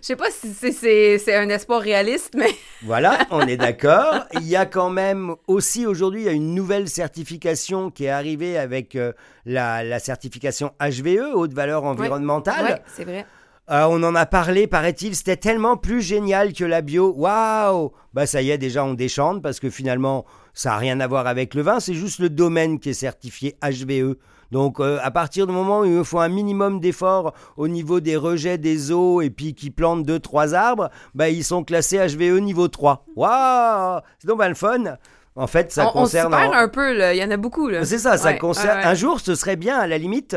Je 0.00 0.06
sais 0.06 0.16
pas 0.16 0.30
si 0.30 0.52
c'est- 0.72 1.34
un 1.34 1.48
espoir 1.48 1.80
réaliste, 1.80 2.34
mais. 2.36 2.50
Voilà, 2.84 3.18
on 3.30 3.42
est 3.46 3.56
d'accord. 3.56 4.24
Il 4.34 4.46
y 4.48 4.56
a 4.56 4.66
quand 4.66 4.90
même 4.90 5.34
aussi 5.46 5.86
aujourd'hui, 5.86 6.22
il 6.22 6.26
y 6.26 6.28
a 6.28 6.32
une 6.32 6.54
nouvelle 6.54 6.88
certification 6.88 7.90
qui 7.90 8.04
est 8.04 8.10
arrivée 8.10 8.56
avec 8.58 8.96
euh, 8.96 9.12
la, 9.46 9.84
la 9.84 9.98
certification 9.98 10.72
HVE, 10.80 11.34
haute 11.34 11.52
valeur 11.52 11.84
environnementale. 11.84 12.64
Ouais, 12.64 12.82
c'est 12.94 13.04
vrai. 13.04 13.26
Euh, 13.70 13.86
on 13.88 14.02
en 14.02 14.14
a 14.16 14.26
parlé, 14.26 14.66
paraît-il, 14.66 15.14
c'était 15.14 15.36
tellement 15.36 15.76
plus 15.76 16.02
génial 16.02 16.52
que 16.52 16.64
la 16.64 16.80
bio. 16.82 17.14
Waouh 17.16 17.92
Bah 18.12 18.26
ça 18.26 18.42
y 18.42 18.50
est, 18.50 18.58
déjà 18.58 18.84
on 18.84 18.94
déchante 18.94 19.40
parce 19.40 19.60
que 19.60 19.70
finalement, 19.70 20.24
ça 20.52 20.70
n'a 20.70 20.76
rien 20.78 20.98
à 21.00 21.06
voir 21.06 21.26
avec 21.28 21.54
le 21.54 21.62
vin, 21.62 21.78
c'est 21.78 21.94
juste 21.94 22.18
le 22.18 22.28
domaine 22.28 22.80
qui 22.80 22.90
est 22.90 22.94
certifié 22.94 23.56
HVE. 23.62 24.16
Donc 24.50 24.80
euh, 24.80 24.98
à 25.02 25.10
partir 25.12 25.46
du 25.46 25.52
moment 25.52 25.80
où 25.80 25.84
il 25.86 26.04
faut 26.04 26.18
un 26.18 26.28
minimum 26.28 26.80
d'efforts 26.80 27.32
au 27.56 27.68
niveau 27.68 28.00
des 28.00 28.16
rejets 28.16 28.58
des 28.58 28.90
eaux 28.90 29.22
et 29.22 29.30
puis 29.30 29.54
qui 29.54 29.70
plantent 29.70 30.04
deux 30.04 30.18
trois 30.18 30.54
arbres, 30.54 30.90
bah 31.14 31.28
ils 31.30 31.44
sont 31.44 31.62
classés 31.62 31.98
HVE 31.98 32.40
niveau 32.40 32.66
3. 32.68 33.06
Waouh 33.16 34.00
C'est 34.18 34.26
donc 34.26 34.44
le 34.44 34.54
fun. 34.54 34.96
En 35.36 35.46
fait, 35.46 35.72
ça 35.72 35.84
on, 35.84 35.86
on 35.86 35.90
se 35.90 35.98
concerne 36.00 36.32
perd 36.32 36.52
un 36.52 36.68
peu, 36.68 36.92
là. 36.94 37.14
Il 37.14 37.18
y 37.18 37.24
en 37.24 37.30
a 37.30 37.38
beaucoup, 37.38 37.68
là. 37.68 37.86
c'est 37.86 37.96
ça, 37.98 38.18
ça 38.18 38.32
Ouais, 38.32 38.38
concerne. 38.38 38.76
ouais, 38.78 38.84
ouais. 38.84 38.90
Un 38.90 38.94
jour, 38.94 39.18
ce 39.20 39.34
serait 39.34 39.56
bien, 39.56 39.78
à 39.78 39.86
la 39.86 39.96
limite, 39.96 40.36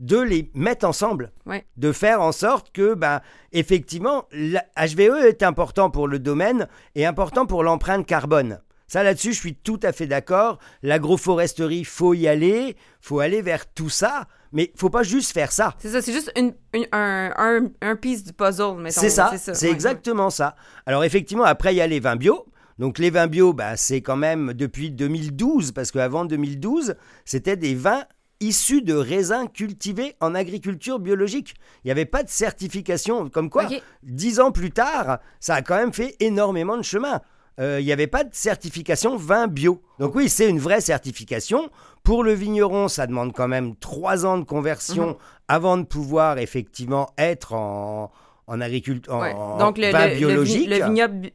de 0.00 0.18
les 0.18 0.50
mettre 0.54 0.86
ensemble. 0.86 1.30
Ouais. 1.46 1.64
De 1.76 1.92
faire 1.92 2.20
en 2.20 2.32
sorte 2.32 2.72
que, 2.72 2.94
ben, 2.94 3.20
effectivement, 3.52 4.26
la 4.32 4.64
HVE 4.76 5.24
est 5.26 5.42
important 5.44 5.90
pour 5.90 6.08
le 6.08 6.18
domaine 6.18 6.66
et 6.94 7.06
important 7.06 7.46
pour 7.46 7.62
l'empreinte 7.62 8.06
carbone. 8.06 8.60
Ça, 8.88 9.04
là-dessus, 9.04 9.32
je 9.34 9.38
suis 9.38 9.54
tout 9.54 9.78
à 9.84 9.92
fait 9.92 10.08
d'accord. 10.08 10.58
L'agroforesterie, 10.82 11.84
faut 11.84 12.12
y 12.14 12.26
aller, 12.26 12.76
faut 13.00 13.20
aller 13.20 13.40
vers 13.40 13.72
tout 13.72 13.88
ça, 13.88 14.26
mais 14.52 14.72
faut 14.76 14.90
pas 14.90 15.04
juste 15.04 15.32
faire 15.32 15.52
ça. 15.52 15.74
C'est 15.78 15.90
ça, 15.90 16.02
c'est 16.02 16.12
juste 16.12 16.32
une, 16.36 16.54
une- 16.74 16.88
un, 16.92 17.30
un, 17.36 17.68
un 17.82 17.94
piece 17.96 18.24
du 18.24 18.32
puzzle, 18.32 18.76
mettons. 18.78 19.00
C'est 19.00 19.10
ça, 19.10 19.32
c'est 19.38 19.66
ouais. 19.66 19.72
exactement 19.72 20.28
ça. 20.30 20.56
Alors 20.86 21.04
effectivement, 21.04 21.44
après, 21.44 21.72
il 21.72 21.76
y 21.76 21.80
a 21.80 21.86
les 21.86 22.00
vins 22.00 22.16
bio. 22.16 22.46
Donc 22.80 22.98
les 22.98 23.10
vins 23.10 23.26
bio, 23.28 23.52
bah, 23.52 23.76
c'est 23.76 24.00
quand 24.00 24.16
même 24.16 24.54
depuis 24.54 24.90
2012, 24.90 25.72
parce 25.72 25.92
qu'avant 25.92 26.24
2012, 26.24 26.94
c'était 27.24 27.56
des 27.56 27.74
vins 27.74 28.04
issus 28.40 28.82
de 28.82 28.94
raisins 28.94 29.46
cultivés 29.52 30.16
en 30.20 30.34
agriculture 30.34 30.98
biologique. 30.98 31.54
Il 31.84 31.88
n'y 31.88 31.90
avait 31.92 32.06
pas 32.06 32.22
de 32.22 32.28
certification, 32.28 33.28
comme 33.28 33.50
quoi, 33.50 33.64
Ok. 33.66 33.82
dix 34.02 34.40
ans 34.40 34.50
plus 34.52 34.70
tard, 34.70 35.18
ça 35.40 35.54
a 35.56 35.62
quand 35.62 35.76
même 35.76 35.92
fait 35.92 36.16
énormément 36.20 36.76
de 36.76 36.82
chemin. 36.82 37.20
Euh, 37.58 37.78
Il 37.80 37.84
n'y 37.84 37.92
avait 37.92 38.06
pas 38.06 38.24
de 38.24 38.30
certification 38.32 39.16
vin 39.16 39.46
bio. 39.46 39.82
Donc 39.98 40.14
oui, 40.14 40.28
c'est 40.30 40.48
une 40.48 40.58
vraie 40.60 40.80
certification. 40.80 41.68
Pour 42.02 42.24
le 42.24 42.32
vigneron, 42.32 42.88
ça 42.88 43.06
demande 43.06 43.32
quand 43.34 43.48
même 43.48 43.76
trois 43.76 44.24
ans 44.24 44.38
de 44.38 44.44
conversion 44.44 45.08
Mhm. 45.08 45.16
avant 45.48 45.76
de 45.76 45.82
pouvoir 45.82 46.38
effectivement 46.38 47.10
être 47.18 47.52
en, 47.52 48.10
en 48.50 48.60
agriculture, 48.60 49.14
en, 49.14 49.20
Ouais. 49.22 49.32
en 49.32 49.56
Donc, 49.58 49.78
le, 49.78 49.86
le- 49.92 50.16
biologique. 50.16 50.68
vignoble 50.70 51.30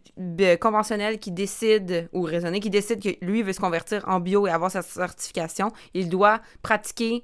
conventionnel 0.60 1.18
qui 1.20 1.32
décide, 1.32 2.10
ou 2.14 2.22
raisonné, 2.24 2.60
qui 2.60 2.70
décide 2.70 3.02
que 3.02 3.26
lui 3.26 3.42
veut 3.42 3.54
se 3.54 3.60
convertir 3.60 4.04
en 4.08 4.20
bio 4.20 4.48
et 4.48 4.52
avoir 4.52 4.70
sa 4.70 4.82
certification, 4.82 5.72
il 5.94 6.10
doit 6.10 6.42
pratiquer 6.62 7.24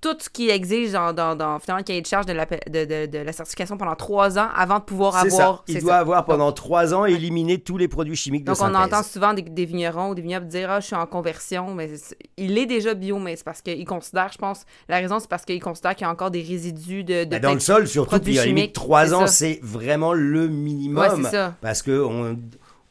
tout 0.00 0.16
ce 0.20 0.30
qui 0.30 0.48
exige 0.48 0.92
dans, 0.92 1.12
dans, 1.12 1.34
dans 1.34 1.58
finalement, 1.58 1.78
le 1.78 1.84
cahier 1.84 2.00
de 2.02 2.06
charge 2.06 2.24
de 2.26 2.32
la, 2.32 2.46
de, 2.46 2.84
de- 2.84 3.06
de 3.06 3.18
la 3.18 3.32
certification 3.32 3.76
pendant 3.76 3.96
trois 3.96 4.38
ans 4.38 4.48
avant 4.54 4.78
de 4.78 4.84
pouvoir 4.84 5.16
avoir. 5.16 5.56
ça. 5.56 5.62
Il 5.66 5.80
doit 5.80 5.92
ça. 5.94 5.98
avoir 5.98 6.24
pendant 6.24 6.52
trois 6.52 6.94
ans 6.94 7.04
éliminé 7.04 7.58
tous 7.58 7.76
les 7.78 7.88
produits 7.88 8.14
chimiques 8.14 8.44
de 8.44 8.52
Donc, 8.52 8.60
on 8.60 8.74
entend 8.74 9.02
souvent 9.02 9.34
des, 9.34 9.42
des 9.42 9.64
vignerons 9.64 10.10
ou 10.10 10.14
des 10.14 10.22
vignobles 10.22 10.46
dire 10.46 10.70
Ah, 10.70 10.78
je 10.80 10.86
suis 10.86 10.94
en 10.94 11.06
conversion, 11.06 11.74
mais 11.74 11.90
il 12.36 12.56
est 12.58 12.66
déjà 12.66 12.94
bio, 12.94 13.18
mais 13.18 13.34
c'est 13.34 13.44
parce 13.44 13.60
qu'ils 13.60 13.84
considèrent, 13.86 14.30
je 14.32 14.38
pense, 14.38 14.62
la 14.88 14.98
raison, 14.98 15.18
c'est 15.18 15.28
parce 15.28 15.44
qu'ils 15.44 15.60
considèrent 15.62 15.96
qu'il 15.96 16.04
y 16.06 16.08
a 16.08 16.12
encore 16.12 16.30
des 16.30 16.42
résidus 16.42 17.02
de. 17.02 17.24
de 17.24 17.38
dans 17.38 17.54
le 17.54 17.60
sol, 17.60 17.88
surtout, 17.88 18.20
puis 18.20 18.34
la 18.34 18.44
limite, 18.44 18.58
chimiques, 18.60 18.72
trois 18.74 19.12
ans, 19.14 19.26
c'est 19.26 19.58
vraiment 19.62 20.12
le 20.12 20.46
minimum. 20.48 21.02
Ouais, 21.02 21.24
c'est 21.24 21.30
ça. 21.36 21.54
Parce 21.60 21.82
que 21.82 21.90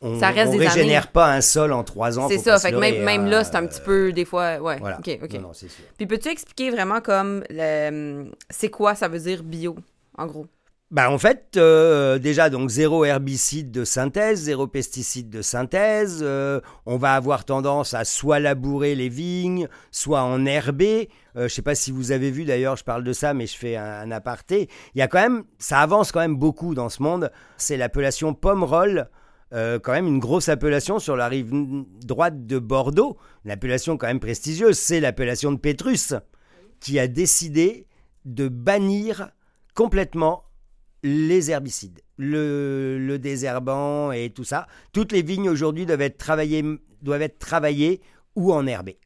on, 0.02 0.20
Ça 0.20 0.30
reste 0.30 0.50
on 0.54 0.58
des 0.58 0.68
régénère 0.68 1.04
années. 1.04 1.12
pas 1.14 1.32
un 1.34 1.42
sol 1.42 1.74
en 1.74 1.84
trois 1.84 2.20
ans. 2.20 2.28
C'est 2.30 2.38
ça, 2.38 2.60
fait 2.60 2.72
que 2.72 2.78
même, 2.78 3.04
même 3.04 3.26
hein. 3.26 3.30
là, 3.30 3.44
c'est 3.44 3.56
un 3.56 3.66
petit 3.66 3.82
peu, 3.82 4.12
des 4.12 4.26
fois, 4.26 4.58
ouais. 4.60 4.78
Voilà. 4.80 5.00
OK, 5.00 5.20
OK. 5.24 5.34
Non, 5.34 5.42
non, 5.42 5.54
c'est 5.54 5.70
sûr. 5.70 5.84
Puis 5.98 6.06
peux-tu 6.08 6.30
expliquer 6.30 6.70
vraiment 6.72 7.02
comme, 7.02 7.44
le- 7.50 8.32
c'est 8.50 8.70
quoi 8.70 8.96
ça 8.96 9.08
veut 9.08 9.20
dire 9.20 9.44
bio, 9.44 9.76
en 10.18 10.26
gros? 10.28 10.46
Bah 10.90 11.12
en 11.12 11.18
fait, 11.18 11.58
euh, 11.58 12.18
déjà, 12.18 12.50
donc 12.50 12.70
zéro 12.70 13.04
herbicide 13.04 13.72
de 13.72 13.84
synthèse, 13.84 14.40
zéro 14.44 14.68
pesticide 14.68 15.30
de 15.30 15.42
synthèse. 15.42 16.20
euh, 16.22 16.62
on 16.86 16.96
va 16.96 17.14
avoir 17.16 17.44
tendance 17.44 17.94
à 17.94 18.06
soit 18.06 18.40
labourer 18.40 18.96
les 18.96 19.10
vignes, 19.10 19.68
soit 19.92 20.22
en 20.22 20.46
herber. 20.46 21.10
Euh, 21.36 21.50
je 21.50 21.54
sais 21.54 21.62
pas 21.62 21.76
si 21.76 21.92
vous 21.92 22.14
avez 22.14 22.32
vu 22.32 22.46
d'ailleurs, 22.46 22.78
je 22.78 22.86
parle 22.86 23.04
de 23.04 23.12
ça, 23.12 23.34
mais 23.34 23.48
je 23.48 23.58
fais 23.58 23.76
un, 23.76 23.84
un 24.00 24.12
aparté. 24.12 24.70
Il 24.96 25.00
y 25.00 25.02
a 25.02 25.10
quand 25.10 25.20
même, 25.20 25.44
ça 25.60 25.80
avance 25.80 26.14
quand 26.14 26.22
même 26.22 26.38
beaucoup 26.38 26.74
dans 26.74 26.88
ce 26.88 27.04
monde. 27.04 27.32
C'est 27.58 27.76
l'appellation 27.76 28.34
pomme-roll. 28.34 29.10
Euh, 29.54 29.80
quand 29.80 29.94
même 29.94 30.08
une 30.08 30.20
grosse 30.20 30.50
appellation 30.50 31.00
sur 31.00 31.16
la 31.16 31.28
rive 31.28 31.52
droite 32.04 32.46
de 32.46 32.60
Bordeaux, 32.60 33.18
une 33.46 33.52
appellation 33.52 33.98
quand 33.98 34.08
même 34.08 34.20
prestigieuse, 34.20 34.78
c'est 34.78 35.00
l'appellation 35.00 35.52
de 35.52 35.58
Pétrus, 35.58 36.14
qui 36.80 37.00
a 37.00 37.08
décidé 37.08 37.88
de 38.26 38.50
bannir 38.50 39.32
complètement 39.74 40.44
les 41.04 41.52
herbicides, 41.52 42.02
le, 42.18 43.18
désherbant 43.18 44.12
et 44.12 44.32
tout 44.32 44.44
ça. 44.44 44.68
Toutes 44.92 45.12
les 45.12 45.22
vignes 45.22 45.50
aujourd'hui 45.50 45.86
doivent 45.86 46.02
être 46.02 46.18
travaillées 47.38 48.02
ou 48.36 48.54
enherbées. 48.54 49.00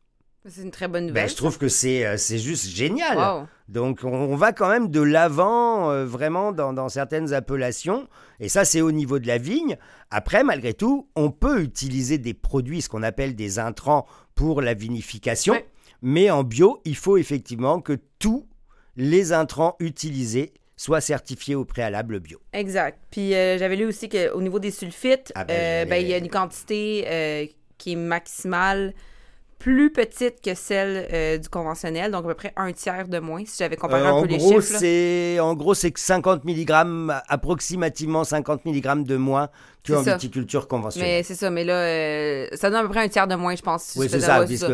C'est 0.48 0.64
une 0.64 0.72
très 0.72 0.88
bonne 0.88 1.06
Ben, 1.06 1.08
nouvelle. 1.10 1.30
je 1.30 1.36
trouve 1.36 1.58
que 1.58 1.68
c'est 1.68 2.06
euh, 2.06 2.18
c'est 2.18 2.40
juste 2.40 2.68
génial. 2.68 3.18
Wow. 3.18 3.48
Donc 3.68 4.00
on, 4.04 4.36
va 4.36 4.52
quand 4.54 4.70
même 4.70 4.90
de 4.90 5.02
l'avant 5.02 5.92
euh, 5.92 6.06
vraiment 6.06 6.52
dans, 6.52 6.74
dans 6.74 6.90
certaines 6.90 7.34
appellations. 7.34 8.08
Et 8.40 8.50
ça, 8.50 8.66
c'est 8.66 8.82
au 8.82 8.92
niveau 8.92 9.20
de 9.20 9.28
la 9.28 9.38
vigne. 9.38 9.78
Après, 10.10 10.44
malgré 10.44 10.74
tout, 10.74 11.08
on 11.16 11.30
peut 11.30 11.62
utiliser 11.62 12.18
des 12.18 12.34
produits, 12.34 12.82
ce 12.82 12.90
qu'on 12.90 13.04
appelle 13.04 13.36
des 13.36 13.60
intrants 13.60 14.08
pour 14.34 14.62
la 14.62 14.74
vinification. 14.74 15.54
Ouais. 15.54 15.66
Mais 16.02 16.32
en 16.32 16.44
bio, 16.44 16.82
il 16.86 16.96
faut 16.96 17.18
effectivement 17.18 17.80
que 17.80 18.00
tous 18.18 18.48
les 18.98 19.34
intrants 19.34 19.76
utilisés 19.80 20.54
soient 20.76 21.02
certifiés 21.02 21.54
au 21.54 21.64
préalable 21.64 22.20
bio. 22.20 22.40
Exact. 22.54 22.98
Puis 23.12 23.36
euh, 23.36 23.60
j'avais 23.60 23.76
lu 23.76 23.86
aussi 23.86 24.10
qu'au 24.10 24.42
niveau 24.42 24.58
des 24.58 24.72
sulfites, 24.72 25.32
Ah 25.36 25.46
ben, 25.46 25.54
euh, 25.54 25.86
ben, 25.86 25.98
il 25.98 26.08
y 26.08 26.14
a 26.14 26.18
une 26.18 26.30
quantité 26.30 27.06
euh, 27.08 27.46
qui 27.78 27.94
est 27.94 27.96
maximale 27.98 28.94
plus 29.62 29.92
petite 29.92 30.42
que 30.44 30.56
celle 30.56 31.08
euh, 31.14 31.38
du 31.38 31.48
conventionnel, 31.48 32.12
donc 32.12 32.26
à 32.26 32.30
peu 32.30 32.34
près 32.34 32.52
un 32.56 32.72
tiers 32.72 33.08
de 33.08 33.20
moins, 33.20 33.44
si 33.46 33.58
j'avais 33.60 33.76
comparé 33.76 34.02
Euh, 34.02 34.08
un 34.08 34.12
en, 34.14 34.22
peu 34.22 34.28
les 34.28 34.38
gros, 34.38 34.60
chiffres. 34.60 34.78
c'est, 34.80 35.40
en 35.40 35.54
gros, 35.54 35.76
c'est 35.76 35.92
que 35.92 36.00
50 36.00 36.44
mg, 36.46 36.72
approximativement 37.28 38.24
50 38.24 38.66
mg 38.66 39.04
de 39.04 39.18
moins 39.18 39.50
qu'en 39.88 40.02
viticulture 40.02 40.68
conventionnelle. 40.68 41.10
Mais 41.18 41.24
c'est 41.24 41.36
ça, 41.36 41.50
mais 41.50 41.64
là, 41.64 41.74
euh, 41.74 42.48
ça 42.54 42.70
donne 42.70 42.80
à 42.80 42.84
peu 42.84 42.90
près 42.90 43.02
un 43.04 43.08
tiers 43.10 43.28
de 43.28 43.36
moins, 43.36 43.56
je 43.56 43.62
pense. 43.62 43.84
si 43.84 44.00
Oui, 44.00 44.08
c'est 44.10 44.20
ça, 44.20 44.40
ouais, 44.40 44.46
puisque, 44.46 44.68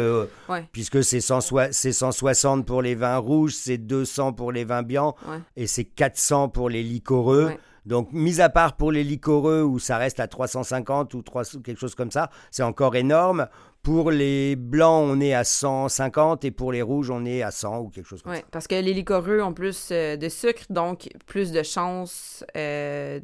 Ouais. 0.50 0.65
puisque 0.71 1.04
c'est 1.04 1.21
100 1.21 1.39
c'est 1.71 1.91
160 1.93 2.65
pour 2.65 2.82
les 2.82 2.95
vins 2.95 3.17
rouges, 3.17 3.54
c'est 3.56 3.78
200 3.78 4.34
pour 4.34 4.52
les 4.52 4.63
vins 4.65 4.84
blancs 4.84 5.15
Ouais. 5.28 5.38
et 5.56 5.67
c'est 5.67 5.86
400 5.86 6.50
pour 6.50 6.69
les 6.69 6.84
liquoreux. 6.84 7.52
Donc, 7.86 8.10
mis 8.12 8.41
à 8.41 8.50
part 8.50 8.76
pour 8.76 8.91
les 8.91 9.04
liquoreux 9.04 9.63
où 9.63 9.80
ça 9.80 9.97
reste 9.97 10.19
à 10.19 10.28
350 10.28 11.13
ou 11.13 11.21
300 11.21 11.60
quelque 11.62 11.80
chose 11.80 11.95
comme 11.95 12.12
ça, 12.12 12.30
c'est 12.52 12.63
encore 12.63 12.97
énorme. 12.97 13.47
Pour 13.88 14.12
les 14.12 14.58
blancs, 14.58 15.08
on 15.10 15.21
est 15.21 15.34
à 15.34 15.45
150 15.45 16.43
et 16.43 16.52
pour 16.52 16.73
les 16.73 16.82
rouges, 16.82 17.10
on 17.10 17.23
est 17.23 17.41
à 17.41 17.52
100 17.52 17.80
ou 17.80 17.89
quelque 17.89 18.06
chose 18.06 18.21
comme 18.21 18.34
Ouais, 18.34 18.39
ça. 18.39 18.45
parce 18.52 18.67
que 18.67 18.76
les 18.76 18.93
liquoreux 18.93 19.41
ont 19.41 19.54
plus 19.54 19.88
euh, 19.93 20.17
de 20.17 20.28
sucre, 20.28 20.63
donc 20.69 21.08
plus 21.26 21.54
de 21.54 21.63
chances. 21.63 22.43
euh, 22.58 23.21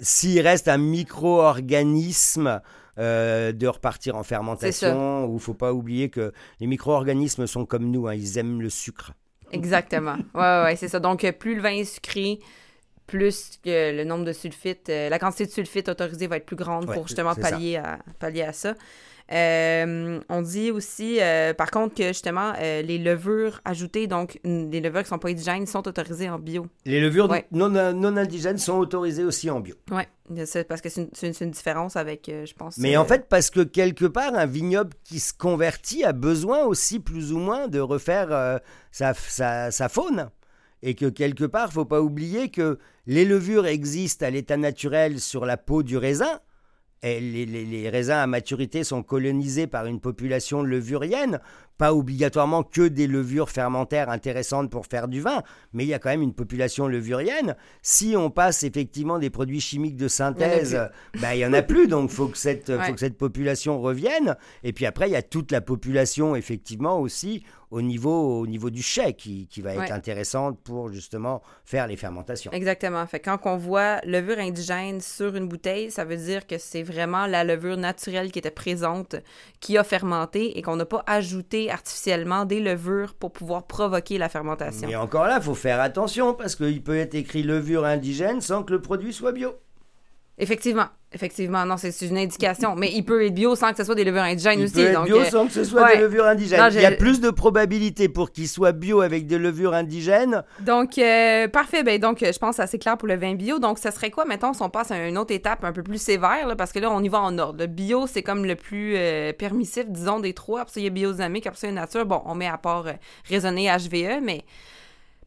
S'il 0.00 0.40
reste 0.40 0.68
un 0.68 0.78
micro-organisme 0.78 2.60
euh, 2.98 3.50
de 3.50 3.66
repartir 3.66 4.14
en 4.14 4.22
fermentation, 4.22 5.28
il 5.34 5.40
faut 5.40 5.52
pas 5.54 5.72
oublier 5.72 6.10
que 6.10 6.32
les 6.60 6.68
micro-organismes 6.68 7.48
sont 7.48 7.66
comme 7.66 7.90
nous, 7.90 8.06
hein, 8.06 8.14
ils 8.14 8.38
aiment 8.38 8.62
le 8.62 8.70
sucre. 8.70 9.14
Exactement. 9.50 10.14
ouais, 10.36 10.62
ouais, 10.62 10.76
c'est 10.76 10.86
ça. 10.88 11.00
Donc, 11.00 11.24
euh, 11.24 11.32
plus 11.32 11.56
le 11.56 11.60
vin 11.60 11.70
est 11.72 11.84
sucré, 11.84 12.38
plus 13.08 13.58
que 13.64 13.90
le 13.96 14.04
nombre 14.04 14.24
de 14.24 14.32
sulfites, 14.32 14.88
euh, 14.90 15.08
la 15.08 15.18
quantité 15.18 15.46
de 15.46 15.50
sulfites 15.50 15.88
autorisée 15.88 16.28
va 16.28 16.36
être 16.36 16.46
plus 16.46 16.54
grande 16.56 16.88
Ouais, 16.88 16.94
pour 16.94 17.08
justement 17.08 17.34
ça. 17.34 17.40
pallier 17.40 17.76
à, 17.78 17.98
pallier 18.20 18.42
à 18.42 18.52
ça. 18.52 18.74
Euh, 19.32 20.20
on 20.28 20.42
dit 20.42 20.70
aussi, 20.70 21.18
euh, 21.20 21.54
par 21.54 21.70
contre, 21.70 21.94
que 21.94 22.08
justement, 22.08 22.52
euh, 22.58 22.82
les 22.82 22.98
levures 22.98 23.60
ajoutées, 23.64 24.06
donc 24.06 24.38
les 24.44 24.80
levures 24.80 25.02
qui 25.02 25.08
sont 25.08 25.18
pas 25.18 25.30
indigènes, 25.30 25.66
sont 25.66 25.86
autorisées 25.88 26.28
en 26.28 26.38
bio. 26.38 26.66
Les 26.84 27.00
levures 27.00 27.28
Ouais. 27.30 27.46
non, 27.50 27.68
non 27.70 28.16
indigènes 28.16 28.58
sont 28.58 28.78
autorisées 28.78 29.24
aussi 29.24 29.48
en 29.50 29.60
bio. 29.60 29.74
C'est 30.44 30.68
parce 30.68 30.80
que 30.80 30.88
c'est 30.88 31.40
une, 31.40 31.50
différence 31.50 31.96
avec, 31.96 32.30
je 32.30 32.52
pense. 32.54 32.78
Mais 32.78 32.96
en 32.96 33.04
fait, 33.04 33.26
parce 33.28 33.50
que 33.50 33.60
quelque 33.60 34.04
part, 34.06 34.34
un 34.34 34.46
vignoble 34.46 34.90
qui 35.04 35.20
se 35.20 35.32
convertit 35.32 36.04
a 36.04 36.12
besoin 36.12 36.64
aussi, 36.64 37.00
plus 37.00 37.32
ou 37.32 37.38
moins, 37.38 37.68
de 37.68 37.80
refaire 37.80 38.60
sa, 38.90 39.14
sa- 39.14 39.70
sa 39.70 39.88
faune. 39.88 40.30
Et 40.82 40.94
que 40.94 41.06
quelque 41.06 41.44
part, 41.44 41.72
faut 41.72 41.86
pas 41.86 42.02
oublier 42.02 42.50
que 42.50 42.78
les 43.06 43.24
levures 43.24 43.64
existent 43.66 44.26
à 44.26 44.30
l'état 44.30 44.58
naturel 44.58 45.18
sur 45.18 45.46
la 45.46 45.56
peau 45.56 45.82
du 45.82 45.96
raisin. 45.96 46.40
Les- 47.04 47.44
les 47.44 47.90
raisins 47.90 48.12
à 48.12 48.26
maturité 48.26 48.82
sont 48.82 49.02
colonisés 49.02 49.66
par 49.66 49.84
une 49.84 50.00
population 50.00 50.62
levurienne, 50.62 51.38
pas 51.78 51.92
obligatoirement 51.94 52.62
que 52.62 52.86
des 52.88 53.06
levures 53.06 53.50
fermentaires 53.50 54.08
intéressantes 54.10 54.70
pour 54.70 54.86
faire 54.86 55.08
du 55.08 55.20
vin, 55.20 55.42
mais 55.72 55.84
il 55.84 55.88
y 55.88 55.94
a 55.94 55.98
quand 55.98 56.10
même 56.10 56.22
une 56.22 56.34
population 56.34 56.86
levurienne. 56.86 57.56
Si 57.82 58.14
on 58.16 58.30
passe 58.30 58.62
effectivement 58.62 59.18
des 59.18 59.30
produits 59.30 59.60
chimiques 59.60 59.96
de 59.96 60.08
synthèse, 60.08 60.78
bah, 61.20 61.34
il 61.34 61.40
y 61.40 61.46
en 61.46 61.52
a 61.52 61.62
plus, 61.62 61.88
donc 61.88 62.10
faut 62.10 62.28
que 62.28 62.38
cette, 62.38 62.68
Ouais. 62.68 62.86
faut 62.86 62.92
que 62.94 63.00
cette 63.00 63.18
population 63.18 63.80
revienne. 63.80 64.36
Et 64.62 64.72
puis 64.72 64.86
après, 64.86 65.08
il 65.08 65.12
y 65.12 65.16
a 65.16 65.22
toute 65.22 65.50
la 65.52 65.60
population 65.60 66.36
effectivement 66.36 67.00
aussi 67.00 67.44
au 67.70 67.82
niveau, 67.82 68.38
au 68.40 68.46
niveau 68.46 68.70
du 68.70 68.82
chai 68.82 69.14
qui, 69.14 69.48
qui 69.48 69.60
va 69.60 69.72
être 69.72 69.80
Ouais. 69.80 69.90
intéressante 69.90 70.60
pour 70.62 70.90
justement 70.92 71.42
faire 71.64 71.88
les 71.88 71.96
fermentations. 71.96 72.52
Exactement. 72.52 73.04
Fait 73.08 73.18
quand 73.18 73.38
on 73.46 73.56
voit 73.56 74.00
levure 74.04 74.38
indigène 74.38 75.00
sur 75.00 75.34
une 75.34 75.48
bouteille, 75.48 75.90
ça 75.90 76.04
veut 76.04 76.16
dire 76.16 76.46
que 76.46 76.56
c'est 76.58 76.84
vraiment 76.84 77.26
la 77.26 77.42
levure 77.42 77.76
naturelle 77.76 78.30
qui 78.30 78.38
était 78.38 78.52
présente, 78.52 79.16
qui 79.58 79.76
a 79.76 79.82
fermenté 79.82 80.56
et 80.56 80.62
qu'on 80.62 80.76
n'a 80.76 80.84
pas 80.86 81.02
ajouté 81.06 81.63
artificiellement 81.70 82.44
des 82.44 82.60
levures 82.60 83.14
pour 83.14 83.32
pouvoir 83.32 83.66
provoquer 83.66 84.18
la 84.18 84.28
fermentation. 84.28 84.88
Mais 84.88 84.96
encore 84.96 85.26
là, 85.26 85.40
faut 85.40 85.54
faire 85.54 85.80
attention 85.80 86.34
parce 86.34 86.56
qu'il 86.56 86.82
peut 86.82 86.96
être 86.96 87.14
écrit 87.14 87.42
levure 87.42 87.84
indigène 87.84 88.40
sans 88.40 88.62
que 88.62 88.72
le 88.72 88.80
produit 88.80 89.12
soit 89.12 89.32
bio. 89.32 89.52
Effectivement. 90.38 90.86
Effectivement, 91.12 91.64
non, 91.64 91.76
c'est 91.76 91.92
une 92.04 92.18
indication. 92.18 92.74
Mais 92.74 92.90
il 92.92 93.04
peut 93.04 93.24
être 93.24 93.34
bio 93.34 93.54
sans 93.54 93.70
que 93.70 93.76
ce 93.76 93.84
soit 93.84 93.94
des 93.94 94.02
levures 94.02 94.22
indigènes 94.22 94.58
Il 94.58 94.64
aussi. 94.64 94.74
peut 94.74 94.80
être 94.80 94.94
donc, 94.94 95.06
bio 95.06 95.20
euh, 95.20 95.24
sans 95.26 95.46
que 95.46 95.52
ce 95.52 95.62
soit 95.62 95.84
ouais. 95.84 95.96
des 95.96 96.02
levures 96.02 96.26
indigènes. 96.26 96.58
Non, 96.58 96.68
Il 96.70 96.80
y 96.80 96.84
a 96.84 96.90
plus 96.90 97.20
de 97.20 97.30
probabilité 97.30 98.08
pour 98.08 98.32
qu'il 98.32 98.48
soit 98.48 98.72
bio 98.72 99.00
avec 99.00 99.28
des 99.28 99.38
levures 99.38 99.74
indigènes. 99.74 100.42
Donc, 100.58 100.98
euh, 100.98 101.46
parfait. 101.46 101.84
Ben, 101.84 102.00
donc, 102.00 102.20
euh, 102.24 102.32
je 102.32 102.38
pense 102.40 102.50
que 102.50 102.56
c'est 102.56 102.62
assez 102.62 102.78
clair 102.80 102.98
pour 102.98 103.06
le 103.06 103.14
vin 103.14 103.36
bio. 103.36 103.60
Donc, 103.60 103.78
ça 103.78 103.92
serait 103.92 104.10
quoi, 104.10 104.24
mettons, 104.24 104.52
si 104.54 104.62
on 104.62 104.70
passe 104.70 104.90
à 104.90 105.06
une 105.06 105.16
autre 105.16 105.32
étape 105.32 105.62
un 105.62 105.72
peu 105.72 105.84
plus 105.84 106.02
sévère, 106.02 106.48
là, 106.48 106.56
parce 106.56 106.72
que 106.72 106.80
là, 106.80 106.90
on 106.90 107.00
y 107.00 107.08
va 107.08 107.20
en 107.20 107.38
ordre. 107.38 107.60
Le 107.60 107.68
bio, 107.68 108.08
c'est 108.08 108.22
comme 108.22 108.44
le 108.44 108.56
plus 108.56 108.94
euh, 108.96 109.32
permissif, 109.32 109.88
disons, 109.88 110.18
des 110.18 110.32
trois. 110.34 110.62
Après 110.62 110.74
ça, 110.74 110.80
il 110.80 110.84
y 110.84 110.88
a 110.88 110.90
biodynamique, 110.90 111.46
après 111.46 111.60
ça, 111.60 111.68
il 111.68 111.74
y 111.74 111.78
a 111.78 111.80
nature. 111.80 112.06
Bon, 112.06 112.22
on 112.24 112.34
met 112.34 112.48
à 112.48 112.58
part 112.58 112.86
raisonner 113.28 113.68
HVE, 113.70 114.20
mais 114.20 114.42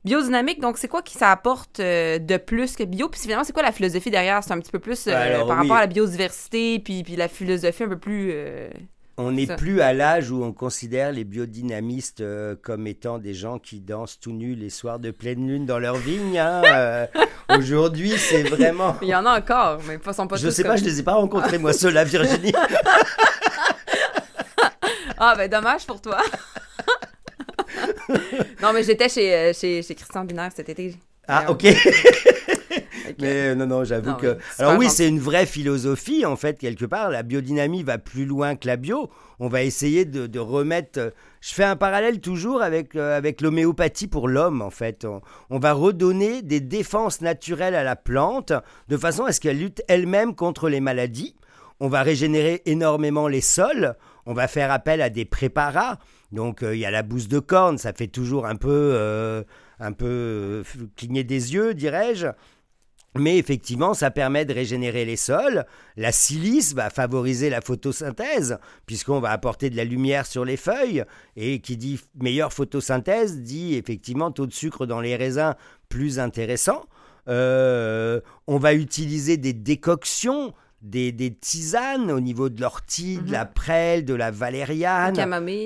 biodynamique, 0.05 0.62
donc, 0.62 0.77
c'est 0.77 0.88
quoi 0.88 1.01
qui 1.01 1.17
ça 1.17 1.31
apporte 1.31 1.79
euh, 1.79 2.19
de 2.19 2.38
plus 2.38 2.75
que 2.75 2.83
bio? 2.83 3.10
Puis 3.10 3.21
finalement, 3.21 3.43
c'est 3.43 3.53
quoi 3.53 3.63
la 3.63 3.71
philosophie 3.71 4.12
derrière? 4.12 4.43
C'est 4.43 4.53
un 4.53 4.60
petit 4.60 4.71
peu 4.71 4.79
plus 4.79 5.07
euh, 5.07 5.15
Alors, 5.15 5.47
par 5.47 5.57
oui. 5.57 5.63
rapport 5.63 5.77
à 5.77 5.81
la 5.81 5.88
biodiversité, 5.88 6.79
puis, 6.79 7.03
puis 7.03 7.15
la 7.15 7.27
philosophie 7.27 7.83
un 7.83 7.89
peu 7.89 7.97
plus... 7.99 8.29
euh, 8.33 8.69
On 9.17 9.31
n'est 9.31 9.47
plus 9.47 9.81
à 9.81 9.93
l'âge 9.93 10.29
où 10.31 10.43
on 10.43 10.53
considère 10.53 11.12
les 11.12 11.23
biodynamistes 11.23 12.23
comme 12.62 12.86
étant 12.88 13.17
des 13.17 13.33
gens 13.33 13.57
qui 13.60 13.79
dansent 13.81 14.19
tout 14.19 14.31
nus 14.31 14.55
les 14.55 14.69
soirs 14.69 14.99
de 14.99 15.12
pleine 15.12 15.47
lune 15.47 15.65
dans 15.65 15.79
leur 15.79 15.95
vigne. 15.95 16.38
hein. 16.39 16.62
Aujourd'hui, 17.57 18.12
c'est 18.17 18.43
vraiment. 18.43 18.95
Il 19.01 19.07
y 19.07 19.15
en 19.15 19.25
a 19.25 19.39
encore, 19.39 19.79
mais 19.88 19.97
pas 19.97 20.12
sont 20.13 20.27
pas 20.27 20.36
Je 20.36 20.47
tous 20.47 20.51
sais 20.53 20.63
comme- 20.63 20.73
pas, 20.73 20.77
je 20.77 20.83
les 20.83 20.99
ai 20.99 21.03
pas 21.03 21.13
rencontrés 21.15 21.57
moi 21.57 21.73
ceux-là, 21.73 22.03
Virginie. 22.03 22.53
Ah, 25.19 25.33
ben 25.36 25.49
dommage 25.49 25.86
pour 25.88 25.99
toi. 25.99 26.19
non, 28.62 28.74
mais 28.74 28.84
j'étais 28.84 29.10
chez, 29.10 29.34
euh, 29.34 29.54
chez, 29.54 29.82
chez 29.84 29.96
Christian 29.96 30.24
Binaire 30.26 30.52
cet 30.56 30.70
été. 30.70 30.96
Ah, 31.28 31.43
Mais, 31.46 31.52
ok. 31.52 31.65
ok. 33.10 33.15
Mais 33.20 33.50
euh, 33.50 33.56
non, 33.56 33.67
non, 33.67 33.84
j'avoue 33.84 34.15
que. 34.15 34.38
Alors 34.60 34.78
oui, 34.78 34.89
c'est 34.89 35.08
une 35.08 35.20
vraie 35.20 35.46
philosophie, 35.46 36.26
en 36.26 36.36
fait, 36.36 36.58
quelque 36.58 36.86
part. 36.86 37.10
La 37.10 37.24
biodynamie 37.24 37.84
va 37.84 37.98
plus 37.98 38.26
loin 38.26 38.56
que 38.56 38.67
la 38.67 38.78
bio. 38.78 39.10
On 39.39 39.48
va 39.50 39.63
essayer 39.63 40.06
de, 40.06 40.26
de 40.28 40.39
remettre. 40.39 41.00
euh, 41.00 41.10
Je 41.41 41.54
fais 41.54 41.63
un 41.65 41.76
parallèle 41.76 42.22
toujours 42.22 42.62
avec, 42.62 42.96
euh, 42.96 43.17
avec 43.17 43.41
l'homéopathie 43.41 44.08
pour 44.08 44.28
l'homme, 44.28 44.62
en 44.62 44.70
fait. 44.70 45.04
On, 45.06 45.22
on 45.50 45.60
va 45.60 45.74
redonner 45.74 46.41
des 46.41 46.60
défenses 46.62 47.22
naturelles 47.22 47.76
à 47.76 47.84
la 47.84 47.96
plante 47.96 48.54
de 48.88 48.98
façon 48.98 49.26
à 49.26 49.32
ce 49.34 49.39
qu'elle 49.41 49.60
lutte 49.60 49.82
elle-même 49.88 50.34
contre 50.34 50.70
les 50.70 50.80
maladies. 50.80 51.36
On 51.80 51.89
va 51.89 52.02
régénérer 52.04 52.62
énormément 52.65 53.28
les 53.28 53.41
sols. 53.41 53.96
On 54.26 54.34
va 54.34 54.48
faire 54.48 54.72
appel 54.72 55.02
à 55.02 55.10
des 55.10 55.26
préparats. 55.26 56.00
Donc, 56.31 56.63
euh, 56.63 56.75
il 56.75 56.79
y 56.79 56.85
a 56.85 56.91
la 56.91 57.03
bouse 57.03 57.27
de 57.27 57.39
corne, 57.39 57.77
ça 57.77 57.93
fait 57.93 58.07
toujours 58.07 58.45
un 58.45 58.55
peu, 58.55 58.91
euh, 58.93 59.43
un 59.79 59.93
peu 59.93 60.05
euh, 60.05 60.63
cligner 60.95 61.23
des 61.23 61.53
yeux, 61.53 61.73
dirais-je. 61.73 62.27
Mais 63.15 63.37
effectivement, 63.37 63.93
ça 63.93 64.11
permet 64.11 64.45
de 64.45 64.53
régénérer 64.53 65.05
les 65.05 65.15
sols. 65.15 65.65
La 65.95 66.11
silice 66.11 66.75
va 66.75 66.89
favoriser 66.89 67.49
la 67.49 67.61
photosynthèse, 67.61 68.59
puisqu'on 68.85 69.19
va 69.19 69.31
apporter 69.31 69.69
de 69.71 69.77
la 69.77 69.85
lumière 69.85 70.27
sur 70.27 70.45
les 70.45 70.57
feuilles. 70.57 71.03
Et 71.35 71.59
qui 71.59 71.77
dit 71.77 71.99
meilleure 72.15 72.53
photosynthèse 72.53 73.41
dit 73.41 73.75
effectivement 73.75 74.29
taux 74.29 74.45
de 74.45 74.53
sucre 74.53 74.86
dans 74.86 75.01
les 75.01 75.15
raisins 75.15 75.55
plus 75.89 76.19
intéressant. 76.19 76.86
On 77.25 78.21
va 78.47 78.73
utiliser 78.73 79.38
des 79.38 79.53
décoctions, 79.53 80.53
des, 80.82 81.11
des 81.11 81.34
tisanes 81.34 82.11
au 82.11 82.19
niveau 82.19 82.49
de 82.49 82.61
l'ortie, 82.61 83.17
de 83.17 83.32
la 83.32 83.45
prêle, 83.45 84.05
de 84.05 84.13
la 84.13 84.30
valériane. 84.32 85.13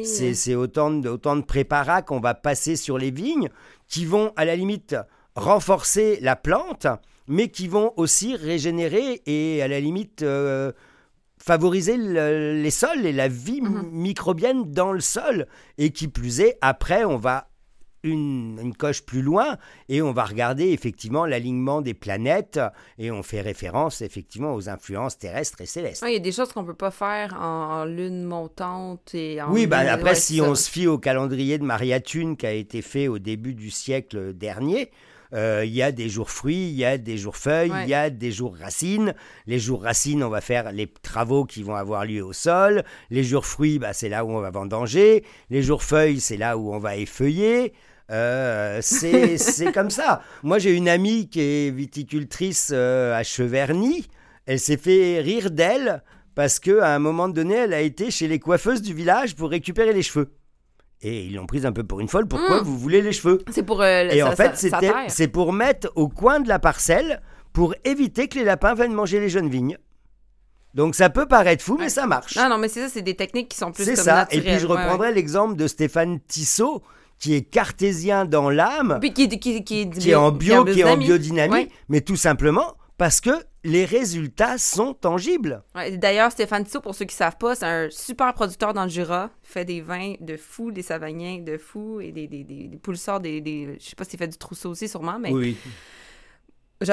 C'est 0.05 0.34
c'est 0.34 0.55
autant 0.55 0.89
de, 0.91 1.09
autant 1.09 1.36
de 1.36 1.41
préparats 1.43 2.01
qu'on 2.01 2.20
va 2.20 2.34
passer 2.34 2.76
sur 2.76 2.97
les 2.97 3.12
vignes 3.12 3.49
qui 3.88 4.05
vont 4.05 4.32
à 4.38 4.45
la 4.45 4.55
limite 4.55 4.95
renforcer 5.36 6.20
la 6.22 6.36
plante, 6.36 6.88
mais 7.28 7.49
qui 7.49 7.68
vont 7.68 7.93
aussi 7.97 8.36
régénérer 8.36 9.22
et 9.26 9.62
à 9.62 9.68
la 9.68 9.80
limite 9.80 10.24
euh, 10.24 10.72
favoriser 11.38 11.97
le- 11.97 12.62
les 12.62 12.72
sols 12.72 13.05
et 13.05 13.14
la 13.14 13.28
vie 13.28 13.62
Mhm. 13.62 13.89
microbienne 13.91 14.72
dans 14.72 14.91
le 14.93 14.99
sol. 14.99 15.47
Et 15.78 15.91
qui 15.91 16.07
plus 16.07 16.39
est, 16.41 16.57
après, 16.62 17.03
on 17.05 17.18
va 17.18 17.47
une, 18.04 18.60
une, 18.62 18.76
coche 18.76 19.04
plus 19.04 19.22
loin 19.22 19.58
et 19.89 20.02
on 20.02 20.12
va 20.12 20.24
regarder 20.24 20.70
effectivement 20.70 21.26
l'alignement 21.26 21.82
des 21.82 21.93
planètes 21.93 22.60
et 22.97 23.12
on 23.12 23.24
fait 23.24 23.41
référence 23.41 24.02
effectivement 24.02 24.54
aux 24.56 24.70
influences 24.70 25.18
terrestres 25.18 25.62
et 25.62 25.66
célestes. 25.66 26.04
Il 26.08 26.14
y 26.14 26.16
a 26.16 26.20
des 26.20 26.32
choses 26.32 26.52
qu'on 26.52 26.66
peut 26.66 26.74
pas 26.74 26.91
faire 26.91 27.34
en, 27.39 27.86
lune 27.86 28.24
montante 28.24 29.14
et 29.14 29.41
en 29.41 29.52
Oui, 29.52 29.68
bah, 29.68 29.80
après 29.91 30.16
si 30.16 30.41
on 30.41 30.56
se 30.56 30.70
fie 30.70 30.88
au 30.88 30.97
calendrier 30.97 31.58
de 31.58 31.64
Maria 31.64 31.99
Thune 31.99 32.38
qui 32.38 32.45
a 32.45 32.54
été 32.54 32.82
fait 32.82 33.08
au 33.08 33.20
début 33.20 33.54
du 33.54 33.70
siècle 33.70 34.34
dernier, 34.34 34.89
euh, 35.34 35.64
il 35.66 35.72
y 35.72 35.82
a 35.82 35.91
des 35.91 36.10
jours 36.10 36.30
fruits, 36.30 36.70
il 36.70 36.76
y 36.76 36.86
a 36.86 36.97
des 36.97 37.18
jours 37.18 37.38
feuilles, 37.38 37.72
il 37.84 37.89
y 37.89 37.93
a 37.93 38.10
des 38.10 38.32
jours 38.32 38.56
racines. 38.60 39.14
Les 39.47 39.60
jours 39.60 39.84
racines, 39.84 40.24
on 40.24 40.30
va 40.30 40.41
faire 40.41 40.72
les 40.72 40.88
travaux 40.88 41.45
qui 41.45 41.64
vont 41.64 41.76
avoir 41.76 42.06
lieu 42.06 42.24
au 42.24 42.34
sol. 42.34 42.84
Les 43.10 43.24
jours 43.24 43.45
fruits, 43.45 43.80
bah, 43.80 43.93
c'est 43.93 44.10
là 44.10 44.26
où 44.26 44.32
on 44.32 44.41
va 44.41 44.52
vendanger. 44.52 45.24
Les 45.49 45.62
jours 45.62 45.84
feuilles, 45.84 46.20
c'est 46.20 46.38
là 46.38 46.58
où 46.58 46.74
on 46.74 46.80
va 46.80 46.97
effeuiller. 46.97 47.74
Euh, 48.12 48.80
c'est 48.82 49.72
comme 49.74 49.89
ça. 49.89 50.22
Moi, 50.43 50.59
j'ai 50.59 50.76
une 50.76 50.89
amie 50.89 51.30
qui 51.30 51.41
est 51.41 51.72
viticultrice 51.72 52.72
euh, 52.74 53.16
à 53.16 53.24
Cheverny. 53.24 54.07
Elle 54.45 54.59
s'est 54.59 54.78
fait 54.78 55.20
rire 55.22 55.51
d'elle 55.51 56.03
parce 56.36 56.59
qu'à 56.59 56.93
un 56.93 56.99
moment 56.99 57.30
donné, 57.30 57.55
elle 57.55 57.74
a 57.74 57.82
été 57.82 58.12
chez 58.12 58.28
les 58.28 58.39
coiffeuses 58.39 58.82
du 58.82 58.93
village 58.93 59.36
pour 59.36 59.49
récupérer 59.49 59.93
les 59.93 60.01
cheveux. 60.01 60.32
Et 61.03 61.26
ils 61.26 61.36
l'ont 61.36 61.47
prise 61.47 61.66
un 61.66 61.72
peu 61.72 61.84
pour 61.84 61.99
une 61.99 62.07
folle. 62.07 62.28
Pourquoi 62.28 62.62
hmm. 62.62 62.66
vous 62.66 62.78
voulez 62.78 63.01
les 63.01 63.12
cheveux? 63.12 63.41
C'est 63.51 63.64
pour. 63.64 63.82
Euh, 63.82 64.07
et 64.09 64.22
en 64.22 64.36
fait, 64.36 64.51
c'est 65.07 65.28
pour 65.28 65.53
mettre 65.53 65.91
au 65.95 66.07
coin 66.07 66.39
de 66.39 66.47
la 66.47 66.59
parcelle 66.59 67.22
pour 67.53 67.74
éviter 67.84 68.28
que 68.28 68.38
les 68.38 68.45
lapins 68.45 68.76
viennent 68.76 68.93
manger 68.93 69.20
les 69.20 69.30
jeunes 69.30 69.49
vignes. 69.49 69.78
Donc 70.74 70.95
ça 70.95 71.09
peut 71.09 71.26
paraître 71.26 71.64
fou, 71.64 71.78
mais 71.78 71.89
ça 71.89 72.07
marche. 72.07 72.38
Non, 72.38 72.47
non, 72.47 72.57
mais 72.57 72.70
c'est 72.70 72.82
ça, 72.82 72.89
c'est 72.89 73.01
des 73.01 73.16
techniques 73.16 73.49
qui 73.49 73.57
sont 73.57 73.72
plus 73.72 73.84
C'est 73.84 73.97
ça. 73.97 74.28
Et 74.32 74.39
puis 74.39 74.57
je 74.59 74.68
reprendrai 74.68 75.14
l'exemple 75.14 75.55
de 75.55 75.68
Stéphane 75.68 76.20
Tissot, 76.28 76.82
qui 77.22 77.36
est 77.36 77.43
cartésien 77.43 78.26
dans 78.26 78.49
l'âme, 78.49 78.99
qui, 78.99 79.30
qui, 79.30 79.63
qui, 79.63 80.09
est 80.09 80.15
en 80.15 80.32
bio, 80.32 80.65
qui 80.65 80.80
est 80.80 80.84
en 80.84 80.97
biodynamie, 80.97 81.69
mais 81.88 82.01
tout 82.01 82.15
simplement 82.15 82.76
parce 82.97 83.22
que 83.22 83.30
les 83.63 83.86
résultats 83.86 84.57
sont 84.57 84.95
tangibles. 84.95 85.63
D'ailleurs, 85.93 86.32
Stéphane 86.32 86.63
Tissot, 86.63 86.82
pour 86.82 86.95
ceux 86.95 87.05
qui 87.05 87.13
ne 87.13 87.17
savent 87.17 87.38
pas, 87.38 87.53
c'est 87.53 87.65
un 87.65 87.89
super 87.91 88.34
producteur 88.34 88.74
dans 88.74 88.84
le 88.84 88.89
Jura. 88.89 89.30
Il 89.43 89.47
fait 89.47 89.65
des 89.65 89.82
vins 89.82 90.15
de 90.19 90.36
fou, 90.36 90.72
des 90.72 90.82
savagniens 90.82 91.39
de 91.39 91.57
fou 91.57 92.01
et 92.01 92.11
des, 92.11 92.28
des, 92.28 92.43
des, 92.43 92.67
des 92.67 92.78
pulsars, 92.78 93.19
des, 93.19 93.39
des, 93.39 93.78
je 93.80 93.89
sais 93.89 93.95
pas 93.95 94.03
s'il 94.03 94.17
fait 94.17 94.28
du 94.28 94.38
trousseau 94.38 94.72
aussi, 94.72 94.89
sûrement, 94.89 95.19
mais... 95.19 95.32
Oui. 95.32 95.57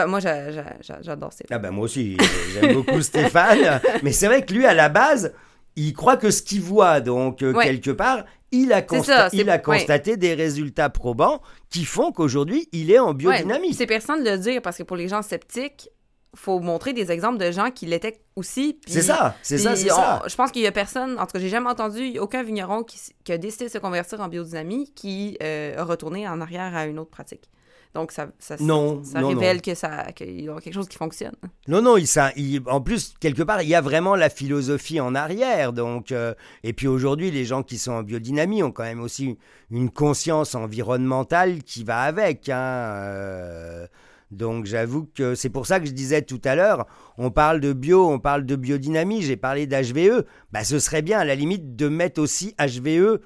Moi, 0.06 0.20
j'adore 0.20 1.32
Stéphane. 1.32 1.56
Ah 1.56 1.58
ben 1.58 1.70
moi 1.70 1.86
aussi, 1.86 2.18
j'aime 2.52 2.74
beaucoup 2.74 3.00
Stéphane. 3.00 3.80
Mais 4.02 4.12
c'est 4.12 4.26
vrai 4.26 4.44
que 4.44 4.52
lui, 4.52 4.66
à 4.66 4.74
la 4.74 4.90
base, 4.90 5.32
il 5.78 5.92
croit 5.92 6.16
que 6.16 6.30
ce 6.30 6.42
qu'il 6.42 6.60
voit, 6.60 7.00
donc 7.00 7.42
euh, 7.42 7.52
quelque 7.54 7.90
part, 7.90 8.24
il 8.50 8.72
a, 8.72 8.84
il 9.32 9.48
a 9.50 9.58
constaté 9.58 10.16
des 10.16 10.34
résultats 10.34 10.90
probants 10.90 11.40
qui 11.70 11.84
font 11.84 12.10
qu'aujourd'hui, 12.10 12.68
il 12.72 12.90
est 12.90 12.98
en 12.98 13.14
biodynamie. 13.14 13.74
c'est 13.74 13.86
personne 13.86 14.24
de 14.24 14.30
le 14.30 14.38
dire 14.38 14.60
parce 14.60 14.78
que 14.78 14.82
pour 14.82 14.96
les 14.96 15.06
gens 15.06 15.22
sceptiques, 15.22 15.88
faut 16.34 16.60
montrer 16.60 16.92
des 16.92 17.10
exemples 17.10 17.38
de 17.38 17.50
gens 17.50 17.70
qui 17.70 17.86
l'étaient 17.86 18.20
aussi. 18.36 18.80
C'est 18.86 19.02
ça, 19.02 19.36
c'est 19.42 19.58
ça, 19.58 19.76
c'est 19.76 19.88
ça. 19.88 20.22
Je 20.26 20.34
pense 20.34 20.50
qu'il 20.50 20.62
y 20.62 20.66
a 20.66 20.72
personne, 20.72 21.18
en 21.18 21.26
tout 21.26 21.32
cas, 21.32 21.38
j'ai 21.38 21.48
jamais 21.48 21.70
entendu 21.70 22.18
aucun 22.18 22.42
vigneron 22.42 22.82
qui, 22.82 23.32
a 23.32 23.38
décidé 23.38 23.66
de 23.66 23.70
se 23.70 23.78
convertir 23.78 24.20
en 24.20 24.28
biodynamie 24.28 24.92
qui 24.94 25.38
euh, 25.42 25.78
a 25.78 25.84
retourné 25.84 26.28
en 26.28 26.40
arrière 26.40 26.74
à 26.76 26.86
une 26.86 26.98
autre 26.98 27.10
pratique. 27.10 27.50
Donc, 27.94 28.12
ça, 28.12 28.28
ça, 28.38 28.56
non, 28.60 29.02
ça 29.02 29.26
révèle 29.26 29.62
que 29.62 29.74
ça 29.74 30.12
qu'il 30.12 30.40
y 30.40 30.48
a 30.48 30.60
quelque 30.60 30.74
chose 30.74 30.88
qui 30.88 30.96
fonctionne. 30.96 31.34
Non, 31.66 31.82
non, 31.82 31.96
il, 31.96 32.06
ça, 32.06 32.32
en 32.66 32.80
plus, 32.80 33.14
quelque 33.20 33.42
part, 33.42 33.62
il 33.62 33.68
y 33.68 33.74
a 33.74 33.80
vraiment 33.80 34.14
la 34.14 34.28
philosophie 34.28 35.00
en 35.00 35.14
arrière. 35.14 35.72
Donc, 35.72 36.12
euh, 36.12 36.34
et 36.62 36.72
puis 36.72 36.86
aujourd'hui, 36.86 37.30
les 37.30 37.44
gens 37.44 37.62
qui 37.62 37.78
sont 37.78 37.92
en 37.92 38.02
biodynamie 38.02 38.62
ont 38.62 38.72
quand 38.72 38.84
même 38.84 39.00
aussi 39.00 39.38
une 39.70 39.90
conscience 39.90 40.54
environnementale 40.54 41.62
qui 41.62 41.84
va 41.84 42.02
avec. 42.02 42.48
Hein, 42.48 42.58
euh, 42.58 43.86
donc 44.30 44.66
j'avoue 44.66 45.08
que 45.14 45.34
c'est 45.34 45.48
pour 45.48 45.66
ça 45.66 45.80
que 45.80 45.86
je 45.86 45.92
disais 45.92 46.22
tout 46.22 46.40
à 46.44 46.54
l'heure, 46.54 46.86
on 47.16 47.30
parle 47.30 47.60
de 47.60 47.72
bio, 47.72 48.06
on 48.06 48.18
parle 48.18 48.44
de 48.44 48.56
biodynamie, 48.56 49.22
j'ai 49.22 49.36
parlé 49.36 49.66
d'HVE, 49.66 50.26
bah 50.52 50.64
ce 50.64 50.78
serait 50.78 51.02
bien 51.02 51.18
à 51.18 51.24
la 51.24 51.34
limite 51.34 51.76
de 51.76 51.88
mettre 51.88 52.20
aussi 52.20 52.54
HVE 52.58 53.20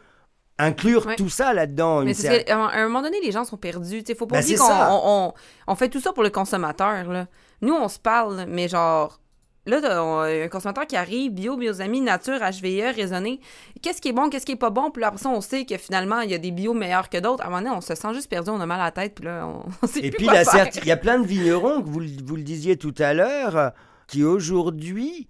inclure 0.63 1.15
tout 1.17 1.29
ça 1.29 1.53
là-dedans. 1.53 2.03
Mais 2.03 2.15
c'est 2.15 2.51
à 2.51 2.57
un 2.59 2.85
moment 2.85 3.03
donné, 3.03 3.19
les 3.23 3.33
gens 3.33 3.45
sont 3.45 3.57
perdus. 3.57 4.03
Il 4.07 4.15
faut 4.15 4.27
pas 4.27 4.37
ben, 4.37 4.43
oublier 4.43 4.57
qu'on 4.57 5.35
on, 5.67 5.75
fait 5.75 5.89
tout 5.89 6.01
ça 6.01 6.13
pour 6.13 6.23
le 6.23 6.31
consommateur. 6.31 7.11
Là. 7.11 7.27
Nous, 7.61 7.75
on 7.75 7.89
se 7.89 7.99
parle, 7.99 8.47
mais 8.49 8.69
genre, 8.69 9.21
là, 9.67 10.01
un 10.01 10.49
consommateur 10.49 10.87
qui 10.87 10.97
arrive, 10.97 11.33
bio, 11.33 11.57
biosamie, 11.57 12.01
nature, 12.01 12.39
HVE, 12.39 12.95
raisonné. 12.95 13.41
Qu'est-ce 13.81 14.01
qui 14.01 14.09
est 14.09 14.13
bon, 14.13 14.31
qu'est-ce 14.31 14.47
qui 14.47 14.53
est 14.53 14.57
pas 14.57 14.71
bon? 14.71 14.91
Puis 14.91 15.05
après 15.05 15.21
ça, 15.21 15.29
on 15.29 15.41
sait 15.41 15.65
que 15.65 15.77
finalement, 15.77 16.21
il 16.21 16.31
y 16.31 16.35
a 16.35 16.39
des 16.39 16.51
bio 16.51 16.75
meilleurs 16.75 17.09
que 17.09 17.19
d'autres. 17.19 17.43
À 17.43 17.47
un 17.47 17.51
moment 17.51 17.63
donné, 17.63 17.77
on 17.77 17.81
se 17.81 17.95
sent 17.95 18.15
juste 18.15 18.29
perdu, 18.29 18.51
on 18.51 18.61
a 18.61 18.67
mal 18.67 18.81
à 18.81 18.85
la 18.85 18.91
tête, 18.93 19.15
puis 19.15 19.25
là, 19.25 19.47
on, 19.47 19.87
sait 19.87 20.01
Et 20.01 20.11
puis, 20.11 20.27
il 20.27 20.87
y 20.87 20.93
a 20.93 20.97
plein 20.97 21.19
de 21.19 21.27
vignerons, 21.27 21.83
que 21.83 21.87
vous, 21.87 22.01
vous 22.25 22.37
le 22.37 22.43
disiez 22.43 22.77
tout 22.77 22.95
à 22.99 23.15
l'heure, 23.15 23.73
qui 24.07 24.25
aujourd'hui 24.25 25.29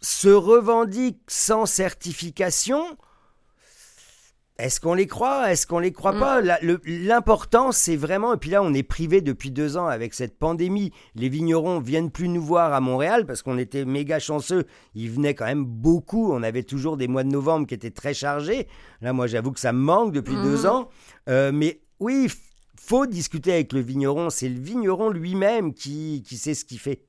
se 0.00 0.28
revendiquent 0.28 1.20
sans 1.26 1.66
certification 1.66 2.84
est-ce 4.58 4.80
qu'on 4.80 4.94
les 4.94 5.06
croit 5.06 5.52
Est-ce 5.52 5.68
qu'on 5.68 5.78
les 5.78 5.92
croit 5.92 6.14
mm. 6.14 6.18
pas? 6.20 6.40
L'important, 6.84 7.70
c'est 7.70 7.94
vraiment, 7.94 8.34
et 8.34 8.38
puis 8.38 8.50
là, 8.50 8.60
on 8.60 8.74
est 8.74 8.82
privé 8.82 9.20
depuis 9.20 9.52
deux 9.52 9.76
ans 9.76 9.86
avec 9.86 10.14
cette 10.14 10.36
pandémie. 10.36 10.92
Les 11.14 11.28
vignerons 11.28 11.78
viennent 11.78 12.10
plus 12.10 12.28
nous 12.28 12.42
voir 12.42 12.72
à 12.72 12.80
Montréal 12.80 13.24
parce 13.24 13.42
qu'on 13.42 13.56
était 13.56 13.84
méga 13.84 14.18
chanceux. 14.18 14.64
Ils 14.96 15.10
venaient 15.10 15.34
quand 15.34 15.46
même 15.46 15.64
beaucoup. 15.64 16.32
On 16.32 16.42
avait 16.42 16.64
toujours 16.64 16.96
des 16.96 17.06
mois 17.06 17.22
de 17.22 17.28
novembre 17.28 17.68
qui 17.68 17.74
étaient 17.74 17.92
très 17.92 18.14
chargés. 18.14 18.66
Là, 19.00 19.12
moi, 19.12 19.28
j'avoue 19.28 19.52
que 19.52 19.60
ça 19.60 19.72
me 19.72 19.78
manque 19.78 20.12
depuis 20.12 20.34
deux 20.34 20.64
mm. 20.64 20.66
ans. 20.66 20.88
Euh, 21.28 21.52
mais 21.54 21.80
oui, 22.00 22.28
faut 22.76 23.06
discuter 23.06 23.52
avec 23.52 23.72
le 23.72 23.80
vigneron. 23.80 24.28
C'est 24.28 24.48
le 24.48 24.58
vigneron 24.58 25.10
lui-même 25.10 25.72
qui, 25.72 26.24
qui 26.26 26.36
sait 26.36 26.54
ce 26.54 26.64
qu'il 26.64 26.80
fait. 26.80 27.04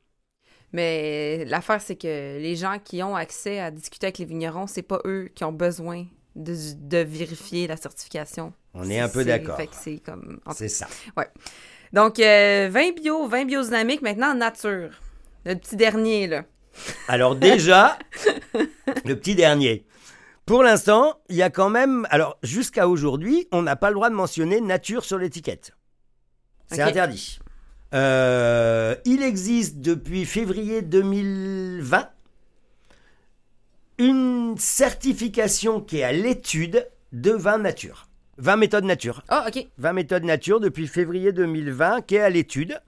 Mais 0.71 1.45
l'affaire, 1.45 1.81
c'est 1.81 1.95
que 1.95 2.37
les 2.37 2.55
gens 2.55 2.77
qui 2.77 3.01
ont 3.01 3.15
accès 3.15 3.59
à 3.59 3.71
discuter 3.71 4.05
avec 4.05 4.19
les 4.19 4.25
vignerons, 4.25 4.67
c'est 4.67 4.83
pas 4.83 4.99
eux 5.05 5.31
qui 5.33 5.43
ont 5.43 5.51
besoin 5.51 6.05
de, 6.35 6.97
vérifier 7.03 7.67
la 7.67 7.77
certification. 7.77 8.53
On 8.73 8.89
est, 8.89 8.99
un 8.99 9.09
peu 9.09 9.25
d'accord. 9.25 9.57
c'est 9.71 9.97
comme. 9.97 10.39
C'est 10.55 10.69
ça. 10.69 10.87
Ouais. 11.17 11.27
Donc, 11.93 12.19
euh, 12.19 12.69
20 12.71 12.95
bio, 12.95 13.27
20 13.27 13.45
biodynamique, 13.45 14.01
maintenant 14.01 14.33
nature. 14.35 14.91
Le 15.45 15.55
petit 15.55 15.75
dernier, 15.75 16.27
là. 16.27 16.43
Alors, 17.07 17.35
déjà, 17.35 17.97
le 19.05 19.15
petit 19.15 19.35
dernier. 19.35 19.85
Pour 20.45 20.63
l'instant, 20.63 21.19
il 21.29 21.35
y 21.35 21.41
a 21.41 21.49
quand 21.49 21.69
même. 21.69 22.07
Alors, 22.09 22.37
jusqu'à 22.43 22.87
aujourd'hui, 22.87 23.47
on 23.51 23.61
n'a 23.61 23.75
pas 23.75 23.89
le 23.89 23.95
droit 23.95 24.09
de 24.09 24.15
mentionner 24.15 24.61
nature 24.61 25.03
sur 25.03 25.17
l'étiquette. 25.17 25.73
C'est 26.67 26.81
interdit. 26.81 27.39
Euh, 27.93 28.95
il 29.05 29.23
existe 29.23 29.79
depuis 29.79 30.25
février 30.25 30.83
2020 30.83 32.07
une 33.99 34.57
certification 34.57 35.81
qui 35.81 35.97
est 35.97 36.03
à 36.03 36.13
l'étude 36.13 36.89
de 37.11 37.31
20 37.31 37.59
nature. 37.59 38.07
20 38.37 38.55
méthodes 38.55 38.85
nature. 38.85 39.23
Oh, 39.29 39.41
ok. 39.47 39.67
20 39.77 39.93
méthodes 39.93 40.23
nature 40.23 40.61
depuis 40.61 40.87
février 40.87 41.33
2020 41.33 42.01
qui 42.01 42.15
est 42.15 42.21
à 42.21 42.29
l'étude 42.29 42.79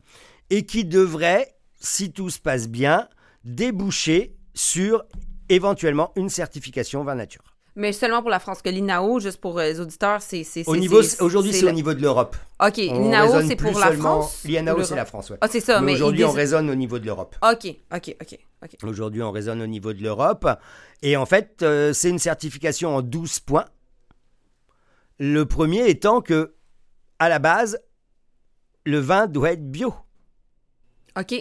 et 0.50 0.66
qui 0.66 0.86
devrait, 0.86 1.54
si 1.80 2.14
tout 2.14 2.30
se 2.30 2.40
passe 2.40 2.70
bien, 2.70 3.10
déboucher 3.44 4.38
sur 4.54 5.04
éventuellement 5.50 6.14
une 6.16 6.30
certification 6.30 7.04
20 7.04 7.16
nature. 7.16 7.51
Mais 7.76 7.94
seulement 7.94 8.22
pour 8.22 8.30
la 8.30 8.40
France, 8.40 8.62
que 8.62 8.70
l'INAO, 8.70 9.22
juste 9.22 9.40
pour 9.40 9.58
euh, 9.58 9.64
les 9.64 9.80
auditeurs, 9.80 10.22
c'est. 10.22 10.46
Aujourd'hui, 10.68 11.54
c'est 11.54 11.66
au 11.66 11.72
niveau 11.72 11.94
de 11.94 12.02
l'Europe. 12.02 12.36
OK. 12.60 12.78
L'INAO, 12.78 13.42
c'est 13.48 13.56
pour 13.56 13.80
la 13.80 13.94
France. 13.94 14.44
L'INAO, 14.44 14.84
c'est 14.84 14.96
la 14.96 15.06
France, 15.06 15.30
oui. 15.30 15.38
Ah, 15.40 15.48
c'est 15.48 15.62
ça. 15.62 15.80
Mais, 15.80 15.94
aujourd'hui, 15.94 16.26
on 16.26 16.32
raisonne 16.32 16.70
au 16.70 16.76
niveau 16.76 17.00
de 17.00 17.06
l'Europe. 17.06 17.36
OK, 17.42 17.74
OK, 17.94 18.16
OK. 18.22 18.38
Aujourd'hui, 18.84 19.24
on 19.24 19.32
raisonne 19.32 19.62
au 19.62 19.68
niveau 19.68 19.94
de 19.94 20.04
l'Europe. 20.04 20.48
Et 21.02 21.16
en 21.16 21.26
fait, 21.26 21.62
euh, 21.64 21.94
c'est 21.94 22.10
une 22.10 22.20
certification 22.20 22.96
en 22.96 23.02
12 23.02 23.40
points. 23.40 23.66
Le 25.18 25.46
premier 25.46 25.90
étant 25.90 26.22
que, 26.22 26.54
à 27.20 27.30
la 27.30 27.40
base, 27.40 27.80
le 28.86 29.00
vin 29.00 29.28
doit 29.28 29.52
être 29.52 29.72
bio. 29.72 29.94
OK. 31.18 31.34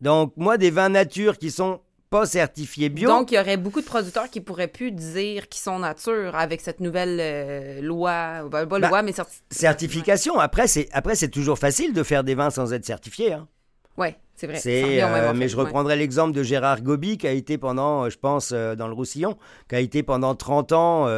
Donc, 0.00 0.32
moi, 0.36 0.58
des 0.58 0.70
vins 0.70 0.88
nature 0.88 1.38
qui 1.38 1.50
sont 1.50 1.80
pas 2.14 2.26
certifiés 2.26 2.90
bio. 2.90 3.08
Donc, 3.08 3.32
il 3.32 3.34
y 3.34 3.38
aurait 3.38 3.56
beaucoup 3.56 3.80
de 3.80 3.86
producteurs 3.86 4.30
qui 4.30 4.40
pourraient 4.40 4.68
plus 4.68 4.92
dire 4.92 5.48
qu'ils 5.48 5.62
sont 5.62 5.80
nature 5.80 6.36
avec 6.36 6.60
cette 6.60 6.78
nouvelle 6.78 7.18
euh, 7.20 7.80
loi, 7.80 8.48
pas 8.52 8.66
bah, 8.66 8.78
loi, 8.78 9.02
mais 9.02 9.12
certification. 9.50 10.38
Après, 10.38 10.68
c'est 10.68 10.88
après 10.92 11.16
c'est 11.16 11.28
toujours 11.28 11.58
facile 11.58 11.92
de 11.92 12.04
faire 12.04 12.22
des 12.22 12.36
vins 12.36 12.50
sans 12.50 12.72
être 12.72 12.84
certifié. 12.84 13.32
Hein. 13.32 13.48
Ouais, 13.96 14.16
c'est 14.36 14.46
vrai. 14.46 14.60
Euh, 14.64 15.32
mais 15.34 15.48
je 15.48 15.56
reprendrai 15.56 15.96
l'exemple 15.96 16.32
de 16.32 16.44
Gérard 16.44 16.82
Gobi, 16.82 17.18
qui 17.18 17.26
a 17.26 17.32
été 17.32 17.58
pendant, 17.58 18.08
je 18.08 18.18
pense, 18.18 18.52
euh, 18.52 18.76
dans 18.76 18.86
le 18.86 18.94
Roussillon, 18.94 19.36
qui 19.68 19.74
a 19.74 19.80
été 19.80 20.04
pendant 20.04 20.36
30 20.36 20.72
ans 20.72 21.08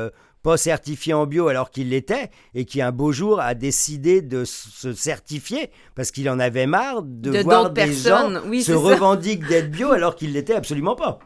pas 0.46 0.56
certifié 0.56 1.12
en 1.12 1.26
bio 1.26 1.48
alors 1.48 1.72
qu'il 1.72 1.88
l'était, 1.88 2.30
et 2.54 2.64
qui 2.66 2.80
un 2.80 2.92
beau 2.92 3.10
jour 3.10 3.40
a 3.40 3.54
décidé 3.54 4.22
de 4.22 4.44
se 4.44 4.92
certifier 4.92 5.72
parce 5.96 6.12
qu'il 6.12 6.30
en 6.30 6.38
avait 6.38 6.66
marre 6.66 7.02
de, 7.02 7.42
voir 7.42 7.70
des 7.70 7.92
gens 7.92 8.30
se 8.30 8.72
revendiquent 8.72 9.44
d'être 9.48 9.72
bio 9.72 9.90
alors 9.90 10.14
qu'il 10.14 10.34
l'était 10.34 10.54
absolument 10.54 10.94
pas. 10.94 11.18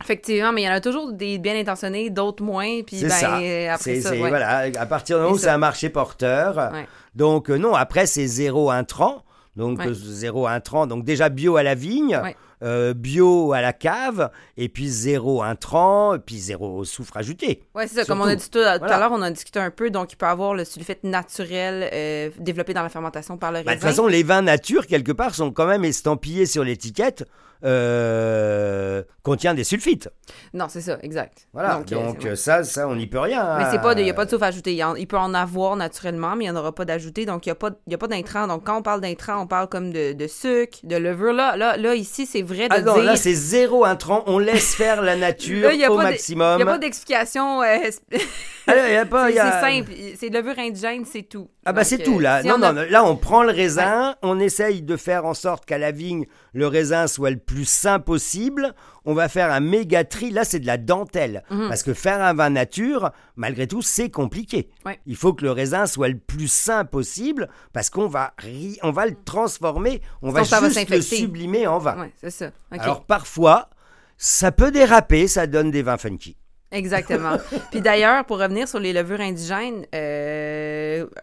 Effectivement, 0.00 0.52
mais 0.52 0.62
il 0.62 0.64
y 0.66 0.68
en 0.68 0.74
a 0.74 0.80
toujours 0.80 1.12
des 1.12 1.38
bien 1.38 1.58
intentionnés, 1.58 2.08
d'autres 2.08 2.44
moins. 2.44 2.82
Puis 2.86 3.00
ben, 3.00 3.10
ça. 3.10 3.34
après 3.72 4.00
ça, 4.00 4.10
ouais. 4.12 4.28
voilà, 4.28 4.70
à 4.78 4.86
partir 4.86 5.16
du 5.16 5.22
moment 5.24 5.34
où 5.34 5.38
C'est 5.38 5.48
un 5.48 5.58
marché 5.58 5.88
porteur. 5.88 6.70
Ouais. 6.72 6.86
Donc 7.16 7.50
euh, 7.50 7.56
non, 7.56 7.74
après 7.74 8.06
c'est 8.06 8.28
zéro 8.28 8.70
intrant. 8.70 9.24
Donc 9.56 9.80
Ouais. 9.80 9.88
euh, 9.88 9.92
zéro 9.92 10.46
intrant. 10.46 10.86
Donc 10.86 11.02
déjà 11.02 11.30
bio 11.30 11.56
à 11.56 11.64
la 11.64 11.74
vigne. 11.74 12.20
Euh, 12.62 12.94
bio 12.94 13.52
à 13.52 13.60
la 13.60 13.72
cave, 13.72 14.30
et 14.56 14.68
puis 14.68 14.88
zéro 14.88 15.42
intrant, 15.42 16.14
et 16.14 16.18
puis 16.18 16.38
zéro 16.38 16.84
soufre 16.84 17.16
ajouté. 17.16 17.62
Ouais, 17.74 17.86
c'est 17.86 17.96
ça. 17.96 18.04
Comme 18.04 18.20
on 18.20 18.24
a 18.24 18.34
dit 18.34 18.48
tout, 18.50 18.58
à- 18.58 18.78
Voilà. 18.78 18.98
l'heure, 18.98 19.12
on 19.12 19.16
en 19.16 19.22
a 19.22 19.30
discuté 19.30 19.58
un 19.58 19.70
peu. 19.70 19.90
Donc, 19.90 20.12
il 20.12 20.16
peut 20.16 20.26
avoir 20.26 20.54
le 20.54 20.64
sulfite 20.64 21.04
naturel 21.04 21.90
euh, 21.92 22.30
développé 22.38 22.72
dans 22.74 22.82
la 22.82 22.88
fermentation 22.88 23.36
par 23.36 23.52
le 23.52 23.58
Bah, 23.58 23.62
de 23.62 23.68
raisin. 23.68 23.80
toute 23.80 23.88
façon, 23.88 24.06
les 24.06 24.22
vins 24.22 24.42
nature, 24.42 24.86
quelque 24.86 25.12
part, 25.12 25.34
sont 25.34 25.50
quand 25.52 25.66
même 25.66 25.84
estampillés 25.84 26.46
sur 26.46 26.64
l'étiquette, 26.64 27.24
euh, 27.64 29.02
contient 29.22 29.54
des 29.54 29.64
sulfites. 29.64 30.08
Non, 30.54 30.66
c'est 30.68 30.80
ça, 30.80 30.98
exact. 31.02 31.48
Voilà, 31.52 31.74
Donc, 31.74 31.86
donc, 31.86 32.24
euh, 32.24 32.36
ça, 32.36 32.64
ça, 32.64 32.88
on 32.88 32.96
n'y 32.96 33.06
peut 33.06 33.18
rien. 33.18 33.42
Mais 33.58 33.64
hein. 33.64 33.68
il 33.96 34.04
n'y 34.04 34.10
a 34.10 34.14
pas 34.14 34.24
de 34.24 34.30
soufre 34.30 34.44
ajouté. 34.44 34.74
Il, 34.74 35.06
peut 35.06 35.16
en 35.16 35.34
avoir 35.34 35.76
naturellement, 35.76 36.36
mais 36.36 36.44
il 36.44 36.50
n'y 36.50 36.56
en 36.56 36.60
aura 36.60 36.74
pas 36.74 36.84
d'ajouté. 36.84 37.26
Donc, 37.26 37.46
il 37.46 37.48
n'y 37.48 37.52
a 37.52 37.56
pas, 37.56 37.70
il 37.86 37.92
y 37.92 37.94
a 37.94 37.98
pas 37.98 38.08
d'intrant. 38.08 38.46
Donc, 38.46 38.64
quand 38.64 38.78
on 38.78 38.82
parle 38.82 39.00
d'intrant, 39.00 39.42
on 39.42 39.46
parle 39.46 39.68
comme 39.68 39.92
de, 39.92 40.12
de 40.12 40.26
sucre, 40.26 40.78
de 40.84 40.96
levure. 40.96 41.32
Là, 41.32 41.56
là, 41.56 41.76
là 41.76 41.94
ici, 41.94 42.26
c'est 42.26 42.42
vrai 42.42 42.68
de 42.68 42.74
Ah 42.74 42.80
non, 42.82 42.94
dire... 42.94 43.04
là, 43.04 43.16
c'est 43.16 43.34
zéro 43.34 43.84
intrant. 43.84 44.22
On 44.26 44.38
laisse 44.38 44.74
faire 44.74 45.02
la 45.02 45.16
nature 45.26 45.70
Là, 45.70 45.90
au 45.90 45.96
maximum. 45.96 46.54
Il 46.60 46.64
n'y 46.64 46.70
a 46.70 46.72
pas 46.72 46.78
d'explication. 46.78 47.62
euh, 47.62 47.76
c'est 48.10 48.26
Ah, 48.66 48.72
a 48.72 49.60
simple. 49.60 49.92
C'est 50.18 50.28
levure 50.28 50.58
indigène, 50.58 51.04
c'est 51.04 51.22
tout. 51.22 51.48
Ah 51.64 51.72
bah 51.72 51.82
c'est 51.84 52.00
euh, 52.00 52.04
tout 52.04 52.18
là. 52.20 52.42
si 52.42 52.48
Non, 52.48 52.62
a- 52.62 52.72
non, 52.72 52.86
là 52.88 53.04
on 53.04 53.16
prend 53.16 53.42
le 53.42 53.50
raisin, 53.50 54.14
on 54.22 54.38
essaye 54.38 54.82
de 54.82 54.96
faire 54.96 55.24
en 55.26 55.34
sorte 55.34 55.66
qu'à 55.66 55.78
la 55.78 55.90
vigne, 55.90 56.26
le 56.56 56.66
raisin 56.66 57.06
soit 57.06 57.28
le 57.30 57.36
plus 57.36 57.68
sain 57.68 57.98
possible. 58.00 58.74
On 59.04 59.12
va 59.12 59.28
faire 59.28 59.52
un 59.52 59.60
méga 59.60 60.04
tri. 60.04 60.30
Là, 60.30 60.42
c'est 60.44 60.58
de 60.58 60.66
la 60.66 60.78
dentelle. 60.78 61.44
Mhm. 61.50 61.68
Parce 61.68 61.82
que 61.82 61.92
faire 61.92 62.22
un 62.22 62.32
vin 62.32 62.48
nature, 62.48 63.10
malgré 63.36 63.66
tout, 63.66 63.82
c'est 63.82 64.08
compliqué. 64.08 64.70
Ouais. 64.86 64.98
Il 65.04 65.16
faut 65.16 65.34
que 65.34 65.44
le 65.44 65.50
raisin 65.52 65.86
soit 65.86 66.08
le 66.08 66.16
plus 66.18 66.50
sain 66.50 66.86
possible 66.86 67.48
parce 67.74 67.90
qu'on 67.90 68.08
va, 68.08 68.32
ri- 68.38 68.78
on 68.82 68.90
va 68.90 69.04
le 69.04 69.14
transformer, 69.24 70.00
on 70.22 70.30
va 70.30 70.44
ça 70.44 70.60
va 70.60 70.70
juste 70.70 70.88
le 70.88 71.02
sublimer 71.02 71.66
en 71.66 71.78
vin. 71.78 72.00
Ouais, 72.00 72.12
c'est 72.20 72.30
ça. 72.30 72.50
Alors 72.70 73.04
parfois, 73.04 73.68
ça 74.16 74.50
peut 74.50 74.70
déraper, 74.70 75.28
ça 75.28 75.46
donne 75.46 75.70
des 75.70 75.82
vins 75.82 75.98
funky. 75.98 76.36
Exactement. 76.72 77.36
Puis 77.70 77.80
d'ailleurs, 77.80 78.24
pour 78.24 78.38
revenir 78.40 78.66
sur 78.66 78.80
les 78.80 78.92
levures 78.92 79.20
indigènes, 79.20 79.86
euh, 79.94 80.45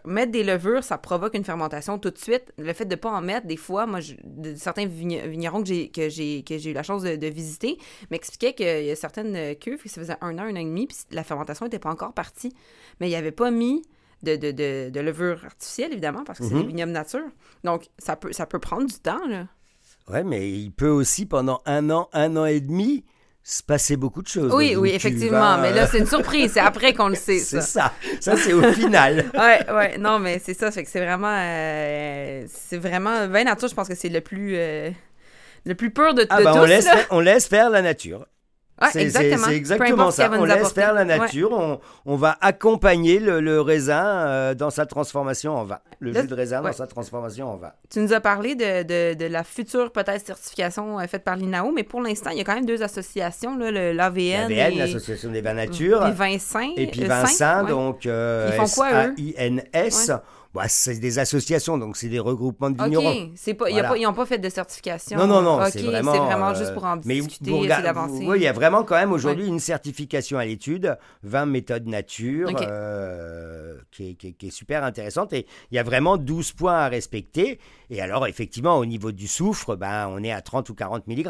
mettre 0.04 0.32
des 0.32 0.44
levures, 0.44 0.82
ça 0.84 0.98
provoque 0.98 1.34
une 1.34 1.44
fermentation 1.44 1.98
tout 1.98 2.10
de 2.10 2.18
suite. 2.18 2.52
Le 2.58 2.72
fait 2.72 2.84
de 2.84 2.90
ne 2.90 2.96
pas 3.00 3.10
en 3.10 3.20
mettre, 3.20 3.46
des 3.46 3.56
fois, 3.56 3.86
moi, 3.86 4.00
je- 4.00 4.14
de- 4.24 4.54
certains 4.56 4.86
vign- 4.86 5.26
vignerons 5.26 5.62
que 5.62 5.68
j'ai 5.68 5.88
que 5.90 6.08
j'ai 6.08 6.42
que 6.42 6.58
j'ai 6.58 6.70
eu 6.70 6.74
la 6.74 6.82
chance 6.82 7.02
de, 7.02 7.16
de 7.16 7.26
visiter 7.26 7.78
m'expliquaient 8.10 8.54
qu'il 8.54 8.84
y 8.86 8.90
a 8.90 8.96
certaines 8.96 9.54
cuves, 9.56 9.82
que 9.82 9.88
ça 9.88 10.00
faisait 10.00 10.16
un 10.20 10.38
an, 10.38 10.42
un 10.42 10.52
an 10.52 10.56
et 10.56 10.64
demi, 10.64 10.86
puis 10.86 10.96
la 11.10 11.24
fermentation 11.24 11.66
n'était 11.66 11.78
pas 11.78 11.90
encore 11.90 12.12
partie. 12.12 12.52
Mais 13.00 13.06
il 13.06 13.10
n'y 13.10 13.16
avait 13.16 13.32
pas 13.32 13.50
mis 13.50 13.82
de, 14.22 14.36
de, 14.36 14.50
de, 14.52 14.90
de 14.90 15.00
levure 15.00 15.44
artificielle, 15.44 15.92
évidemment, 15.92 16.24
parce 16.24 16.38
que 16.38 16.44
c'est 16.46 16.54
Mhm. 16.54 16.62
des 16.62 16.66
vignobles 16.68 16.92
nature. 16.92 17.26
Donc, 17.62 17.88
ça 17.98 18.16
peut, 18.16 18.32
ça 18.32 18.46
peut 18.46 18.58
prendre 18.58 18.86
du 18.86 18.94
temps, 18.98 19.26
là. 19.28 19.48
Ouais, 20.08 20.22
mais 20.24 20.50
il 20.50 20.70
peut 20.70 20.88
aussi 20.88 21.24
pendant 21.26 21.60
un 21.66 21.88
an, 21.90 22.08
un 22.12 22.36
an 22.36 22.44
et 22.46 22.60
demi 22.60 23.04
se 23.46 23.62
passer 23.62 23.98
beaucoup 23.98 24.22
de 24.22 24.26
choses. 24.28 24.52
Oui, 24.54 24.74
oui, 24.74 24.90
effectivement. 24.94 25.58
Mais 25.58 25.72
là, 25.72 25.86
c'est 25.86 25.98
une 25.98 26.06
surprise. 26.06 26.52
C'est 26.54 26.60
après 26.60 26.94
qu'on 26.94 27.08
le 27.08 27.14
sait, 27.14 27.38
C'est 27.38 27.60
ça. 27.60 27.92
ça. 27.92 27.92
Ça, 28.20 28.36
c'est 28.38 28.54
au 28.54 28.62
final. 28.72 29.26
ouais, 29.34 29.70
ouais, 29.70 29.98
non, 29.98 30.18
mais 30.18 30.40
c'est 30.42 30.54
ça, 30.54 30.70
fait 30.70 30.82
que 30.82 30.90
c'est 30.90 31.04
vraiment, 31.04 31.36
euh, 31.38 32.44
c'est 32.48 32.78
vraiment, 32.78 33.28
vin 33.28 33.44
nature, 33.44 33.68
je 33.68 33.74
pense 33.74 33.86
que 33.86 33.94
c'est 33.94 34.08
le 34.08 34.22
plus, 34.22 34.54
euh, 34.56 34.90
le 35.66 35.74
plus 35.74 35.90
pur 35.90 36.14
de, 36.14 36.22
de 36.22 36.26
Ah 36.30 36.40
bah, 36.42 36.52
tous, 36.54 36.58
on, 36.60 36.64
laisse 36.64 36.86
là. 36.86 36.96
faire, 36.96 37.06
on 37.10 37.20
laisse 37.20 37.46
faire 37.46 37.68
la 37.68 37.82
nature. 37.82 38.26
Ouais, 38.82 38.88
C'est- 38.92 39.02
exactement. 39.02 40.10
Ça. 40.10 40.28
On 40.32 40.44
laisse 40.44 40.56
apporter. 40.56 40.74
faire 40.80 40.92
la 40.94 41.02
Ouais. 41.02 41.18
nature. 41.18 41.52
On, 41.52 41.78
on 42.06 42.16
va 42.16 42.36
accompagner 42.40 43.20
le, 43.20 43.40
le 43.40 43.60
raisin 43.60 44.04
euh, 44.04 44.54
dans 44.54 44.70
sa 44.70 44.84
transformation 44.84 45.56
en 45.56 45.64
vin. 45.64 45.78
Le 46.00 46.10
Là, 46.10 46.22
jus 46.22 46.26
de 46.26 46.34
raisin 46.34 46.60
ouais. 46.60 46.70
dans 46.70 46.76
sa 46.76 46.86
transformation 46.88 47.48
en 47.52 47.56
vin. 47.56 47.70
Tu 47.88 48.00
nous 48.00 48.12
as 48.12 48.20
parlé 48.20 48.56
de, 48.56 48.82
de, 48.82 49.14
de 49.14 49.26
la 49.26 49.44
future 49.44 49.92
peut-être 49.92 50.26
certification 50.26 50.98
euh, 50.98 51.06
faite 51.06 51.22
par 51.22 51.36
l'INAO, 51.36 51.70
mais 51.72 51.84
pour 51.84 52.02
l'instant, 52.02 52.30
il 52.30 52.38
y 52.38 52.40
a 52.40 52.44
quand 52.44 52.54
même 52.56 52.66
deux 52.66 52.82
associations, 52.82 53.56
l'AVN 53.56 53.94
L'AVN, 53.94 54.50
et 54.50 54.70
l'Association 54.74 55.30
des 55.30 55.40
vins 55.40 55.54
nature. 55.54 56.00
vins 56.12 56.38
sains. 56.38 56.72
Et 56.76 56.88
puis 56.88 57.04
euh, 57.04 57.08
Vincent, 57.08 57.64
donc 57.64 58.06
euh, 58.06 58.50
Ils 58.52 58.56
font 58.66 58.74
quoi, 58.74 58.88
eux? 59.06 59.14
S-A-I-N-S. 59.16 60.10
Bah, 60.54 60.68
c'est 60.68 61.00
des 61.00 61.18
associations, 61.18 61.76
donc 61.78 61.96
c'est 61.96 62.08
des 62.08 62.20
regroupements 62.20 62.70
de 62.70 62.80
vignerons. 62.80 63.10
OK, 63.10 63.30
c'est 63.34 63.54
pas, 63.54 63.68
il 63.68 63.72
y 63.72 63.78
a 63.80 63.82
Voilà. 63.82 63.88
pas, 63.88 63.96
ils 63.98 64.04
n'ont 64.04 64.14
pas 64.14 64.24
fait 64.24 64.38
de 64.38 64.48
certification. 64.48 65.18
Non, 65.18 65.26
non, 65.26 65.42
non, 65.42 65.64
c'est 65.68 65.82
vraiment. 65.82 66.50
euh, 66.50 66.54
juste 66.54 66.72
pour 66.74 66.84
en 66.84 66.96
mais 67.04 67.16
discuter, 67.20 67.50
vous 67.50 67.64
essayer 67.64 67.82
d'avancer. 67.82 68.24
Oui, 68.24 68.36
il 68.38 68.42
y 68.42 68.46
a 68.46 68.52
vraiment 68.52 68.84
quand 68.84 68.94
même 68.94 69.10
aujourd'hui 69.12 69.48
une 69.48 69.58
certification 69.58 70.38
à 70.38 70.44
l'étude, 70.44 70.96
20 71.24 71.46
méthodes 71.46 71.88
nature, 71.88 72.50
euh, 72.60 73.78
qui, 73.90 74.10
est, 74.10 74.14
qui 74.14 74.28
est- 74.28 74.32
qui 74.32 74.46
est 74.46 74.50
super 74.50 74.84
intéressante. 74.84 75.32
Et 75.32 75.46
il 75.72 75.74
y 75.74 75.78
a 75.78 75.82
vraiment 75.82 76.16
12 76.16 76.52
points 76.52 76.78
à 76.78 76.88
respecter. 76.88 77.58
Et 77.90 78.00
alors, 78.00 78.26
effectivement, 78.28 78.78
au 78.78 78.86
niveau 78.86 79.10
du 79.12 79.26
soufre, 79.26 79.74
ben, 79.76 80.08
on 80.10 80.22
est 80.22 80.32
à 80.32 80.40
30 80.40 80.68
ou 80.70 80.74
40 80.74 81.06
mg. 81.08 81.26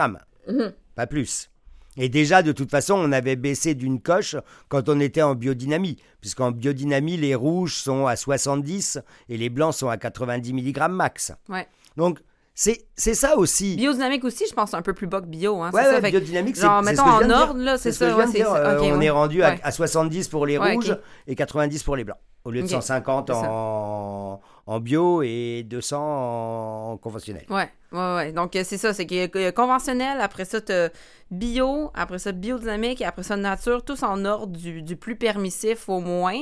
Mhm. 0.49 0.73
Pas 0.95 1.07
plus. 1.07 1.51
Et 1.97 2.09
déjà, 2.09 2.43
de 2.43 2.53
toute 2.53 2.71
façon, 2.71 2.95
on 2.95 3.13
avait 3.13 3.37
baissé 3.37 3.75
d'une 3.75 4.01
coche 4.01 4.35
quand 4.69 4.89
on 4.89 4.99
était 5.01 5.23
en 5.23 5.35
biodynamie, 5.35 5.97
puisqu'en 6.21 6.51
biodynamie, 6.51 7.17
les 7.17 7.35
rouges 7.35 7.77
sont 7.77 8.07
à 8.07 8.17
70 8.17 8.99
et 9.29 9.37
les 9.37 9.49
blancs 9.49 9.75
sont 9.75 9.89
à 9.89 9.97
90 9.97 10.53
mg 10.53 10.89
max. 10.91 11.33
Ouais. 11.49 11.67
Donc, 11.97 12.19
c'est 12.57 12.87
c'est 12.97 13.15
ça 13.15 13.37
aussi. 13.37 13.77
Biodynamique 13.77 14.25
aussi, 14.25 14.45
je 14.49 14.55
pense, 14.55 14.75
un 14.75 14.83
peu 14.83 14.93
plus 14.93 15.07
bas 15.07 15.21
que 15.21 15.27
bio. 15.27 15.61
Hein, 15.63 15.71
Ouais, 15.73 15.83
c'est 15.83 15.89
ça, 15.89 15.95
ouais, 15.97 16.01
fait 16.01 16.13
que- 16.13 16.17
biodynamique, 16.19 16.57
c'est 16.57 16.69
mettons 16.83 17.03
en 17.03 17.31
ordre, 17.31 17.61
là, 17.61 17.79
c'est 17.79 17.93
ça, 17.93 18.11
ça. 18.11 18.57
Euh, 18.57 18.81
on 18.83 19.01
est 19.01 19.11
rendu 19.11 19.43
à, 19.43 19.51
Ouais. 19.51 19.61
à 19.63 19.71
70 19.73 20.29
pour 20.29 20.47
les 20.47 20.59
rouges 20.59 20.97
et 21.27 21.35
90 21.35 21.83
pour 21.83 21.97
les 21.97 22.05
blancs. 22.05 22.19
Au 22.45 22.51
lieu 22.51 22.61
de 22.61 22.65
Ok, 22.67 22.71
150 22.73 23.29
c'est 23.29 23.41
ça. 23.41 23.49
en, 23.51 24.41
en 24.67 24.81
bio 24.81 25.23
et 25.23 25.63
200 25.67 26.93
en 26.93 26.97
conventionnel. 26.99 27.47
Ouais, 27.49 27.71
ouais, 27.95 28.15
ouais. 28.17 28.33
Donc, 28.33 28.55
euh, 28.57 28.63
c'est 28.65 28.79
ça, 28.79 28.93
c'est 28.93 29.07
a 29.47 29.53
conventionnel, 29.53 30.19
après 30.21 30.45
ça, 30.45 30.61
t'as 30.61 30.89
bio, 31.31 31.91
après 31.95 32.19
ça, 32.19 32.33
biodynamique, 32.33 33.01
et 33.01 33.05
après 33.07 33.23
ça, 33.23 33.37
nature, 33.37 33.83
tous 33.85 34.03
en 34.03 34.25
ordre 34.25 34.57
du, 34.57 34.83
du 34.83 34.95
plus 34.97 35.17
permissif 35.17 35.89
au 35.89 35.99
moins. 36.01 36.39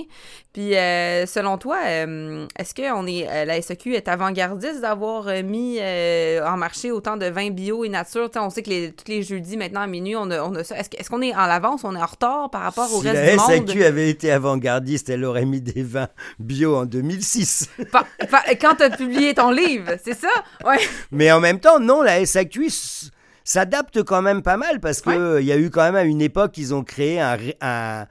Puis, 0.53 0.77
euh, 0.77 1.25
selon 1.25 1.57
toi, 1.57 1.79
euh, 1.87 2.47
est-ce 2.59 2.75
que 2.75 2.93
on 2.93 3.07
est, 3.07 3.27
euh, 3.31 3.45
la 3.47 3.63
SEQ 3.63 3.95
est 3.95 4.09
avant-gardiste 4.09 4.81
d'avoir 4.83 5.27
mis 5.45 5.79
en 5.81 6.57
marché 6.57 6.91
autant 6.91 7.17
de 7.17 7.27
vins 7.27 7.51
bio 7.51 7.85
et 7.85 7.89
nature? 7.89 8.31
Tu 8.31 8.39
on 8.39 8.51
sait 8.51 8.63
que 8.63 8.71
les, 8.71 8.93
tous 8.93 9.09
les 9.11 9.23
jeudis, 9.23 9.57
maintenant, 9.57 9.81
à 9.83 9.87
minuit, 9.87 10.17
on 10.17 10.31
a, 10.31 10.43
on 10.43 10.55
a 10.57 10.65
ça. 10.65 10.77
Est-ce 10.77 10.91
que- 10.91 10.97
est-ce 10.99 11.09
qu'on 11.09 11.23
est 11.23 11.35
en 11.35 11.39
avance, 11.39 11.85
on 11.85 11.95
est 11.95 12.03
en 12.03 12.07
retard 12.07 12.51
par 12.51 12.63
rapport 12.63 12.93
au 12.93 13.01
Si 13.01 13.09
reste 13.09 13.23
la 13.25 13.33
du 13.33 13.37
monde? 13.39 13.69
SAQ 13.69 13.85
avait 13.85 14.11
été 14.11 14.31
avant-gardiste, 14.33 15.09
elle 15.09 15.25
aurait 15.25 15.47
mis 15.47 15.61
des 15.63 15.83
vins 15.83 16.09
bio 16.39 16.77
en 16.77 16.85
2006. 16.87 17.69
Pa- 17.93 18.07
pa- 18.31 18.55
quand 18.61 18.75
t'as 18.77 18.91
publié 18.91 19.33
ton 19.35 19.51
livre, 19.51 19.93
c'est 20.05 20.19
ça? 20.19 20.29
Ouais. 20.67 20.79
Mais 21.13 21.31
en 21.33 21.41
même 21.43 21.61
temps, 21.61 21.79
non, 21.79 22.01
la 22.03 22.25
SAQ 22.25 22.69
s'adapte 23.45 24.03
quand 24.03 24.23
même 24.23 24.41
pas 24.43 24.57
mal 24.57 24.81
parce 24.81 25.01
que 25.03 25.41
il 25.41 25.47
y 25.47 25.53
a 25.53 25.59
eu 25.59 25.69
quand 25.69 25.83
même 25.83 25.97
à 25.97 26.05
une 26.05 26.23
époque, 26.23 26.57
ils 26.57 26.73
ont 26.75 26.85
créé 26.85 27.21
un, 27.21 27.37
un, 27.61 28.07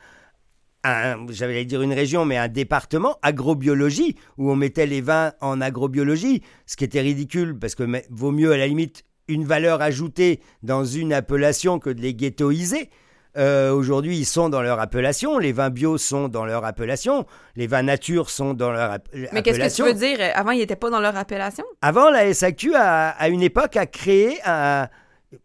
un- 0.84 1.26
j'allais 1.30 1.66
dire 1.66 1.82
une 1.82 1.94
région, 1.94 2.26
mais 2.26 2.38
un 2.38 2.48
département 2.48 3.18
agrobiologie 3.22 4.16
où 4.38 4.52
on 4.52 4.56
mettait 4.56 4.86
les 4.86 5.02
vins 5.02 5.34
en 5.42 5.62
agrobiologie, 5.62 6.44
ce 6.66 6.76
qui 6.76 6.84
était 6.84 7.02
ridicule 7.02 7.58
parce 7.58 7.76
que 7.76 7.84
mais, 7.84 8.06
vaut 8.10 8.32
mieux 8.32 8.52
à 8.52 8.58
la 8.58 8.68
limite 8.68 9.04
une 9.28 9.46
valeur 9.46 9.82
ajoutée 9.82 10.42
dans 10.64 10.84
une 10.84 11.14
appellation 11.14 11.80
que 11.80 11.90
de 11.90 12.02
les 12.02 12.14
ghettoiser. 12.14 12.90
Euh, 13.38 13.72
Aujourd'hui, 13.72 14.18
ils 14.18 14.26
sont 14.26 14.50
dans 14.50 14.62
leur 14.62 14.80
appellation. 14.80 15.38
Les 15.38 15.54
vins 15.54 15.70
bio 15.70 15.98
sont 15.98 16.28
dans 16.28 16.44
leur 16.46 16.66
appellation. 16.66 17.26
Les 17.56 17.66
vins 17.68 17.82
nature 17.84 18.30
sont 18.30 18.54
dans 18.54 18.72
leur 18.72 18.92
app- 18.92 19.08
Mais 19.14 19.22
qu'est-ce 19.22 19.38
que 19.38 19.44
tu 19.44 19.50
appellation. 19.50 19.86
veux 19.86 19.94
dire? 19.94 20.20
Avant, 20.36 20.52
ils 20.52 20.60
n'étaient 20.60 20.76
pas 20.76 20.90
dans 20.90 21.00
leur 21.00 21.16
appellation? 21.16 21.64
Avant, 21.82 22.10
la 22.10 22.34
SAQ, 22.34 22.76
à, 22.76 23.10
à 23.10 23.30
une 23.30 23.42
époque, 23.42 23.78
a 23.78 23.86
créé 23.86 24.40
un... 24.46 24.88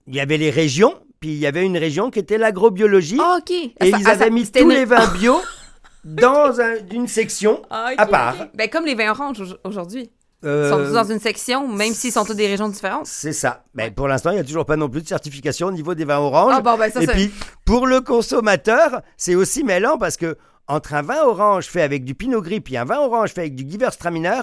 Il 0.09 0.15
y 0.17 0.21
avait 0.21 0.37
les 0.39 0.51
régions, 0.51 0.95
puis 1.21 1.29
il 1.31 1.39
y 1.39 1.47
avait 1.47 1.65
une 1.65 1.79
région 1.79 2.11
qui 2.11 2.19
était 2.19 2.39
l'agrobiologie, 2.39 3.19
Ah, 3.21 3.37
OK. 3.39 3.51
et 3.53 3.71
Ça- 3.81 3.87
ils 3.87 3.95
ah, 3.95 3.99
ça- 4.03 4.11
avaient 4.11 4.31
mis 4.31 4.51
tous 4.51 4.69
les 4.69 4.85
vins 4.85 5.07
bio 5.19 5.37
dans 6.05 6.61
un- 6.61 6.75
une 6.93 7.07
section 7.07 7.63
Ah, 7.71 7.91
à 7.97 8.07
part. 8.07 8.35
Ben, 8.55 8.69
comme 8.69 8.85
les 8.85 8.97
vins 8.97 9.11
oranges 9.13 9.41
au- 9.43 9.69
aujourd'hui. 9.69 10.11
Ils 10.43 10.49
Euh, 10.49 10.71
sont 10.71 10.85
tous 10.85 10.93
dans 10.95 11.11
une 11.11 11.19
section, 11.19 11.67
même 11.67 11.93
s'ils 11.95 12.13
sont 12.13 12.25
tous 12.25 12.35
des 12.35 12.47
régions 12.47 12.69
différentes. 12.69 13.07
C'est 13.07 13.33
ça. 13.33 13.65
Mais 13.75 13.91
pour 13.91 14.07
l'instant, 14.07 14.31
il 14.31 14.35
n'y 14.35 14.41
a 14.41 14.45
toujours 14.45 14.67
pas 14.67 14.77
non 14.77 14.89
plus 14.89 15.03
de 15.03 15.09
certification 15.09 15.69
au 15.69 15.73
niveau 15.73 15.95
des 15.95 16.05
vins 16.05 16.19
oranges. 16.19 16.53
Ah, 16.57 16.61
bon, 16.61 16.77
ben, 16.77 16.91
ça, 16.91 17.03
et 17.03 17.07
puis, 17.07 17.33
pour 17.65 17.87
le 17.87 18.01
consommateur, 18.03 19.01
c'est 19.17 19.35
aussi 19.35 19.65
mêlant 19.65 19.97
parce 19.99 20.17
que 20.17 20.37
entre 20.69 20.95
un 20.95 21.03
vin 21.03 21.23
orange 21.25 21.67
fait 21.67 21.83
avec 21.83 22.05
du 22.05 22.15
pinot 22.15 22.43
gris 22.43 22.63
et 22.71 22.77
un 22.77 22.85
vin 22.85 22.99
orange 22.99 23.31
fait 23.33 23.43
avec 23.43 23.55
du 23.55 23.71
Gewürztraminer, 23.71 24.41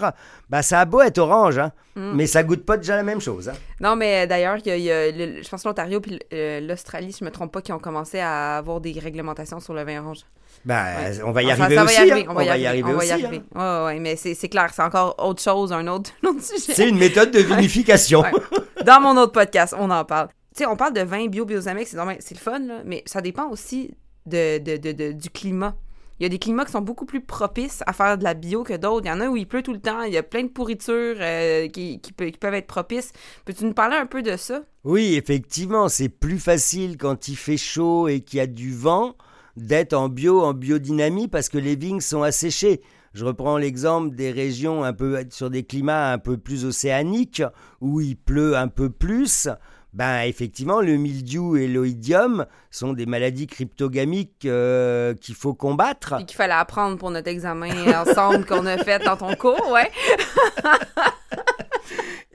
bah, 0.50 0.62
ça 0.62 0.80
a 0.80 0.86
beau 0.86 1.02
être 1.02 1.18
orange, 1.18 1.58
hein, 1.58 1.72
Mm. 1.96 2.14
mais 2.16 2.28
ça 2.28 2.44
goûte 2.44 2.66
pas 2.66 2.78
déjà 2.78 2.96
la 2.96 3.04
même 3.04 3.20
chose. 3.22 3.50
hein. 3.50 3.54
Non, 3.80 3.96
mais 3.96 4.24
euh, 4.24 4.28
d'ailleurs, 4.28 4.58
il 4.58 4.68
y 4.68 4.72
a, 4.72 4.78
il 4.78 4.84
y 4.84 4.92
a 4.92 5.12
le- 5.12 5.44
je 5.44 5.50
pense 5.50 5.64
l'Ontario 5.66 6.00
puis 6.00 6.20
euh, 6.34 6.60
l'Australie, 6.62 7.12
si 7.12 7.20
je 7.20 7.26
me 7.26 7.30
trompe 7.32 7.52
pas, 7.52 7.62
qui 7.62 7.72
ont 7.74 7.78
commencé 7.80 8.20
à 8.20 8.58
avoir 8.58 8.80
des 8.82 8.94
réglementations 9.00 9.60
sur 9.60 9.74
le 9.74 9.84
vin 9.84 10.02
orange. 10.02 10.20
Ouais. 10.66 11.20
on 11.26 11.32
va 11.32 11.44
y 11.44 11.52
arriver 11.52 11.78
aussi. 11.78 12.00
on 12.30 12.34
va 12.34 12.44
y 12.58 12.66
arriver, 12.68 12.94
aussi. 12.94 13.12
hein. 13.12 13.16
arriver. 13.26 13.42
Ouais, 13.54 13.86
ouais, 13.86 14.00
mais 14.00 14.16
c'est 14.16 14.48
clair, 14.50 14.70
c'est 14.74 14.82
encore 14.82 15.16
autre 15.20 15.42
chose, 15.42 15.74
un 15.74 15.86
autre, 15.88 16.12
un 16.24 16.30
autre 16.30 16.42
sujet. 16.42 16.74
C'est 16.74 16.88
une 16.88 16.98
méthode 16.98 17.32
de 17.32 17.40
vinification. 17.40 18.24
Dans 18.86 19.02
mon 19.02 19.18
autre 19.22 19.34
podcast, 19.34 19.76
on 19.78 19.90
en 19.92 20.06
parle. 20.06 20.30
sais, 20.56 20.66
on 20.66 20.76
parle 20.78 20.94
de 20.94 21.02
vin 21.02 21.28
bio, 21.28 21.46
biodynamique, 21.46 21.88
c'est 21.90 21.98
le 22.36 22.40
fun, 22.40 22.60
là, 22.60 22.76
mais 22.86 23.04
ça 23.06 23.20
dépend 23.22 23.50
aussi 23.50 23.94
de, 24.26 24.58
de- 24.60 24.78
de- 24.78 24.92
de- 24.94 25.12
du 25.12 25.30
climat. 25.30 25.76
Il 26.20 26.24
y 26.24 26.26
a 26.26 26.30
des 26.30 26.40
climats 26.40 26.66
qui 26.66 26.72
sont 26.72 26.82
beaucoup 26.82 27.06
plus 27.06 27.22
propices 27.22 27.84
à 27.88 27.94
faire 27.94 28.18
de 28.18 28.24
la 28.24 28.34
bio 28.34 28.64
que 28.64 28.78
d'autres. 28.78 29.06
Il 29.06 29.10
y 29.10 29.12
en 29.12 29.20
a 29.20 29.28
où 29.28 29.36
il 29.36 29.48
pleut 29.48 29.64
tout 29.64 29.74
le 29.74 29.80
temps, 29.80 30.04
il 30.04 30.14
y 30.14 30.18
a 30.18 30.24
plein 30.24 30.44
de 30.44 30.50
pourritures 30.50 31.18
euh, 31.20 31.68
qui, 31.68 32.00
qui 32.00 32.12
peuvent 32.12 32.54
être 32.54 32.68
propices. 32.68 33.12
Peux-tu 33.46 33.66
nous 33.66 33.74
parler 33.74 33.98
un 33.98 34.06
peu 34.06 34.22
de 34.22 34.38
ça? 34.38 34.62
Oui, 34.84 35.16
effectivement, 35.16 35.90
c'est 35.90 36.10
plus 36.10 36.40
facile 36.40 36.98
quand 36.98 37.28
il 37.28 37.36
fait 37.36 37.58
chaud 37.58 38.08
et 38.08 38.22
qu'il 38.22 38.38
y 38.38 38.42
a 38.42 38.48
du 38.48 38.74
vent 38.74 39.16
d'être 39.58 39.94
en 39.94 40.10
bio, 40.10 40.42
en 40.42 40.54
biodynamie, 40.54 41.28
parce 41.28 41.50
que 41.50 41.58
les 41.58 41.76
vignes 41.76 42.02
sont 42.02 42.24
asséchées. 42.24 42.82
Je 43.14 43.26
reprends 43.26 43.58
l'exemple 43.58 44.16
des 44.16 44.32
régions 44.32 44.84
un 44.84 44.94
peu 44.94 45.24
sur 45.30 45.52
des 45.52 45.64
climats 45.64 46.12
un 46.12 46.18
peu 46.18 46.38
plus 46.38 46.66
océaniques, 46.66 47.44
où 47.80 48.02
il 48.02 48.18
pleut 48.18 48.58
un 48.58 48.68
peu 48.68 48.90
plus. 48.90 49.48
Ben 49.94 50.22
effectivement, 50.24 50.82
le 50.82 50.98
mildiou 50.98 51.56
et 51.56 51.68
l'oïdium 51.68 52.46
sont 52.72 52.94
des 52.94 53.06
maladies 53.06 53.46
cryptogamiques 53.48 54.46
euh, 54.46 55.14
qu'il 55.14 55.36
faut 55.36 55.54
combattre. 55.54 56.16
Puis 56.18 56.26
qu'il 56.26 56.36
fallait 56.38 56.54
apprendre 56.54 56.98
pour 56.98 57.12
notre 57.12 57.28
examen 57.30 57.70
ensemble 58.08 58.44
qu'on 58.46 58.66
a 58.66 58.78
fait 58.80 59.04
dans 59.04 59.18
ton 59.18 59.36
cours, 59.36 59.70
ouais. 59.72 59.92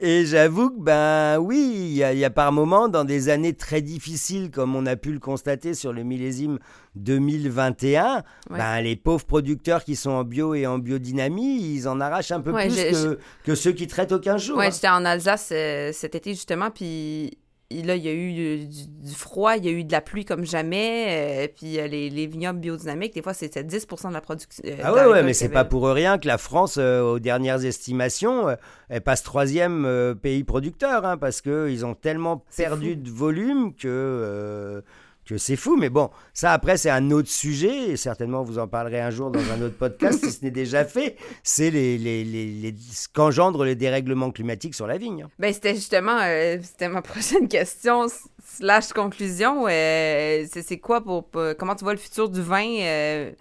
Et 0.01 0.25
j'avoue 0.25 0.69
que, 0.69 0.79
ben 0.81 1.39
oui, 1.39 1.57
il 1.75 1.91
y, 1.97 2.03
a- 2.05 2.13
il 2.13 2.19
y 2.19 2.23
a 2.23 2.29
par 2.29 2.53
moments, 2.53 2.87
dans 2.87 3.03
des 3.03 3.27
années 3.27 3.51
très 3.53 3.81
difficiles, 3.81 4.49
comme 4.49 4.73
on 4.73 4.85
a 4.85 4.95
pu 4.95 5.11
le 5.11 5.19
constater 5.19 5.73
sur 5.73 5.91
le 5.91 6.03
millésime 6.03 6.57
2021, 6.95 8.23
Ouais. 8.49 8.57
ben, 8.57 8.79
les 8.81 8.95
pauvres 8.95 9.25
producteurs 9.25 9.83
qui 9.83 9.97
sont 9.97 10.11
en 10.11 10.23
bio 10.23 10.53
et 10.55 10.65
en 10.65 10.77
biodynamie, 10.79 11.73
ils 11.75 11.87
en 11.89 11.99
arrachent 11.99 12.31
un 12.31 12.39
peu 12.39 12.53
Ouais, 12.53 12.67
plus 12.69 12.77
que, 12.77 13.19
que 13.43 13.55
ceux 13.55 13.73
qui 13.73 13.87
traitent 13.87 14.13
aucun 14.13 14.37
jour. 14.37 14.57
Ouais, 14.57 14.71
j'étais 14.71 14.87
en 14.87 15.03
Alsace 15.03 15.49
euh, 15.51 15.91
cet 15.91 16.15
été 16.15 16.31
justement, 16.33 16.69
puis 16.71 16.85
et 17.25 17.37
là, 17.71 17.95
il 17.95 18.03
y 18.03 18.09
a 18.09 18.13
eu 18.13 18.33
du, 18.33 18.67
du 18.67 19.13
froid, 19.13 19.55
il 19.55 19.63
y 19.63 19.67
a 19.67 19.71
eu 19.71 19.83
de 19.83 19.91
la 19.91 20.01
pluie 20.01 20.25
comme 20.25 20.43
jamais, 20.45 21.45
euh, 21.45 21.47
puis 21.55 21.79
euh, 21.79 21.87
les, 21.87 22.09
les 22.09 22.25
vignobles 22.25 22.59
biodynamiques, 22.59 23.13
des 23.13 23.21
fois, 23.21 23.33
c'était 23.35 23.61
10% 23.63 24.09
de 24.09 24.13
la 24.13 24.21
production. 24.21 24.49
euh, 24.65 24.75
Ah 24.83 24.91
ouais, 24.93 25.05
ouais, 25.05 25.21
mais 25.23 25.33
c'est 25.33 25.49
pas 25.49 25.65
pour 25.65 25.87
rien 25.87 26.17
que 26.17 26.27
la 26.27 26.37
France, 26.39 26.77
euh, 26.79 27.01
aux 27.01 27.19
dernières 27.19 27.63
estimations, 27.63 28.55
elle 28.89 29.01
passe 29.01 29.21
troisième 29.23 30.15
pays 30.21 30.43
producteur, 30.43 31.05
hein, 31.05 31.17
parce 31.17 31.41
qu'ils 31.41 31.85
ont 31.85 31.93
tellement 31.95 32.43
perdu 32.57 32.93
fou. 32.93 33.01
de 33.01 33.09
volume 33.11 33.73
que, 33.75 34.83
que 35.29 35.37
c'est 35.37 35.55
fou. 35.55 35.77
Mais 35.77 35.89
bon, 35.89 36.09
ça 36.33 36.51
après, 36.53 36.77
c'est 36.77 36.89
un 36.89 37.11
autre 37.11 37.29
sujet, 37.29 37.91
et 37.91 37.97
certainement 37.97 38.43
vous 38.43 38.59
en 38.59 38.67
parlerez 38.67 38.99
un 39.01 39.11
jour 39.11 39.31
dans 39.31 39.39
un 39.51 39.61
autre 39.61 39.77
podcast, 39.77 40.23
si 40.25 40.31
ce 40.31 40.43
n'est 40.43 40.51
déjà 40.51 40.83
fait. 40.85 41.15
C'est 41.43 41.69
les, 41.71 41.97
les, 41.97 42.23
les, 42.23 42.45
les- 42.47 42.75
ce 42.91 43.07
qu'engendrent 43.07 43.63
les 43.63 43.75
dérèglements 43.75 44.31
climatiques 44.31 44.75
sur 44.75 44.87
la 44.87 44.97
vigne. 44.97 45.23
hein. 45.23 45.29
Ben, 45.39 45.53
c'était 45.53 45.75
justement, 45.75 46.17
euh, 46.21 46.57
c'était 46.61 46.89
ma 46.89 47.01
prochaine 47.01 47.47
question, 47.47 48.07
slash 48.45 48.93
conclusion. 48.93 49.65
euh, 49.67 50.45
c'est 50.49 50.77
quoi 50.79 51.01
pour, 51.01 51.29
pour- 51.29 51.43
comment 51.57 51.75
tu 51.75 51.83
vois 51.83 51.93
le 51.93 51.99
futur 51.99 52.29
du 52.29 52.41
vin, 52.41 52.65
euh, 52.81 53.31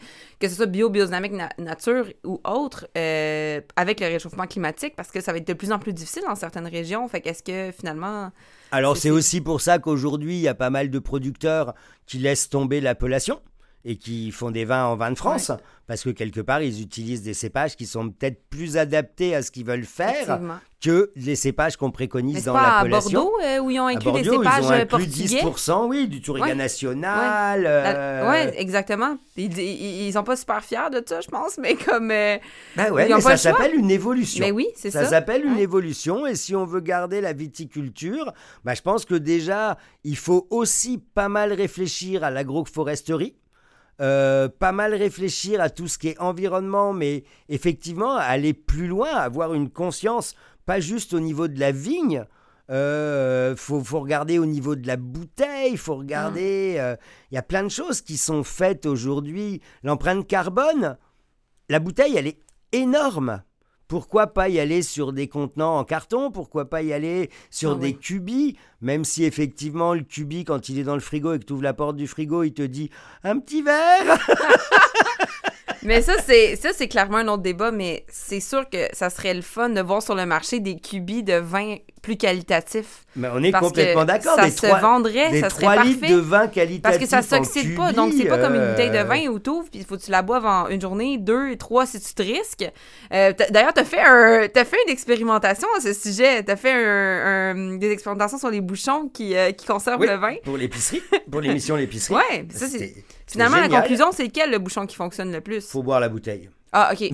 que 0.40 0.48
ce 0.48 0.54
soit 0.54 0.66
bio, 0.66 0.88
biodynamique, 0.90 1.32
na- 1.32 1.48
nature 1.58 2.06
ou 2.24 2.40
autre, 2.44 2.86
euh, 2.96 3.60
avec 3.76 4.00
le 4.00 4.06
réchauffement 4.06 4.46
climatique, 4.46 4.94
parce 4.96 5.10
que 5.10 5.20
ça 5.20 5.32
va 5.32 5.38
être 5.38 5.48
de 5.48 5.52
plus 5.54 5.72
en 5.72 5.78
plus 5.78 5.92
difficile 5.92 6.22
dans 6.26 6.34
certaines 6.34 6.66
régions. 6.66 7.06
Fait 7.08 7.20
qu'est-ce 7.20 7.42
que 7.42 7.72
finalement. 7.76 8.30
Alors 8.70 8.96
c'est- 8.96 9.10
aussi 9.10 9.40
pour 9.40 9.60
ça 9.60 9.78
qu'aujourd'hui, 9.78 10.34
il 10.36 10.40
y 10.40 10.48
a 10.48 10.54
pas 10.54 10.70
mal 10.70 10.90
de 10.90 10.98
producteurs 10.98 11.74
qui 12.06 12.18
laissent 12.18 12.48
tomber 12.48 12.80
l'appellation 12.80 13.40
et 13.90 13.96
qui 13.96 14.30
font 14.32 14.50
des 14.50 14.66
vins 14.66 14.84
en 14.84 14.96
vin 14.96 15.10
de 15.10 15.16
France, 15.16 15.50
parce 15.86 16.04
que 16.04 16.10
quelque 16.10 16.42
part, 16.42 16.60
ils 16.60 16.82
utilisent 16.82 17.22
des 17.22 17.32
cépages 17.32 17.74
qui 17.74 17.86
sont 17.86 18.10
peut-être 18.10 18.42
plus 18.50 18.76
adaptés 18.76 19.34
à 19.34 19.40
ce 19.42 19.50
qu'ils 19.50 19.64
veulent 19.64 19.86
faire 19.86 20.38
que 20.82 21.10
les 21.16 21.34
cépages 21.34 21.78
qu'on 21.78 21.90
préconise 21.90 22.44
dans 22.44 22.52
pas 22.52 22.60
à 22.60 22.76
l'appellation. 22.84 23.22
Bordeaux 23.22 23.32
euh, 23.42 23.58
où 23.60 23.70
ils 23.70 23.80
ont 23.80 23.86
inclus 23.86 24.04
Bordeaux, 24.12 24.42
les 24.42 24.48
cépages 24.48 24.58
ils 24.58 24.66
ont 24.66 24.70
euh, 24.70 24.74
inclus 24.74 24.86
portugais. 24.86 25.40
10%, 25.42 25.86
oui, 25.88 26.06
du 26.06 26.20
Touriga 26.20 26.46
Ouais. 26.48 26.54
national. 26.54 27.62
La- 27.62 27.96
euh, 27.96 28.30
Ouais, 28.30 28.60
exactement. 28.60 29.16
Ils, 29.38 30.12
sont 30.12 30.22
pas 30.22 30.36
super 30.36 30.62
fiers 30.62 30.90
de 30.92 31.02
ça, 31.06 31.22
je 31.22 31.28
pense, 31.28 31.56
mais 31.58 31.74
comme. 31.74 32.10
euh, 32.10 32.36
ben 32.76 32.92
ouais, 32.92 33.08
ils 33.08 33.14
ont 33.14 33.16
mais 33.16 33.22
pas 33.22 33.36
ça 33.38 33.50
s'appelle 33.52 33.74
une 33.74 33.90
évolution. 33.90 34.44
Mais 34.44 34.52
oui, 34.52 34.66
c'est 34.76 34.90
ça. 34.90 35.04
Ça 35.04 35.10
s'appelle 35.10 35.46
une 35.46 35.54
Ouais. 35.54 35.62
évolution 35.62 36.26
et 36.26 36.34
si 36.36 36.54
on 36.54 36.66
veut 36.66 36.80
garder 36.80 37.22
la 37.22 37.32
viticulture, 37.32 38.32
bah, 38.64 38.74
je 38.74 38.82
pense 38.82 39.06
que 39.06 39.14
déjà, 39.14 39.78
il 40.04 40.16
faut 40.18 40.46
aussi 40.50 40.98
pas 40.98 41.30
mal 41.30 41.54
réfléchir 41.54 42.22
à 42.22 42.30
l'agroforesterie. 42.30 43.34
Euh, 44.00 44.48
pas 44.48 44.72
mal 44.72 44.94
réfléchir 44.94 45.60
à 45.60 45.70
tout 45.70 45.88
ce 45.88 45.98
qui 45.98 46.08
est 46.08 46.20
environnement, 46.20 46.92
mais 46.92 47.24
effectivement 47.48 48.14
aller 48.16 48.54
plus 48.54 48.86
loin, 48.86 49.10
avoir 49.10 49.54
une 49.54 49.70
conscience, 49.70 50.34
pas 50.66 50.80
juste 50.80 51.14
au 51.14 51.20
niveau 51.20 51.48
de 51.48 51.58
la 51.58 51.72
vigne. 51.72 52.24
Euh, 52.70 53.56
faut, 53.56 53.82
faut 53.82 54.00
regarder 54.00 54.38
au 54.38 54.44
niveau 54.44 54.76
de 54.76 54.86
la 54.86 54.96
bouteille, 54.98 55.76
faut 55.78 55.96
regarder. 55.96 56.76
euh, 56.78 56.96
Il 57.30 57.34
y 57.34 57.38
a 57.38 57.42
plein 57.42 57.62
de 57.62 57.70
choses 57.70 58.02
qui 58.02 58.18
sont 58.18 58.44
faites 58.44 58.84
aujourd'hui. 58.84 59.62
L'empreinte 59.82 60.26
carbone, 60.26 60.98
la 61.70 61.78
bouteille, 61.78 62.16
elle 62.16 62.26
est 62.26 62.40
énorme. 62.72 63.42
Pourquoi 63.88 64.26
pas 64.28 64.50
y 64.50 64.60
aller 64.60 64.82
sur 64.82 65.14
des 65.14 65.28
contenants 65.28 65.78
en 65.78 65.84
carton? 65.84 66.30
Pourquoi 66.30 66.66
pas 66.66 66.82
y 66.82 66.92
aller 66.92 67.30
sur 67.50 67.72
Ah 67.72 67.76
des 67.76 67.94
cubis? 67.94 68.58
Même 68.82 69.04
si 69.04 69.24
effectivement 69.24 69.94
le 69.94 70.02
cubi, 70.02 70.44
quand 70.44 70.68
il 70.68 70.78
est 70.78 70.84
dans 70.84 70.94
le 70.94 71.00
frigo 71.00 71.32
et 71.32 71.38
que 71.38 71.44
tu 71.44 71.54
ouvres 71.54 71.62
la 71.62 71.72
porte 71.72 71.96
du 71.96 72.06
frigo, 72.06 72.42
il 72.42 72.52
te 72.52 72.62
dit 72.62 72.90
un 73.24 73.38
petit 73.38 73.62
verre! 73.62 74.18
Mais 75.82 76.02
ça, 76.02 76.14
c'est 76.24 76.56
ça, 76.56 76.70
c'est 76.74 76.88
clairement 76.88 77.18
un 77.18 77.28
autre 77.28 77.42
débat, 77.42 77.70
mais 77.70 78.04
c'est 78.08 78.40
sûr 78.40 78.68
que 78.68 78.88
ça 78.92 79.10
serait 79.10 79.32
le 79.32 79.42
fun 79.42 79.70
de 79.70 79.80
voir 79.80 80.02
sur 80.02 80.16
le 80.16 80.26
marché 80.26 80.58
des 80.58 80.76
cubis 80.76 81.22
de 81.22 81.34
vin 81.34 81.76
plus 82.02 82.16
qualitatifs. 82.16 83.04
Mais 83.16 83.28
on 83.32 83.42
est 83.42 83.50
Parce 83.50 83.66
complètement 83.66 84.04
d'accord. 84.04 84.36
Ça 84.36 84.44
des 84.44 84.50
se 84.50 84.66
vendrait, 84.66 85.30
des 85.30 85.40
ça 85.40 85.50
serait 85.50 85.66
parfait. 85.66 85.84
litres 85.88 86.08
de 86.08 86.16
vin 86.16 86.46
qualitatif. 86.48 86.82
Parce 86.82 86.98
que 86.98 87.06
ça 87.06 87.22
s'oxyde 87.22 87.76
pas, 87.76 87.86
cubi, 87.88 87.96
donc 87.96 88.12
c'est 88.16 88.24
pas 88.26 88.38
comme 88.38 88.54
une 88.54 88.68
bouteille 88.68 88.90
de 88.90 88.96
euh, 88.96 89.04
vin 89.04 89.26
où 89.28 89.38
t'ouvres, 89.38 89.68
puis 89.70 89.80
il 89.80 89.84
faut 89.86 89.96
que 89.96 90.02
tu 90.02 90.10
la 90.10 90.22
boives 90.22 90.46
en 90.46 90.68
une 90.68 90.80
journée, 90.80 91.18
deux, 91.18 91.56
trois 91.56 91.86
si 91.86 92.00
tu 92.00 92.14
te 92.14 92.22
risques. 92.22 92.64
Euh, 93.12 93.32
D'ailleurs, 93.50 93.72
t'as 93.74 93.84
fait 93.84 94.00
un, 94.00 94.46
t'as 94.52 94.64
fait 94.64 94.76
une 94.86 94.92
expérimentation 94.92 95.68
à 95.76 95.80
ce 95.80 95.92
sujet. 95.92 96.42
T'as 96.42 96.56
fait 96.56 96.72
un, 96.72 97.56
un- 97.56 97.76
des 97.76 97.90
expérimentations 97.90 98.38
sur 98.38 98.50
les 98.50 98.60
bouchons 98.60 99.08
qui, 99.12 99.36
euh, 99.36 99.52
qui 99.52 99.66
conservent 99.66 100.00
oui, 100.00 100.06
le 100.08 100.16
vin. 100.16 100.34
Pour 100.44 100.56
l'épicerie, 100.56 101.02
pour 101.30 101.40
l'émission 101.42 101.76
L'épicerie. 101.76 102.14
Ouais, 102.16 102.46
ça 102.50 102.66
c'est. 102.66 102.78
C'était- 102.78 103.04
Finalement, 103.26 103.58
la 103.58 103.68
conclusion, 103.68 104.06
c'est 104.12 104.28
quel 104.28 104.50
le 104.50 104.58
bouchon 104.58 104.86
qui 104.86 104.96
fonctionne 104.96 105.30
le 105.32 105.40
plus? 105.42 105.66
Faut 105.68 105.82
boire 105.82 106.00
la 106.00 106.08
bouteille. 106.08 106.48
Ah, 106.72 106.92
ok. 106.92 107.10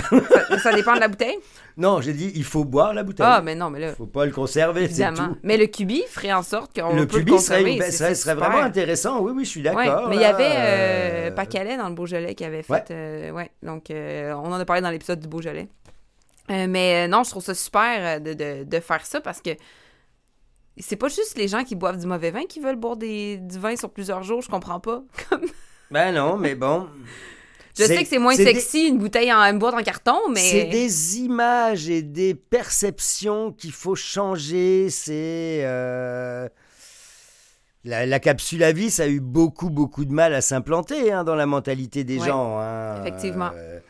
ça, 0.48 0.58
ça 0.58 0.72
dépend 0.72 0.94
de 0.94 1.00
la 1.00 1.08
bouteille? 1.08 1.36
Non, 1.76 2.00
j'ai 2.00 2.12
dit 2.12 2.30
il 2.36 2.44
faut 2.44 2.64
boire 2.64 2.94
la 2.94 3.02
bouteille. 3.02 3.26
Ah, 3.28 3.40
mais 3.42 3.56
non, 3.56 3.68
mais 3.68 3.80
là. 3.80 3.94
Faut 3.96 4.06
pas 4.06 4.24
le 4.26 4.30
conserver, 4.30 4.88
c'est 4.88 5.12
tout. 5.12 5.36
Mais 5.42 5.56
le 5.56 5.66
cubi 5.66 6.04
ferait 6.08 6.32
en 6.32 6.44
sorte 6.44 6.72
qu'on 6.72 6.94
Le 6.94 7.04
peut 7.04 7.18
cubi 7.18 7.32
le 7.32 7.38
serait, 7.38 7.64
conserver. 7.64 7.90
serait, 7.90 8.14
serait 8.14 8.34
vraiment 8.36 8.62
intéressant. 8.62 9.20
Oui, 9.20 9.32
oui, 9.34 9.44
je 9.44 9.50
suis 9.50 9.62
d'accord. 9.62 10.04
Ouais, 10.04 10.10
mais 10.10 10.14
il 10.14 10.22
y 10.22 10.24
avait 10.24 10.52
euh, 10.52 10.56
euh, 10.56 11.30
Pacalet 11.32 11.76
dans 11.76 11.88
le 11.88 11.94
Beaujolais 11.96 12.36
qui 12.36 12.44
avait 12.44 12.62
fait. 12.62 12.72
Ouais. 12.72 12.84
euh, 12.92 13.30
ouais, 13.32 13.50
donc 13.64 13.90
euh, 13.90 14.32
on 14.34 14.52
en 14.52 14.60
a 14.60 14.64
parlé 14.64 14.82
dans 14.82 14.90
l'épisode 14.90 15.18
du 15.18 15.26
Beaujolais. 15.26 15.66
Mais 16.48 17.08
non, 17.08 17.24
je 17.24 17.30
trouve 17.30 17.42
ça 17.42 17.54
super 17.56 18.20
de, 18.20 18.34
de- 18.34 18.62
de 18.62 18.78
faire 18.80 19.04
ça 19.04 19.20
parce 19.20 19.40
que 19.40 19.50
c'est 20.76 20.94
pas 20.96 21.08
juste 21.08 21.36
les 21.36 21.48
gens 21.48 21.64
qui 21.64 21.74
boivent 21.74 21.98
du 21.98 22.06
mauvais 22.06 22.30
vin 22.30 22.44
qui 22.48 22.60
veulent 22.60 22.76
boire 22.76 22.96
des, 22.96 23.38
du 23.38 23.58
vin 23.58 23.74
sur 23.74 23.90
plusieurs 23.90 24.22
jours, 24.22 24.42
je 24.42 24.48
comprends 24.48 24.78
pas. 24.78 25.02
Ben 25.90 26.12
non, 26.14 26.36
mais 26.38 26.54
bon. 26.54 26.88
Je 27.76 27.84
sais 27.84 28.02
que 28.02 28.08
c'est 28.08 28.18
moins 28.18 28.36
des- 28.36 28.44
sexy 28.44 28.86
une 28.86 28.98
bouteille 28.98 29.32
en 29.32 29.40
une 29.42 29.58
boîte 29.58 29.74
en 29.74 29.82
carton, 29.82 30.16
mais 30.32 30.40
C'est 30.40 30.64
des 30.66 31.18
images 31.18 31.88
et 31.88 32.02
des 32.02 32.34
perceptions 32.34 33.52
qu'il 33.52 33.72
faut 33.72 33.94
changer. 33.96 34.90
C'est. 34.90 35.62
euh, 35.64 36.48
La, 37.86 38.06
la 38.06 38.18
capsule 38.18 38.64
à 38.64 38.72
vie, 38.72 38.90
ça 38.90 39.02
a 39.02 39.08
eu 39.08 39.20
beaucoup, 39.20 39.68
beaucoup 39.68 40.06
de 40.06 40.12
mal 40.12 40.32
à 40.34 40.40
s'implanter 40.40 41.12
hein, 41.12 41.22
dans 41.22 41.34
la 41.34 41.44
mentalité 41.44 42.02
des 42.02 42.18
Ouais, 42.18 42.26
gens. 42.28 42.58
hein. 42.58 43.02
effectivement. 43.04 43.50
Euh, 43.54 43.80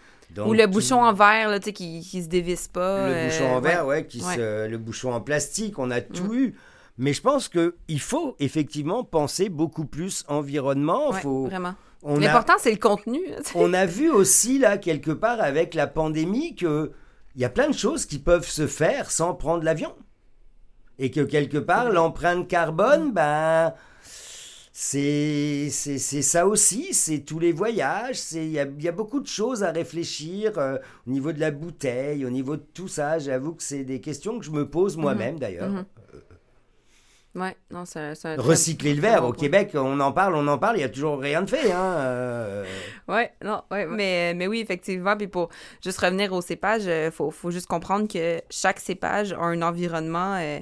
ou 0.44 0.52
le 0.52 0.64
tout- 0.64 0.70
bouchon 0.70 1.00
en 1.00 1.12
verre 1.12 1.48
là, 1.48 1.60
tu 1.60 1.66
sais, 1.66 1.72
qui, 1.72 2.00
qui 2.00 2.20
se 2.24 2.28
dévisse 2.28 2.66
pas. 2.66 3.06
Le 3.06 3.14
euh, 3.14 3.26
bouchon 3.28 3.54
en 3.54 3.60
verre, 3.60 3.86
ouais, 3.86 4.04
qui 4.04 4.20
Ouais. 4.20 4.34
se- 4.34 4.66
le 4.66 4.78
bouchon 4.78 5.12
en 5.12 5.20
plastique, 5.20 5.78
on 5.78 5.92
a 5.92 6.00
tout 6.00 6.24
Mm. 6.32 6.34
eu. 6.34 6.54
Mais 6.98 7.12
je 7.12 7.22
pense 7.22 7.48
qu'il 7.48 8.00
faut 8.00 8.34
effectivement 8.40 9.04
penser 9.04 9.48
beaucoup 9.48 9.84
plus 9.84 10.24
environnement. 10.26 11.10
Ouais, 11.10 11.20
faut, 11.20 11.44
vraiment. 11.46 11.74
L'important 12.04 12.54
c'est 12.58 12.70
le 12.70 12.78
contenu. 12.78 13.20
on 13.54 13.72
a 13.72 13.86
vu 13.86 14.10
aussi 14.10 14.58
là 14.58 14.78
quelque 14.78 15.10
part 15.10 15.40
avec 15.40 15.74
la 15.74 15.86
pandémie 15.86 16.54
que 16.54 16.92
il 17.34 17.40
y 17.40 17.44
a 17.44 17.48
plein 17.48 17.68
de 17.68 17.74
choses 17.74 18.06
qui 18.06 18.18
peuvent 18.18 18.48
se 18.48 18.66
faire 18.66 19.10
sans 19.10 19.34
prendre 19.34 19.64
l'avion. 19.64 19.94
Et 20.98 21.10
que 21.10 21.20
quelque 21.20 21.58
part 21.58 21.90
l'empreinte 21.90 22.46
carbone 22.46 23.12
ben 23.12 23.74
c'est 24.76 25.70
ça 25.70 26.48
aussi. 26.48 26.92
C'est 26.94 27.20
tous 27.20 27.38
les 27.38 27.52
voyages. 27.52 28.32
Il 28.32 28.50
y 28.50 28.58
a, 28.58 28.66
y 28.80 28.88
a 28.88 28.92
beaucoup 28.92 29.20
de 29.20 29.26
choses 29.28 29.62
à 29.62 29.70
réfléchir 29.70 30.58
euh, 30.58 30.78
au 31.06 31.10
niveau 31.10 31.32
de 31.32 31.38
la 31.38 31.52
bouteille 31.52 32.26
au 32.26 32.30
niveau 32.30 32.56
de 32.56 32.64
tout 32.74 32.88
ça. 32.88 33.20
J'avoue 33.20 33.54
que 33.54 33.62
c'est 33.62 33.84
des 33.84 34.00
questions 34.00 34.36
que 34.38 34.44
je 34.44 34.50
me 34.50 34.68
pose 34.68 34.96
moi-même 34.96 35.38
d'ailleurs. 35.38 35.70
Mhm. 35.70 35.84
Ouais, 37.34 37.56
non, 37.70 37.84
c'est 37.84 38.12
recycler 38.36 38.94
le 38.94 39.00
verre 39.00 39.22
bon 39.22 39.28
au 39.28 39.32
point. 39.32 39.40
Québec 39.40 39.70
on 39.74 39.98
en 39.98 40.12
parle 40.12 40.36
on 40.36 40.46
en 40.46 40.56
parle 40.56 40.76
il 40.76 40.80
y 40.80 40.84
a 40.84 40.88
toujours 40.88 41.18
rien 41.18 41.42
de 41.42 41.50
fait 41.50 41.72
hein 41.72 41.94
euh. 41.98 42.64
Ouais, 43.08 43.32
non, 43.42 43.62
ouais, 43.72 43.86
mais, 43.86 44.34
mais 44.34 44.46
oui, 44.46 44.60
effectivement. 44.60 45.16
Puis 45.16 45.26
pour 45.26 45.48
juste 45.82 45.98
revenir 45.98 46.32
au 46.32 46.40
cépage, 46.40 46.84
il 46.84 47.10
faut, 47.10 47.30
faut 47.30 47.50
juste 47.50 47.66
comprendre 47.66 48.06
que 48.08 48.40
chaque 48.50 48.78
cépage 48.78 49.32
a 49.32 49.40
un 49.40 49.62
environnement 49.62 50.36
euh, 50.40 50.60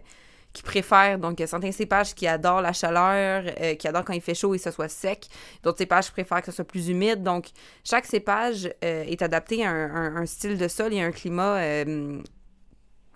qui 0.52 0.62
préfèrent, 0.62 1.18
donc 1.18 1.38
il 1.38 1.42
y 1.42 1.44
a 1.44 1.46
certains 1.46 1.72
cépages 1.72 2.14
qui 2.14 2.26
adorent 2.26 2.60
la 2.60 2.72
chaleur, 2.72 3.44
euh, 3.60 3.74
qui 3.74 3.88
adorent 3.88 4.04
quand 4.04 4.12
il 4.12 4.20
fait 4.20 4.34
chaud 4.34 4.54
et 4.54 4.58
que 4.58 4.64
ce 4.64 4.70
soit 4.70 4.88
sec. 4.88 5.28
D'autres 5.62 5.78
cépages 5.78 6.10
préfèrent 6.10 6.40
que 6.40 6.46
ce 6.46 6.52
soit 6.52 6.64
plus 6.64 6.88
humide. 6.88 7.22
Donc, 7.22 7.48
chaque 7.84 8.06
cépage 8.06 8.66
euh, 8.84 9.04
est 9.04 9.22
adapté 9.22 9.64
à 9.64 9.70
un, 9.70 10.16
un, 10.16 10.26
style 10.26 10.58
de 10.58 10.68
sol 10.68 10.92
et 10.92 11.00
un 11.00 11.10
climat 11.10 11.56
euh, 11.56 12.20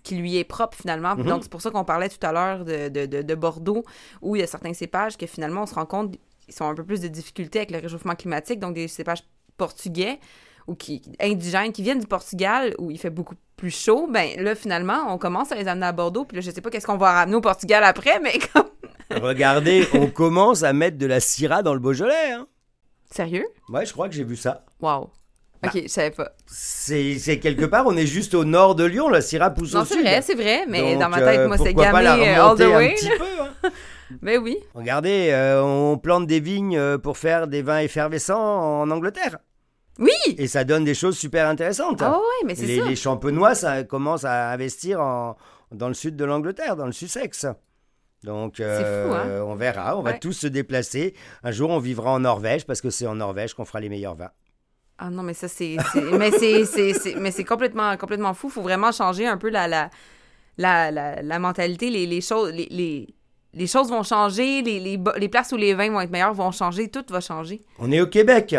qui 0.06 0.16
lui 0.16 0.36
est 0.36 0.44
propre 0.44 0.76
finalement. 0.76 1.16
Mhm. 1.16 1.26
Donc, 1.26 1.42
c'est 1.42 1.50
pour 1.50 1.60
ça 1.60 1.70
qu'on 1.70 1.84
parlait 1.84 2.08
tout 2.08 2.24
à 2.24 2.32
l'heure 2.32 2.64
de, 2.64 2.88
de, 2.88 3.06
de, 3.06 3.22
de 3.22 3.34
Bordeaux, 3.34 3.84
où 4.22 4.36
il 4.36 4.40
y 4.40 4.42
a 4.42 4.46
certains 4.46 4.72
cépages 4.72 5.16
que 5.16 5.26
finalement, 5.26 5.62
on 5.62 5.66
se 5.66 5.74
rend 5.74 5.86
compte 5.86 6.16
ils 6.48 6.54
sont 6.54 6.64
un 6.64 6.74
peu 6.76 6.84
plus 6.84 7.00
de 7.00 7.08
difficultés 7.08 7.58
avec 7.58 7.72
le 7.72 7.78
réchauffement 7.78 8.14
climatique, 8.14 8.60
donc 8.60 8.74
des 8.74 8.86
cépages 8.86 9.24
portugais 9.56 10.20
ou 10.68 10.76
qui 10.76 11.02
indigènes 11.20 11.72
qui 11.72 11.82
viennent 11.82 11.98
du 11.98 12.06
Portugal 12.06 12.72
où 12.78 12.92
il 12.92 12.98
fait 12.98 13.10
beaucoup 13.10 13.34
plus 13.56 13.70
chaud, 13.70 14.08
ben 14.08 14.40
là 14.40 14.54
finalement 14.54 15.12
on 15.12 15.18
commence 15.18 15.50
à 15.50 15.56
les 15.56 15.66
amener 15.66 15.86
à 15.86 15.92
Bordeaux 15.92 16.24
puis 16.24 16.36
là 16.36 16.40
je 16.40 16.50
sais 16.52 16.60
pas 16.60 16.70
qu'est-ce 16.70 16.86
qu'on 16.86 16.96
va 16.96 17.12
ramener 17.12 17.36
au 17.36 17.40
Portugal 17.40 17.82
après 17.82 18.20
mais 18.20 18.38
comme 18.52 18.70
Regardez, 19.22 19.86
on 19.94 20.08
commence 20.08 20.62
à 20.62 20.72
mettre 20.72 20.98
de 20.98 21.06
la 21.06 21.20
syrah 21.20 21.62
dans 21.62 21.74
le 21.74 21.80
Beaujolais. 21.80 22.32
Hein. 22.32 22.46
sérieux? 23.10 23.46
Ouais, 23.68 23.86
je 23.86 23.92
crois 23.92 24.08
que 24.08 24.14
j'ai 24.14 24.24
vu 24.24 24.36
ça. 24.36 24.64
Waouh. 24.80 25.10
Bah. 25.66 25.70
OK, 25.74 25.82
je 25.84 25.88
savais 25.88 26.10
pas. 26.10 26.32
C'est 26.46 27.18
c'est 27.18 27.38
quelque 27.38 27.64
part, 27.66 27.86
on 27.86 27.96
est 27.96 28.06
juste 28.06 28.34
au 28.34 28.44
nord 28.44 28.74
de 28.74 28.84
Lyon, 28.84 29.08
la 29.08 29.20
syrah 29.20 29.50
pousse 29.50 29.74
Non, 29.74 29.82
au 29.82 29.84
c'est 29.84 29.94
sud. 29.94 30.02
vrai, 30.04 30.22
c'est 30.22 30.34
vrai, 30.34 30.64
mais 30.68 30.92
Donc, 30.92 31.02
dans 31.02 31.08
ma 31.08 31.18
tête 31.20 31.40
euh, 31.40 31.48
moi 31.48 31.58
c'est 31.58 31.72
pourquoi 31.72 31.90
pas 31.90 32.02
la 32.02 32.16
gamé 32.16 32.28
all 32.30 32.36
the 32.36 32.40
remonter 32.60 32.64
un 32.74 32.76
way. 32.78 32.94
petit 32.94 33.10
peu, 33.18 33.24
hein. 33.42 33.70
Ben 34.22 34.40
oui. 34.40 34.56
Regardez, 34.74 35.30
euh, 35.32 35.60
on 35.62 35.98
plante 35.98 36.26
des 36.28 36.38
vignes 36.38 36.78
euh, 36.78 36.96
pour 36.96 37.18
faire 37.18 37.48
des 37.48 37.62
vins 37.62 37.80
effervescents 37.80 38.80
en 38.80 38.88
Angleterre. 38.92 39.38
Oui. 39.98 40.12
Et 40.38 40.46
ça 40.46 40.62
donne 40.62 40.84
des 40.84 40.94
choses 40.94 41.16
super 41.18 41.48
intéressantes. 41.48 42.00
Ah 42.02 42.12
ouais, 42.18 42.46
mais 42.46 42.54
c'est 42.54 42.66
les, 42.66 42.78
ça. 42.80 42.84
les 42.84 42.94
champenois 42.96 43.54
ça 43.56 43.82
commence 43.82 44.24
à 44.24 44.50
investir 44.50 45.00
en, 45.00 45.36
dans 45.72 45.88
le 45.88 45.94
sud 45.94 46.14
de 46.16 46.24
l'Angleterre, 46.24 46.76
dans 46.76 46.86
le 46.86 46.92
Sussex. 46.92 47.46
Donc, 48.22 48.60
euh, 48.60 49.06
fou, 49.08 49.14
hein? 49.14 49.42
on 49.46 49.54
verra, 49.56 49.96
on 49.98 50.02
va 50.02 50.12
tous 50.14 50.32
se 50.32 50.46
déplacer. 50.46 51.14
Un 51.42 51.50
jour, 51.50 51.70
on 51.70 51.78
vivra 51.78 52.10
en 52.12 52.20
Norvège 52.20 52.64
parce 52.66 52.80
que 52.80 52.90
c'est 52.90 53.06
en 53.06 53.16
Norvège 53.16 53.54
qu'on 53.54 53.64
fera 53.64 53.80
les 53.80 53.88
meilleurs 53.88 54.14
vins. 54.14 54.30
Ah 54.98 55.10
non, 55.10 55.22
mais 55.22 55.34
ça, 55.34 55.48
c'est. 55.48 55.76
mais 56.18 56.30
c'est- 57.30 57.44
complètement, 57.44 57.96
complètement 57.96 58.32
fou. 58.34 58.48
faut 58.48 58.62
vraiment 58.62 58.92
changer 58.92 59.26
un 59.26 59.36
peu 59.36 59.50
la, 59.50 59.68
la, 59.68 59.90
la, 60.58 60.90
la, 60.90 61.22
la 61.22 61.38
mentalité. 61.38 61.90
Les, 61.90 62.06
les 62.06 62.20
choses. 62.20 62.50
Les, 62.52 62.66
les, 62.70 63.14
les 63.52 63.66
choses 63.66 63.88
vont 63.90 64.02
changer, 64.02 64.60
les, 64.60 64.80
les, 64.80 65.28
places 65.28 65.52
où 65.52 65.56
les 65.56 65.72
vins 65.72 65.90
vont 65.90 66.00
être 66.02 66.10
meilleurs 66.10 66.34
vont 66.34 66.50
changer, 66.52 66.88
tout 66.88 67.04
va 67.08 67.20
changer. 67.20 67.62
On 67.78 67.90
est 67.90 68.00
au 68.02 68.06
Québec, 68.06 68.54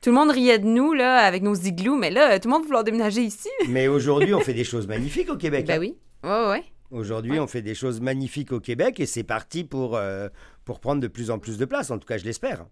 Tout 0.00 0.10
le 0.10 0.16
monde 0.16 0.30
riait 0.30 0.58
de 0.58 0.66
nous, 0.66 0.94
là, 0.94 1.18
avec 1.18 1.42
nos 1.44 1.54
igloos, 1.54 1.94
mais 1.96 2.10
là, 2.10 2.40
tout 2.40 2.48
le 2.48 2.52
monde 2.54 2.62
va 2.62 2.66
vouloir 2.66 2.82
déménager 2.84 3.22
ici. 3.22 3.48
mais 3.68 3.86
aujourd'hui, 3.86 4.34
on 4.34 4.40
fait 4.40 4.54
des 4.54 4.64
choses 4.64 4.88
magnifiques 4.88 5.30
au 5.30 5.36
Québec. 5.36 5.66
Ben 5.66 5.76
hein. 5.76 5.78
oui. 5.80 5.96
Ouais, 6.24 6.48
ouais. 6.48 6.64
Aujourd'hui, 6.90 7.32
Ouais. 7.32 7.38
on 7.38 7.46
fait 7.46 7.62
des 7.62 7.74
choses 7.76 8.00
magnifiques 8.00 8.50
au 8.52 8.58
Québec 8.58 8.98
et 8.98 9.06
c'est 9.06 9.22
parti 9.22 9.62
pour, 9.62 9.96
euh, 9.96 10.28
pour 10.64 10.80
prendre 10.80 11.00
de 11.00 11.06
plus 11.08 11.30
en 11.30 11.38
plus 11.38 11.56
de 11.56 11.64
place. 11.64 11.90
En 11.92 11.98
tout 11.98 12.06
cas, 12.06 12.18
je 12.18 12.24
l'espère. 12.24 12.66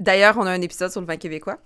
D'ailleurs, 0.00 0.36
on 0.38 0.46
a 0.46 0.50
un 0.50 0.60
épisode 0.62 0.90
sur 0.90 1.00
le 1.02 1.06
vin 1.06 1.16
québécois. 1.16 1.58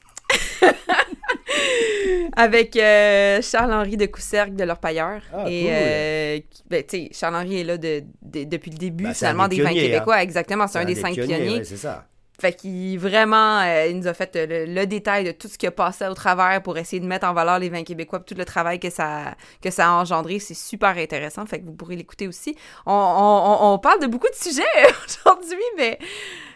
Avec 2.36 2.76
euh, 2.76 3.40
Charles-Henri 3.42 3.96
de 3.96 4.06
Coussergue 4.06 4.54
de 4.54 4.64
l'Orpailleur. 4.64 5.20
Ah, 5.32 5.44
et, 5.48 5.62
cool. 5.62 5.70
euh, 5.72 6.38
ben, 6.68 6.84
Charles-Henri 7.12 7.60
est 7.60 7.64
là 7.64 7.76
de, 7.76 8.02
de- 8.22 8.44
depuis 8.44 8.70
le 8.70 8.78
début, 8.78 9.06
un 9.06 9.14
finalement, 9.14 9.48
des 9.48 9.56
des, 9.56 9.62
vins 9.62 9.70
hein. 9.70 9.74
québécois. 9.74 10.22
Exactement, 10.22 10.66
c'est 10.66 10.78
un, 10.78 10.84
des, 10.84 10.94
cinq 10.94 11.14
pionniers. 11.14 11.58
ouais, 11.58 11.64
c'est 11.64 11.76
ça. 11.76 12.06
Fait 12.40 12.54
qu'il 12.54 12.98
vraiment, 12.98 13.60
euh, 13.60 13.88
il 13.90 13.98
nous 13.98 14.06
a 14.06 14.14
fait 14.14 14.34
le, 14.34 14.64
le 14.64 14.86
détail 14.86 15.24
de 15.24 15.32
tout 15.32 15.46
ce 15.46 15.58
qui 15.58 15.66
a 15.66 15.70
passé 15.70 16.06
au 16.06 16.14
travers 16.14 16.62
pour 16.62 16.78
essayer 16.78 16.98
de 17.00 17.04
mettre 17.06 17.26
en 17.26 17.34
valeur 17.34 17.58
les 17.58 17.68
vins 17.68 17.82
québécois, 17.84 18.20
tout 18.20 18.34
le 18.34 18.46
travail 18.46 18.80
que 18.80 18.88
ça, 18.88 19.34
que 19.62 19.70
ça 19.70 19.88
a 19.88 19.90
engendré. 19.92 20.38
C'est 20.38 20.54
super 20.54 20.96
intéressant, 20.96 21.44
fait 21.44 21.60
que 21.60 21.66
vous 21.66 21.74
pourrez 21.74 21.96
l'écouter 21.96 22.26
aussi. 22.28 22.56
On, 22.86 22.92
on- 22.94 23.66
on- 23.68 23.74
on 23.74 23.78
parle 23.78 24.00
de 24.00 24.06
beaucoup 24.06 24.28
de 24.28 24.34
sujets 24.42 24.62
aujourd'hui, 25.26 25.62
mais... 25.76 25.98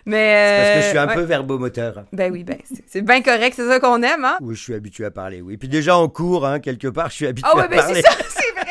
mais 0.06 0.56
Parce 0.58 0.70
que 0.76 0.82
je 0.84 0.88
suis 0.90 0.98
un 0.98 1.08
euh, 1.08 1.14
peu 1.14 1.20
ouais. 1.20 1.26
verbomoteur. 1.26 2.04
Ben 2.12 2.30
oui, 2.32 2.44
ben 2.44 2.58
c'est- 2.86 3.02
bien 3.02 3.22
correct, 3.22 3.54
c'est 3.56 3.66
ça 3.66 3.80
qu'on 3.80 4.02
aime, 4.02 4.24
hein? 4.24 4.36
Oui, 4.40 4.54
je 4.54 4.62
suis 4.62 4.74
habitué 4.74 5.04
à 5.04 5.10
parler, 5.10 5.40
oui. 5.40 5.56
Puis 5.56 5.68
déjà 5.68 5.96
en 5.96 6.08
cours, 6.08 6.46
hein, 6.46 6.60
quelque 6.60 6.88
part, 6.88 7.10
je 7.10 7.14
suis 7.14 7.26
habitué 7.26 7.48
Ah 7.52 7.56
ouais, 7.56 7.62
à 7.64 7.68
ben 7.68 7.76
parler. 7.78 8.02
c'est 8.02 8.10
ça, 8.10 8.16
c'est 8.28 8.52
vrai! 8.52 8.64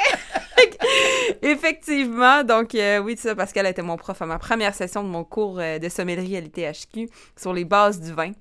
Effectivement, 1.41 2.43
donc 2.43 2.75
euh, 2.75 2.99
oui, 2.99 3.17
ça, 3.17 3.35
Pascal 3.35 3.65
était 3.67 3.81
mon 3.81 3.97
prof 3.97 4.21
à 4.21 4.25
ma 4.25 4.39
première 4.39 4.73
session 4.73 5.03
de 5.03 5.09
mon 5.09 5.23
cours 5.23 5.59
euh, 5.59 5.79
de 5.79 5.89
sommellerie 5.89 6.37
à 6.37 6.41
l'ITHQ 6.41 7.09
sur 7.35 7.53
les 7.53 7.65
bases 7.65 7.99
du 7.99 8.13
vin. 8.13 8.31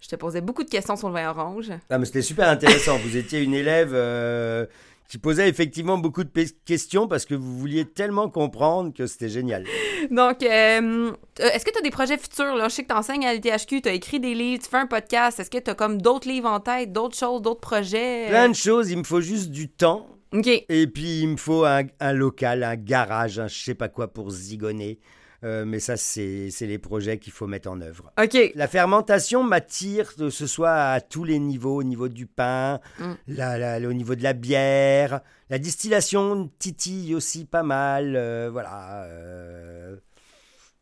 Je 0.00 0.08
te 0.08 0.16
posais 0.16 0.40
beaucoup 0.40 0.64
de 0.64 0.70
questions 0.70 0.96
sur 0.96 1.08
le 1.08 1.14
vin 1.14 1.28
orange. 1.28 1.70
Ah, 1.90 1.98
mais 1.98 2.06
c'était 2.06 2.22
super 2.22 2.48
intéressant. 2.48 2.96
Vous 2.98 3.16
étiez 3.18 3.42
une 3.42 3.52
élève 3.52 3.90
euh, 3.92 4.64
qui 5.10 5.18
posait 5.18 5.48
effectivement 5.48 5.98
beaucoup 5.98 6.22
de 6.22 6.30
questions 6.64 7.08
parce 7.08 7.24
que 7.24 7.34
vous 7.34 7.58
vouliez 7.58 7.84
tellement 7.84 8.30
comprendre 8.30 8.94
que 8.94 9.08
c'était 9.08 9.28
génial. 9.28 9.64
Donc, 10.12 10.44
euh, 10.44 11.10
euh, 11.40 11.50
est-ce 11.52 11.64
que 11.64 11.72
tu 11.72 11.78
as 11.78 11.82
des 11.82 11.90
projets 11.90 12.16
futurs? 12.16 12.54
Là? 12.54 12.68
Je 12.68 12.76
sais 12.76 12.82
que 12.84 12.88
tu 12.88 12.94
enseignes 12.94 13.26
à 13.26 13.34
l'ITHQ, 13.34 13.82
tu 13.82 13.88
as 13.88 13.92
écrit 13.92 14.20
des 14.20 14.34
livres, 14.34 14.62
tu 14.62 14.70
fais 14.70 14.76
un 14.76 14.86
podcast. 14.86 15.40
Est-ce 15.40 15.50
que 15.50 15.58
tu 15.58 15.68
as 15.68 15.74
comme 15.74 16.00
d'autres 16.00 16.28
livres 16.28 16.48
en 16.48 16.60
tête, 16.60 16.92
d'autres 16.92 17.16
choses, 17.16 17.42
d'autres 17.42 17.60
projets? 17.60 18.26
Plein 18.28 18.48
de 18.48 18.54
choses, 18.54 18.88
il 18.92 18.98
me 18.98 19.02
faut 19.02 19.20
juste 19.20 19.50
du 19.50 19.68
temps. 19.68 20.06
OK. 20.32 20.46
Et 20.46 20.86
puis, 20.86 21.22
il 21.22 21.28
me 21.30 21.36
faut 21.36 21.64
un, 21.64 21.82
un 21.98 22.12
local, 22.12 22.62
un 22.62 22.76
garage, 22.76 23.40
un 23.40 23.48
je 23.48 23.58
sais 23.58 23.74
pas 23.74 23.88
quoi 23.88 24.12
pour 24.12 24.30
zigonner. 24.30 25.00
Euh, 25.42 25.64
mais 25.64 25.80
ça, 25.80 25.96
c'est 25.96 26.50
les 26.60 26.78
projets 26.78 27.16
qu'il 27.18 27.32
faut 27.32 27.46
mettre 27.46 27.70
en 27.70 27.80
œuvre. 27.80 28.12
OK. 28.22 28.36
La 28.54 28.68
fermentation 28.68 29.42
m'attire, 29.42 30.14
que 30.14 30.28
ce 30.28 30.46
soit 30.46 30.74
à 30.92 31.00
tous 31.00 31.24
les 31.24 31.38
niveaux, 31.38 31.76
au 31.76 31.82
niveau 31.82 32.08
du 32.08 32.26
pain, 32.26 32.78
Mm. 32.98 33.12
la- 33.28 33.78
la- 33.78 33.88
au 33.88 33.92
niveau 33.94 34.14
de 34.14 34.22
la 34.22 34.34
bière. 34.34 35.20
La 35.48 35.58
distillation 35.58 36.50
titille 36.58 37.14
aussi 37.14 37.46
pas 37.46 37.62
mal. 37.62 38.16
euh, 38.16 38.50
voilà. 38.52 39.04
euh. 39.04 39.96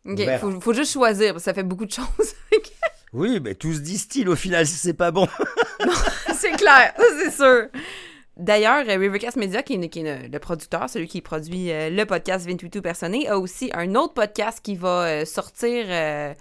OK. 0.05 0.13
On 0.13 0.15
verra. 0.17 0.39
Faut, 0.39 0.61
faut 0.61 0.73
juste 0.75 0.93
choisir, 0.93 1.33
parce 1.35 1.45
que 1.45 1.51
ça 1.51 1.55
fait 1.55 1.63
beaucoup 1.63 1.87
de 1.87 1.93
choses. 1.93 2.07
Oui, 3.15 3.41
mais 3.43 3.55
tout 3.55 3.73
se 3.73 3.79
distille 3.79 4.29
au 4.29 4.37
final, 4.37 4.67
c'est 4.67 4.93
pas 4.93 5.11
bon. 5.11 5.27
c'est 6.39 6.51
clair, 6.59 6.93
c'est 7.23 7.31
sûr. 7.31 7.69
D'ailleurs, 8.39 8.85
euh, 8.89 8.97
Rivercast 8.97 9.37
Media, 9.37 9.63
qui 9.63 9.75
est, 9.75 9.89
qui 9.89 10.01
est 10.01 10.29
le, 10.29 10.39
producteur, 10.39 10.89
celui 10.89 11.09
qui 11.09 11.21
produit 11.21 11.73
euh, 11.73 11.91
le 11.91 12.05
podcast 12.07 12.47
28 12.47 12.81
Personné, 12.81 13.29
a 13.29 13.39
aussi 13.39 13.71
un 13.75 13.95
autre 13.97 14.15
podcast 14.15 14.61
qui 14.63 14.77
va 14.77 15.03
euh, 15.07 15.25
sortir 15.25 15.85
euh, 15.89 16.33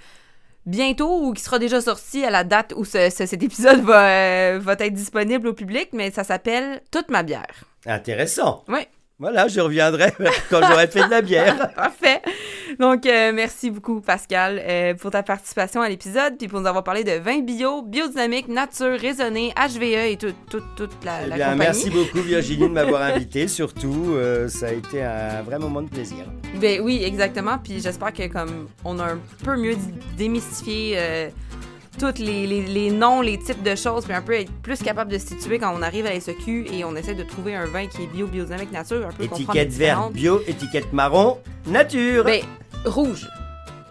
bientôt 0.66 1.24
ou 1.26 1.34
qui 1.34 1.42
sera 1.42 1.58
déjà 1.60 1.82
sorti 1.82 2.24
à 2.24 2.30
la 2.30 2.44
date 2.44 2.74
où 2.78 2.86
ce- 2.86 3.10
ce- 3.10 3.26
cet 3.26 3.42
épisode 3.42 3.82
va, 3.82 4.60
va 4.60 4.74
être 4.74 4.94
disponible 4.94 5.48
au 5.48 5.54
public, 5.54 5.90
mais 5.94 6.12
ça 6.12 6.24
s'appelle 6.24 6.82
Toute 6.92 7.10
ma 7.10 7.24
bière. 7.24 7.64
Intéressant. 7.86 8.64
Oui. 8.68 8.82
Voilà, 9.20 9.48
je 9.48 9.60
reviendrai 9.60 10.12
quand 10.50 10.60
j'aurai 10.68 10.86
fait 10.88 11.04
de 11.06 11.10
la 11.10 11.22
bière. 11.24 11.74
Parfait. 11.76 12.22
Donc, 12.80 13.08
euh, 13.08 13.32
merci 13.34 13.72
beaucoup, 13.72 14.00
Pascal, 14.00 14.62
euh, 14.64 14.94
pour 14.94 15.10
ta 15.10 15.24
participation 15.24 15.82
à 15.82 15.90
l'épisode, 15.90 16.38
puis 16.38 16.48
pour 16.48 16.60
nous 16.62 16.68
avoir 16.68 16.84
parlé 16.84 17.04
de 17.04 17.14
vin 17.14 17.40
bio, 17.40 17.82
biodynamique, 17.82 18.48
nature, 18.48 19.00
raisonné, 19.00 19.54
HVE 19.58 20.12
et 20.12 20.18
tout- 20.18 20.34
tout- 20.52 20.62
toute 20.76 21.04
la, 21.04 21.24
Eh 21.26 21.30
la 21.30 21.36
bien, 21.36 21.46
compagnie. 21.46 21.60
merci 21.60 21.90
beaucoup 21.90 22.20
Virginie 22.22 22.68
de 22.68 22.74
m'avoir 22.74 23.02
invité. 23.02 23.48
Surtout, 23.48 24.14
euh, 24.14 24.48
ça 24.50 24.68
a 24.68 24.72
été 24.74 25.02
un 25.02 25.42
vrai 25.42 25.58
moment 25.58 25.82
de 25.82 25.90
plaisir. 25.90 26.26
Ben 26.62 26.80
oui, 26.84 27.02
exactement. 27.04 27.58
Puis 27.58 27.80
j'espère 27.82 28.14
que 28.14 28.28
comme 28.28 28.68
on 28.86 29.00
a 29.00 29.06
un 29.14 29.20
peu 29.44 29.56
mieux 29.58 29.76
démystifié 30.16 30.98
tous 31.98 32.20
les, 32.22 32.46
les- 32.48 32.62
les 32.68 32.92
noms, 32.92 33.22
les 33.22 33.38
types 33.40 33.64
de 33.64 33.76
choses, 33.76 34.06
puis 34.06 34.14
un 34.14 34.22
peu 34.22 34.34
être 34.34 34.52
plus 34.62 34.80
capable 34.80 35.12
de 35.12 35.18
se 35.18 35.28
situer 35.28 35.60
quand 35.60 35.74
on 35.76 35.82
arrive 35.82 36.06
à 36.06 36.10
la 36.14 36.20
SEQ 36.20 36.68
et 36.72 36.84
on 36.86 36.96
essaie 36.96 37.16
de 37.16 37.24
trouver 37.24 37.56
un 37.56 37.66
vin 37.66 37.88
qui 37.88 38.04
est 38.04 38.08
bio, 38.08 38.28
biodynamique, 38.28 38.72
nature, 38.72 39.08
un 39.08 39.12
peu 39.12 39.24
Étiquette 39.24 39.72
verte 39.74 40.14
bio, 40.14 40.42
étiquette 40.48 40.94
marron, 40.94 41.40
nature. 41.66 42.24
Ben, 42.24 42.42
rouge, 42.86 43.28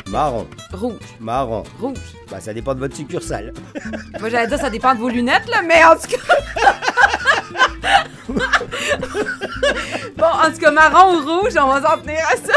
Marron, 0.09 0.47
rouge, 0.73 1.01
marron. 1.19 1.65
rouge. 1.81 1.99
Bah, 2.31 2.39
ça 2.41 2.55
dépend 2.55 2.75
de 2.75 2.79
votre 2.79 2.95
succursale. 2.95 3.53
Moi, 4.21 4.29
j'allais 4.31 4.47
dire, 4.47 4.59
ça 4.61 4.71
dépend 4.71 4.95
de 4.95 5.01
vos 5.01 5.09
lunettes, 5.09 5.49
là, 5.49 5.63
mais 5.67 5.83
en 5.85 5.97
tout 5.97 6.07
cas. 6.07 6.35
bon, 10.17 10.25
en 10.27 10.51
tout 10.53 10.59
cas, 10.61 10.71
marron 10.71 11.17
ou 11.17 11.41
rouge, 11.41 11.53
on 11.61 11.67
va 11.67 11.83
s'en 11.83 11.99
tenir 12.01 12.19
à 12.33 12.37
ça. 12.37 12.53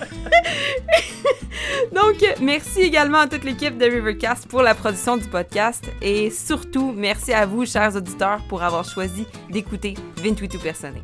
Donc, 1.94 2.16
merci 2.40 2.80
également 2.80 3.18
à 3.18 3.26
toute 3.26 3.44
l'équipe 3.44 3.76
de 3.76 3.84
Rivercast 3.84 4.46
pour 4.48 4.62
la 4.62 4.74
production 4.74 5.16
du 5.16 5.28
podcast. 5.28 5.84
Et 6.00 6.30
surtout, 6.30 6.92
merci 6.96 7.32
à 7.32 7.46
vous, 7.46 7.66
chers 7.66 7.96
auditeurs, 7.96 8.40
pour 8.48 8.62
avoir 8.62 8.84
choisi 8.84 9.26
d'écouter 9.50 9.94
28 10.16 10.58
Personné. 10.62 11.02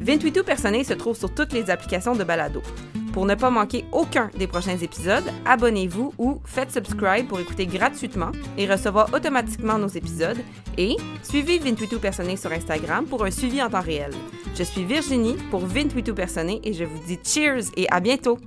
28 0.00 0.42
Personné 0.42 0.84
se 0.84 0.94
trouve 0.94 1.16
sur 1.16 1.34
toutes 1.34 1.52
les 1.52 1.70
applications 1.70 2.14
de 2.14 2.24
balado. 2.24 2.62
Pour 3.18 3.26
ne 3.26 3.34
pas 3.34 3.50
manquer 3.50 3.84
aucun 3.90 4.30
des 4.38 4.46
prochains 4.46 4.76
épisodes, 4.78 5.24
abonnez-vous 5.44 6.14
ou 6.18 6.40
faites 6.44 6.70
subscribe 6.70 7.26
pour 7.26 7.40
écouter 7.40 7.66
gratuitement 7.66 8.30
et 8.56 8.70
recevoir 8.70 9.12
automatiquement 9.12 9.76
nos 9.76 9.88
épisodes. 9.88 10.38
Et 10.76 10.94
suivez 11.24 11.58
28 11.58 11.98
Personné 11.98 12.36
sur 12.36 12.52
Instagram 12.52 13.06
pour 13.06 13.24
un 13.24 13.32
suivi 13.32 13.60
en 13.60 13.70
temps 13.70 13.80
réel. 13.80 14.12
Je 14.54 14.62
suis 14.62 14.84
Virginie 14.84 15.34
pour 15.50 15.66
28 15.66 16.12
Personné 16.12 16.60
et 16.62 16.72
je 16.72 16.84
vous 16.84 17.00
dis 17.08 17.18
cheers 17.24 17.72
et 17.76 17.88
à 17.90 17.98
bientôt! 17.98 18.38